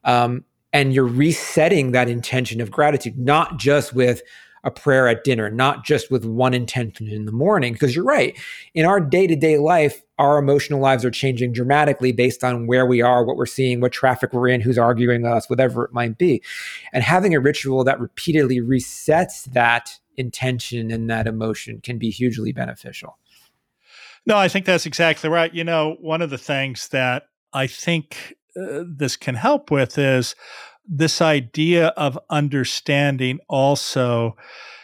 Um, 0.05 0.45
and 0.73 0.93
you're 0.93 1.07
resetting 1.07 1.93
that 1.93 2.09
intention 2.09 2.61
of 2.61 2.69
gratitude, 2.69 3.17
not 3.17 3.59
just 3.59 3.95
with 3.95 4.23
a 4.65 4.71
prayer 4.71 5.07
at 5.07 5.25
dinner, 5.25 5.51
not 5.51 5.85
just 5.85 6.11
with 6.11 6.25
one 6.25 6.55
intention 6.55 7.07
in 7.07 7.27
the 7.27 7.33
morning. 7.33 7.75
Because 7.75 7.95
you're 7.95 8.05
right. 8.05 8.37
In 8.75 8.87
our 8.87 8.99
day 8.99 9.27
to 9.27 9.37
day 9.37 9.59
life, 9.59 10.03
our 10.19 10.39
emotional 10.39 10.81
lives 10.81 11.05
are 11.05 11.11
changing 11.11 11.53
dramatically 11.53 12.13
based 12.13 12.43
on 12.43 12.67
where 12.67 12.87
we 12.87 13.03
are, 13.03 13.25
what 13.25 13.37
we're 13.37 13.47
seeing, 13.47 13.81
what 13.81 13.93
traffic 13.93 14.33
we're 14.33 14.49
in, 14.49 14.61
who's 14.61 14.79
arguing 14.79 15.23
with 15.23 15.33
us, 15.33 15.51
whatever 15.51 15.85
it 15.85 15.93
might 15.93 16.19
be. 16.19 16.43
And 16.93 17.05
having 17.05 17.35
a 17.35 17.41
ritual 17.41 17.85
that 17.85 18.01
repeatedly 18.01 18.61
resets 18.61 19.45
that 19.53 19.99
intention 20.17 20.91
and 20.91 21.11
that 21.11 21.27
emotion 21.27 21.81
can 21.81 21.99
be 21.99 22.11
hugely 22.11 22.53
beneficial. 22.53 23.19
No, 24.27 24.39
I 24.39 24.49
think 24.49 24.65
that's 24.65 24.87
exactly 24.87 25.29
right. 25.29 25.53
You 25.53 25.65
know, 25.65 25.97
one 26.01 26.23
of 26.23 26.31
the 26.31 26.39
things 26.39 26.89
that 26.89 27.29
I 27.53 27.67
think 27.67 28.35
uh, 28.57 28.85
this 28.87 29.17
can 29.17 29.35
help 29.35 29.71
with 29.71 29.99
is 29.99 30.35
this 30.87 31.21
idea 31.21 31.89
of 31.89 32.19
understanding 32.31 33.39
also 33.49 34.37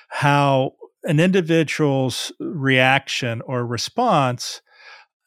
how 0.08 0.72
an 1.04 1.20
individual's 1.20 2.32
reaction 2.40 3.40
or 3.46 3.66
response 3.66 4.60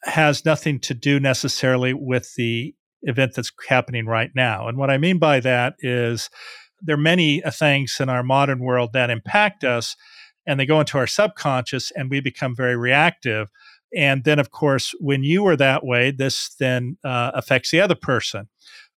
has 0.04 0.44
nothing 0.44 0.78
to 0.80 0.94
do 0.94 1.18
necessarily 1.18 1.94
with 1.94 2.34
the 2.36 2.74
event 3.02 3.32
that's 3.34 3.52
happening 3.68 4.06
right 4.06 4.30
now. 4.34 4.68
And 4.68 4.78
what 4.78 4.90
I 4.90 4.98
mean 4.98 5.18
by 5.18 5.40
that 5.40 5.74
is 5.80 6.30
there 6.80 6.94
are 6.94 6.98
many 6.98 7.42
uh, 7.42 7.50
things 7.50 7.96
in 8.00 8.08
our 8.08 8.22
modern 8.22 8.60
world 8.60 8.92
that 8.92 9.10
impact 9.10 9.64
us 9.64 9.96
and 10.46 10.60
they 10.60 10.66
go 10.66 10.80
into 10.80 10.98
our 10.98 11.06
subconscious 11.06 11.90
and 11.92 12.10
we 12.10 12.20
become 12.20 12.54
very 12.54 12.76
reactive. 12.76 13.48
And 13.96 14.24
then, 14.24 14.38
of 14.38 14.50
course, 14.50 14.92
when 15.00 15.22
you 15.22 15.46
are 15.46 15.56
that 15.56 15.84
way, 15.84 16.10
this 16.10 16.54
then 16.58 16.98
uh, 17.04 17.30
affects 17.34 17.70
the 17.70 17.80
other 17.80 17.94
person 17.94 18.48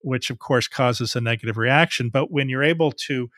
which 0.01 0.30
of 0.30 0.38
course 0.38 0.68
causes 0.68 1.16
a 1.16 1.20
negative 1.20 1.57
reaction. 1.57 2.11
But 2.12 2.30
when 2.30 2.49
you're 2.49 2.62
able 2.62 2.92
to, 3.07 3.28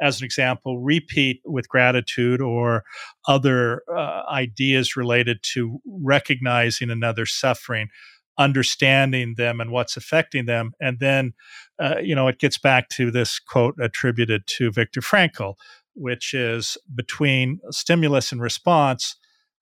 as 0.00 0.20
an 0.20 0.24
example, 0.24 0.80
repeat 0.80 1.40
with 1.44 1.68
gratitude 1.68 2.40
or 2.40 2.84
other 3.26 3.82
uh, 3.94 4.22
ideas 4.30 4.96
related 4.96 5.38
to 5.54 5.80
recognizing 5.86 6.90
another 6.90 7.26
suffering, 7.26 7.88
understanding 8.38 9.34
them 9.36 9.60
and 9.60 9.70
what's 9.70 9.96
affecting 9.96 10.46
them, 10.46 10.72
and 10.80 10.98
then, 11.00 11.32
uh, 11.78 11.96
you 12.02 12.14
know, 12.14 12.28
it 12.28 12.38
gets 12.38 12.58
back 12.58 12.88
to 12.90 13.10
this 13.10 13.38
quote 13.38 13.74
attributed 13.80 14.46
to 14.46 14.70
Viktor 14.70 15.00
Frankl, 15.00 15.54
which 15.94 16.34
is 16.34 16.76
between 16.94 17.60
stimulus 17.70 18.32
and 18.32 18.40
response 18.40 19.16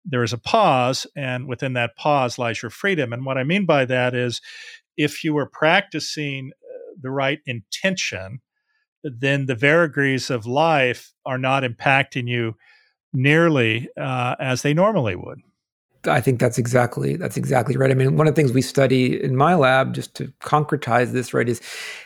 there 0.05 0.22
is 0.22 0.32
a 0.32 0.38
pause, 0.38 1.07
and 1.16 1.48
within 1.48 1.72
that 1.74 1.96
pause 1.96 2.38
lies 2.38 2.62
your 2.62 2.70
freedom. 2.70 3.12
And 3.12 3.24
what 3.24 3.38
I 3.38 3.44
mean 3.44 3.64
by 3.64 3.84
that 3.86 4.14
is 4.14 4.40
if 4.97 5.24
you 5.24 5.34
were 5.34 5.47
practicing 5.47 6.53
uh, 6.62 6.95
the 7.01 7.11
right 7.11 7.40
intention, 7.47 8.40
then 9.03 9.47
the 9.47 9.55
vagaries 9.55 10.30
of 10.30 10.47
life 10.47 11.12
are 11.26 11.38
not 11.38 11.62
impacting 11.62 12.28
you 12.28 12.57
nearly 13.12 13.88
uh, 14.01 14.34
as 14.40 14.62
they 14.62 14.74
normally 14.74 15.14
would. 15.14 15.40
I 16.07 16.20
think 16.20 16.38
that's 16.38 16.59
exactly 16.59 17.16
that's 17.16 17.36
exactly 17.36 17.76
right. 17.76 17.90
I 17.90 17.95
mean, 17.95 18.16
one 18.16 18.26
of 18.26 18.34
the 18.34 18.40
things 18.40 18.53
we 18.53 18.62
study 18.62 19.22
in 19.22 19.36
my 19.36 19.55
lab, 19.55 19.95
just 19.95 20.14
to 20.16 20.32
concretize 20.40 21.12
this, 21.12 21.32
right, 21.32 21.49
is 21.49 21.61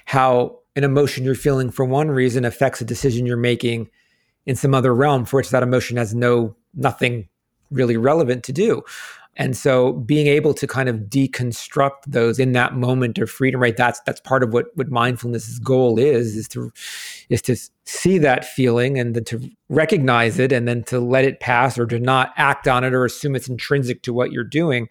how 0.05 0.59
an 0.77 0.85
emotion 0.85 1.25
you're 1.25 1.35
feeling 1.35 1.71
for 1.71 1.85
one 1.85 2.09
reason 2.09 2.45
affects 2.45 2.81
a 2.81 2.85
decision 2.85 3.27
you're 3.27 3.37
making 3.37 3.91
in 4.47 4.55
some 4.55 4.75
other 4.75 4.95
realm 4.95 5.25
for 5.25 5.39
which 5.39 5.51
that 5.51 5.63
emotion 5.63 5.97
has 5.97 6.15
no 6.15 6.55
nothing 6.75 7.29
really 7.71 7.97
relevant 7.97 8.45
to 8.45 8.53
do. 8.53 8.83
And 9.39 9.57
so 9.57 9.93
being 9.93 10.27
able 10.27 10.53
to 10.55 10.67
kind 10.67 10.89
of 10.89 10.97
deconstruct 10.97 12.03
those 12.09 12.41
in 12.41 12.53
that 12.53 12.75
moment 12.75 13.19
of 13.19 13.31
freedom, 13.31 13.63
right? 13.63 13.77
That's 13.77 14.01
that's 14.01 14.21
part 14.21 14.43
of 14.43 14.53
what 14.53 14.67
what 14.75 14.91
mindfulness's 14.91 15.61
goal 15.61 15.99
is, 15.99 16.37
is 16.37 16.49
to 16.49 16.73
is 17.29 17.41
to 17.43 17.57
see 17.85 18.19
that 18.19 18.45
feeling 18.45 18.99
and 18.99 19.15
then 19.15 19.25
to 19.25 19.49
recognize 19.69 20.39
it 20.39 20.53
and 20.53 20.67
then 20.67 20.83
to 20.85 20.99
let 20.99 21.25
it 21.25 21.39
pass 21.39 21.79
or 21.79 21.87
to 21.87 22.01
not 22.01 22.33
act 22.37 22.67
on 22.67 22.83
it 22.83 22.93
or 22.93 23.05
assume 23.05 23.37
it's 23.37 23.49
intrinsic 23.49 24.03
to 24.03 24.13
what 24.13 24.33
you're 24.33 24.45
doing 24.45 24.89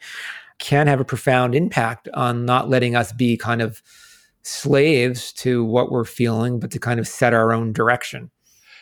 can 0.59 0.87
have 0.87 0.99
a 0.99 1.05
profound 1.05 1.53
impact 1.53 2.09
on 2.13 2.45
not 2.45 2.69
letting 2.69 2.95
us 2.95 3.11
be 3.11 3.37
kind 3.37 3.61
of 3.61 3.83
slaves 4.41 5.33
to 5.33 5.63
what 5.63 5.91
we're 5.91 6.05
feeling, 6.05 6.59
but 6.59 6.71
to 6.71 6.79
kind 6.79 6.99
of 6.99 7.07
set 7.07 7.33
our 7.33 7.51
own 7.51 7.73
direction. 7.73 8.31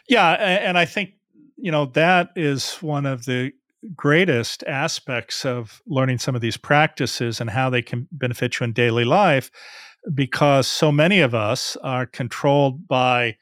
Yeah, 0.07 0.31
and 0.33 0.77
I 0.77 0.85
think 0.85 1.13
you 1.57 1.71
know 1.71 1.87
that 1.87 2.29
is 2.35 2.75
one 2.75 3.05
of 3.05 3.25
the 3.25 3.51
greatest 3.95 4.63
aspects 4.63 5.45
of 5.45 5.81
learning 5.87 6.17
some 6.17 6.35
of 6.35 6.41
these 6.41 6.57
practices 6.57 7.41
and 7.41 7.49
how 7.49 7.69
they 7.69 7.81
can 7.81 8.07
benefit 8.11 8.59
you 8.59 8.63
in 8.63 8.73
daily 8.73 9.05
life 9.05 9.51
because 10.13 10.67
so 10.67 10.91
many 10.91 11.19
of 11.19 11.33
us 11.33 11.75
are 11.77 12.05
controlled 12.05 12.87
by 12.87 13.35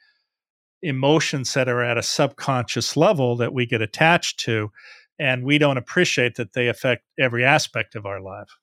emotions 0.82 1.54
that 1.54 1.68
are 1.68 1.82
at 1.82 1.98
a 1.98 2.02
subconscious 2.02 2.96
level 2.96 3.36
that 3.36 3.52
we 3.52 3.66
get 3.66 3.80
attached 3.80 4.38
to 4.40 4.70
and 5.18 5.44
we 5.44 5.58
don't 5.58 5.78
appreciate 5.78 6.34
that 6.36 6.52
they 6.52 6.68
affect 6.68 7.04
every 7.18 7.44
aspect 7.44 7.94
of 7.94 8.04
our 8.04 8.20
life. 8.20 8.58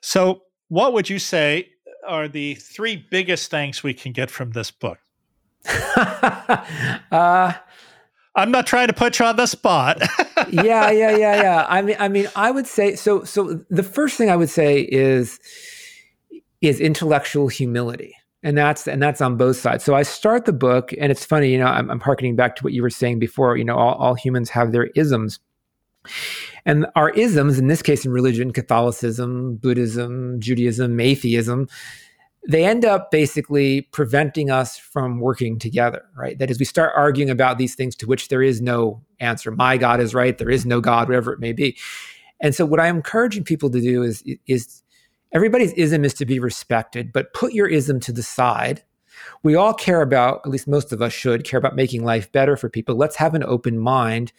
So, 0.00 0.42
what 0.68 0.92
would 0.92 1.08
you 1.08 1.18
say 1.18 1.70
are 2.06 2.28
the 2.28 2.54
three 2.56 2.96
biggest 3.10 3.50
things 3.50 3.82
we 3.82 3.94
can 3.94 4.12
get 4.12 4.30
from 4.30 4.50
this 4.50 4.70
book? 4.70 4.98
uh, 5.66 7.52
I'm 8.34 8.50
not 8.50 8.66
trying 8.66 8.86
to 8.88 8.94
put 8.94 9.18
you 9.18 9.26
on 9.26 9.36
the 9.36 9.46
spot. 9.46 10.00
yeah, 10.50 10.90
yeah, 10.90 11.16
yeah, 11.16 11.42
yeah. 11.42 11.66
I 11.68 11.82
mean, 11.82 11.96
I 11.98 12.08
mean, 12.08 12.28
I 12.34 12.50
would 12.50 12.66
say 12.66 12.94
so. 12.96 13.24
So 13.24 13.64
the 13.68 13.82
first 13.82 14.16
thing 14.16 14.30
I 14.30 14.36
would 14.36 14.50
say 14.50 14.80
is 14.80 15.38
is 16.62 16.80
intellectual 16.80 17.48
humility. 17.48 18.16
and 18.42 18.56
that's 18.56 18.88
and 18.88 19.02
that's 19.02 19.20
on 19.20 19.36
both 19.36 19.56
sides 19.56 19.84
so 19.84 19.94
i 19.94 20.02
start 20.02 20.44
the 20.44 20.52
book 20.52 20.92
and 20.98 21.12
it's 21.12 21.24
funny 21.24 21.50
you 21.50 21.58
know 21.58 21.66
i'm, 21.66 21.90
I'm 21.90 22.00
harkening 22.00 22.36
back 22.36 22.56
to 22.56 22.64
what 22.64 22.72
you 22.72 22.82
were 22.82 22.90
saying 22.90 23.18
before 23.18 23.56
you 23.56 23.64
know 23.64 23.76
all, 23.76 23.94
all 23.94 24.14
humans 24.14 24.50
have 24.50 24.72
their 24.72 24.86
isms 24.96 25.38
and 26.64 26.86
our 26.96 27.10
isms 27.10 27.58
in 27.58 27.68
this 27.68 27.82
case 27.82 28.04
in 28.04 28.12
religion 28.12 28.52
catholicism 28.52 29.56
buddhism 29.56 30.40
judaism 30.40 30.98
atheism 30.98 31.68
they 32.48 32.64
end 32.64 32.84
up 32.84 33.10
basically 33.10 33.82
preventing 33.92 34.50
us 34.50 34.76
from 34.76 35.20
working 35.20 35.58
together 35.58 36.02
right 36.16 36.38
that 36.38 36.50
is 36.50 36.58
we 36.58 36.64
start 36.64 36.92
arguing 36.96 37.30
about 37.30 37.58
these 37.58 37.74
things 37.74 37.94
to 37.94 38.06
which 38.06 38.28
there 38.28 38.42
is 38.42 38.60
no 38.60 39.00
answer 39.20 39.50
my 39.50 39.76
god 39.76 40.00
is 40.00 40.14
right 40.14 40.38
there 40.38 40.50
is 40.50 40.66
no 40.66 40.80
god 40.80 41.08
whatever 41.08 41.32
it 41.32 41.40
may 41.40 41.52
be 41.52 41.76
and 42.40 42.54
so 42.54 42.66
what 42.66 42.80
i'm 42.80 42.96
encouraging 42.96 43.44
people 43.44 43.70
to 43.70 43.80
do 43.80 44.02
is 44.02 44.24
is 44.46 44.82
everybody's 45.32 45.72
ism 45.72 46.04
is 46.04 46.14
to 46.14 46.26
be 46.26 46.38
respected, 46.38 47.12
but 47.12 47.32
put 47.34 47.52
your 47.52 47.66
ism 47.66 48.00
to 48.00 48.12
the 48.12 48.22
side. 48.22 48.82
We 49.42 49.54
all 49.54 49.74
care 49.74 50.02
about, 50.02 50.42
at 50.44 50.50
least 50.50 50.68
most 50.68 50.92
of 50.92 51.02
us 51.02 51.12
should 51.12 51.44
care 51.44 51.58
about 51.58 51.76
making 51.76 52.04
life 52.04 52.30
better 52.32 52.56
for 52.56 52.68
people. 52.68 52.96
Let's 52.96 53.16
have 53.16 53.34
an 53.34 53.44
open 53.44 53.78
mind 53.78 54.32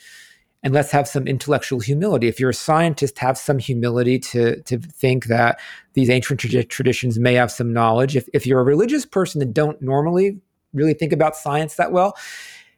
and 0.63 0.73
let's 0.73 0.91
have 0.91 1.07
some 1.07 1.27
intellectual 1.27 1.79
humility. 1.79 2.27
If 2.27 2.39
you're 2.39 2.51
a 2.51 2.53
scientist, 2.53 3.19
have 3.19 3.37
some 3.37 3.59
humility 3.59 4.17
to, 4.19 4.61
to 4.61 4.77
think 4.77 5.25
that 5.25 5.59
these 5.93 6.09
ancient 6.09 6.39
tra- 6.39 6.63
traditions 6.63 7.19
may 7.19 7.33
have 7.33 7.51
some 7.51 7.73
knowledge. 7.73 8.15
If, 8.15 8.27
if 8.33 8.47
you're 8.47 8.61
a 8.61 8.63
religious 8.63 9.05
person 9.05 9.39
that 9.39 9.53
don't 9.53 9.81
normally 9.81 10.39
really 10.73 10.93
think 10.93 11.13
about 11.13 11.35
science 11.35 11.75
that 11.75 11.91
well, 11.91 12.17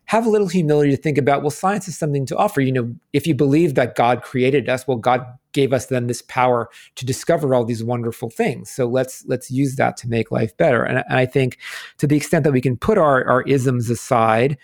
have 0.06 0.26
a 0.26 0.30
little 0.30 0.48
humility 0.48 0.92
to 0.92 0.98
think 0.98 1.18
about 1.18 1.42
well 1.42 1.50
science 1.50 1.88
is 1.88 1.98
something 1.98 2.28
to 2.28 2.38
offer 2.38 2.62
you 2.62 2.72
know 2.72 2.94
if 3.12 3.26
you 3.26 3.34
believe 3.34 3.74
that 3.74 3.96
god 3.96 4.22
created 4.22 4.70
us 4.70 4.88
well 4.88 4.98
god 5.00 5.26
gave 5.56 5.74
us 5.74 5.88
then 5.88 6.06
this 6.06 6.22
power 6.22 6.70
to 6.96 7.06
discover 7.06 7.56
all 7.56 7.64
these 7.66 7.84
wonderful 7.84 8.30
things. 8.30 8.70
So 8.70 8.86
let's 8.86 9.26
let's 9.26 9.50
use 9.50 9.78
that 9.78 9.98
to 9.98 10.10
make 10.10 10.30
life 10.30 10.56
better. 10.58 10.84
And, 10.84 11.04
and 11.10 11.18
I 11.18 11.26
think 11.26 11.58
to 11.98 12.06
the 12.06 12.18
extent 12.18 12.44
that 12.44 12.52
we 12.52 12.62
can 12.62 12.78
put 12.78 13.00
our, 13.00 13.26
our 13.26 13.42
isms 13.44 13.90
aside, 13.90 14.58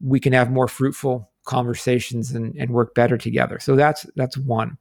we 0.00 0.20
can 0.20 0.32
have 0.32 0.50
more 0.50 0.68
fruitful 0.68 1.28
conversations 1.48 2.30
and, 2.30 2.54
and 2.56 2.70
work 2.70 2.94
better 2.94 3.18
together. 3.18 3.58
So 3.58 3.74
that's 3.74 4.06
that's 4.14 4.38
one. 4.38 4.78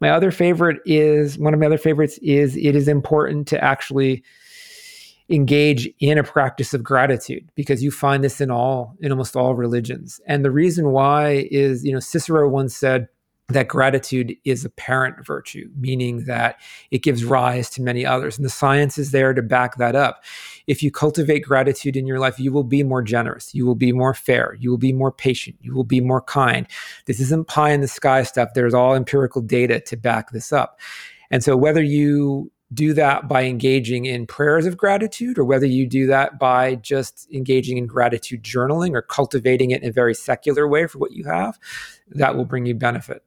My 0.00 0.10
other 0.10 0.30
favorite 0.30 0.80
is 0.84 1.38
one 1.38 1.54
of 1.54 1.60
my 1.60 1.66
other 1.66 1.78
favorites 1.78 2.18
is 2.22 2.56
it 2.56 2.76
is 2.76 2.88
important 2.88 3.48
to 3.48 3.62
actually 3.62 4.22
engage 5.28 5.88
in 6.00 6.18
a 6.18 6.24
practice 6.24 6.74
of 6.74 6.82
gratitude 6.82 7.48
because 7.54 7.82
you 7.82 7.90
find 7.90 8.22
this 8.22 8.40
in 8.40 8.50
all 8.50 8.96
in 9.00 9.12
almost 9.12 9.36
all 9.36 9.54
religions 9.54 10.20
and 10.26 10.44
the 10.44 10.50
reason 10.50 10.90
why 10.90 11.46
is 11.50 11.84
you 11.84 11.92
know 11.92 12.00
cicero 12.00 12.48
once 12.48 12.76
said 12.76 13.08
that 13.52 13.68
gratitude 13.68 14.34
is 14.44 14.64
a 14.64 14.70
parent 14.70 15.24
virtue, 15.24 15.70
meaning 15.76 16.24
that 16.24 16.60
it 16.90 17.02
gives 17.02 17.24
rise 17.24 17.70
to 17.70 17.82
many 17.82 18.04
others. 18.04 18.36
And 18.36 18.44
the 18.44 18.50
science 18.50 18.98
is 18.98 19.10
there 19.10 19.32
to 19.32 19.42
back 19.42 19.76
that 19.76 19.94
up. 19.94 20.22
If 20.66 20.82
you 20.82 20.90
cultivate 20.90 21.40
gratitude 21.40 21.96
in 21.96 22.06
your 22.06 22.18
life, 22.18 22.38
you 22.38 22.52
will 22.52 22.64
be 22.64 22.82
more 22.82 23.02
generous, 23.02 23.54
you 23.54 23.66
will 23.66 23.74
be 23.74 23.92
more 23.92 24.14
fair, 24.14 24.56
you 24.60 24.70
will 24.70 24.78
be 24.78 24.92
more 24.92 25.12
patient, 25.12 25.56
you 25.60 25.74
will 25.74 25.84
be 25.84 26.00
more 26.00 26.22
kind. 26.22 26.66
This 27.06 27.20
isn't 27.20 27.48
pie 27.48 27.70
in 27.70 27.80
the 27.80 27.88
sky 27.88 28.22
stuff. 28.22 28.50
There's 28.54 28.74
all 28.74 28.94
empirical 28.94 29.42
data 29.42 29.80
to 29.80 29.96
back 29.96 30.30
this 30.30 30.52
up. 30.52 30.78
And 31.30 31.42
so, 31.42 31.56
whether 31.56 31.82
you 31.82 32.52
do 32.72 32.92
that 32.94 33.28
by 33.28 33.44
engaging 33.44 34.06
in 34.06 34.26
prayers 34.26 34.66
of 34.66 34.76
gratitude 34.76 35.38
or 35.38 35.44
whether 35.44 35.66
you 35.66 35.86
do 35.86 36.06
that 36.06 36.38
by 36.38 36.76
just 36.76 37.28
engaging 37.32 37.76
in 37.76 37.86
gratitude 37.86 38.42
journaling 38.42 38.94
or 38.94 39.02
cultivating 39.02 39.70
it 39.70 39.82
in 39.82 39.88
a 39.88 39.92
very 39.92 40.14
secular 40.14 40.66
way 40.68 40.86
for 40.86 40.98
what 40.98 41.12
you 41.12 41.24
have 41.24 41.58
that 42.10 42.36
will 42.36 42.44
bring 42.44 42.66
you 42.66 42.74
benefit. 42.74 43.22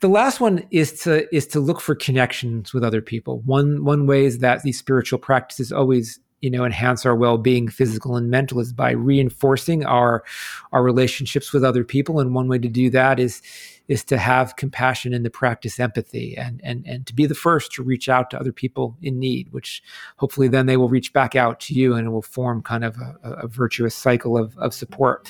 The 0.00 0.08
last 0.08 0.40
one 0.40 0.66
is 0.70 1.00
to 1.02 1.32
is 1.34 1.46
to 1.48 1.60
look 1.60 1.80
for 1.80 1.94
connections 1.94 2.74
with 2.74 2.82
other 2.82 3.00
people. 3.00 3.40
One 3.44 3.84
one 3.84 4.06
way 4.06 4.24
is 4.24 4.38
that 4.38 4.62
these 4.62 4.78
spiritual 4.78 5.20
practices 5.20 5.70
always 5.70 6.18
you 6.40 6.50
know 6.50 6.64
enhance 6.64 7.06
our 7.06 7.14
well-being 7.14 7.68
physical 7.68 8.16
and 8.16 8.28
mental 8.28 8.58
is 8.58 8.72
by 8.72 8.90
reinforcing 8.90 9.84
our 9.84 10.24
our 10.72 10.82
relationships 10.82 11.52
with 11.52 11.62
other 11.62 11.84
people. 11.84 12.18
And 12.18 12.34
one 12.34 12.48
way 12.48 12.58
to 12.58 12.68
do 12.68 12.90
that 12.90 13.20
is 13.20 13.42
is 13.88 14.04
to 14.04 14.18
have 14.18 14.56
compassion 14.56 15.12
and 15.12 15.24
to 15.24 15.30
practice 15.30 15.80
empathy 15.80 16.36
and 16.36 16.60
and 16.62 16.86
and 16.86 17.06
to 17.06 17.14
be 17.14 17.26
the 17.26 17.34
first 17.34 17.72
to 17.72 17.82
reach 17.82 18.08
out 18.08 18.30
to 18.30 18.38
other 18.38 18.52
people 18.52 18.96
in 19.02 19.18
need, 19.18 19.52
which 19.52 19.82
hopefully 20.16 20.48
then 20.48 20.66
they 20.66 20.76
will 20.76 20.88
reach 20.88 21.12
back 21.12 21.34
out 21.34 21.60
to 21.60 21.74
you 21.74 21.94
and 21.94 22.06
it 22.06 22.10
will 22.10 22.22
form 22.22 22.62
kind 22.62 22.84
of 22.84 22.96
a, 22.98 23.30
a 23.42 23.46
virtuous 23.46 23.94
cycle 23.94 24.36
of, 24.36 24.56
of 24.58 24.72
support. 24.72 25.28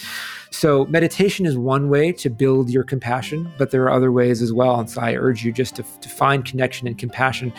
So 0.50 0.86
meditation 0.86 1.46
is 1.46 1.56
one 1.56 1.88
way 1.88 2.12
to 2.12 2.30
build 2.30 2.70
your 2.70 2.84
compassion, 2.84 3.50
but 3.58 3.70
there 3.70 3.82
are 3.84 3.90
other 3.90 4.12
ways 4.12 4.42
as 4.42 4.52
well. 4.52 4.78
And 4.78 4.88
so 4.88 5.00
I 5.00 5.14
urge 5.14 5.44
you 5.44 5.52
just 5.52 5.76
to, 5.76 5.82
to 5.82 6.08
find 6.08 6.44
connection 6.44 6.86
and 6.86 6.98
compassion 6.98 7.52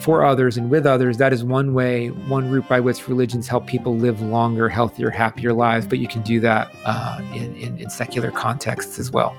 for 0.00 0.24
others 0.24 0.56
and 0.56 0.70
with 0.70 0.86
others. 0.86 1.18
That 1.18 1.32
is 1.32 1.44
one 1.44 1.74
way, 1.74 2.08
one 2.08 2.50
route 2.50 2.68
by 2.68 2.80
which 2.80 3.06
religions 3.08 3.48
help 3.48 3.66
people 3.66 3.96
live 3.96 4.20
longer, 4.20 4.68
healthier, 4.68 5.10
happier 5.10 5.52
lives. 5.52 5.86
But 5.86 5.98
you 5.98 6.08
can 6.08 6.22
do 6.22 6.40
that 6.40 6.74
uh, 6.84 7.20
in, 7.34 7.54
in, 7.56 7.78
in 7.78 7.90
secular 7.90 8.30
contexts 8.30 8.98
as 8.98 9.10
well. 9.10 9.36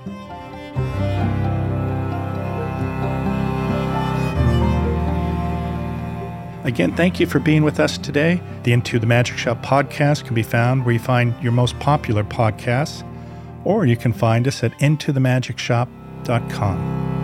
Again, 6.64 6.94
thank 6.94 7.18
you 7.18 7.26
for 7.26 7.40
being 7.40 7.64
with 7.64 7.80
us 7.80 7.98
today. 7.98 8.40
The 8.62 8.72
Into 8.72 9.00
the 9.00 9.06
Magic 9.06 9.36
Shop 9.36 9.60
podcast 9.62 10.24
can 10.24 10.34
be 10.34 10.44
found 10.44 10.84
where 10.84 10.92
you 10.92 11.00
find 11.00 11.34
your 11.42 11.52
most 11.52 11.76
popular 11.80 12.22
podcasts, 12.22 13.02
or 13.64 13.84
you 13.84 13.96
can 13.96 14.12
find 14.12 14.46
us 14.46 14.62
at 14.62 14.70
intothemagicshop.com. 14.78 17.21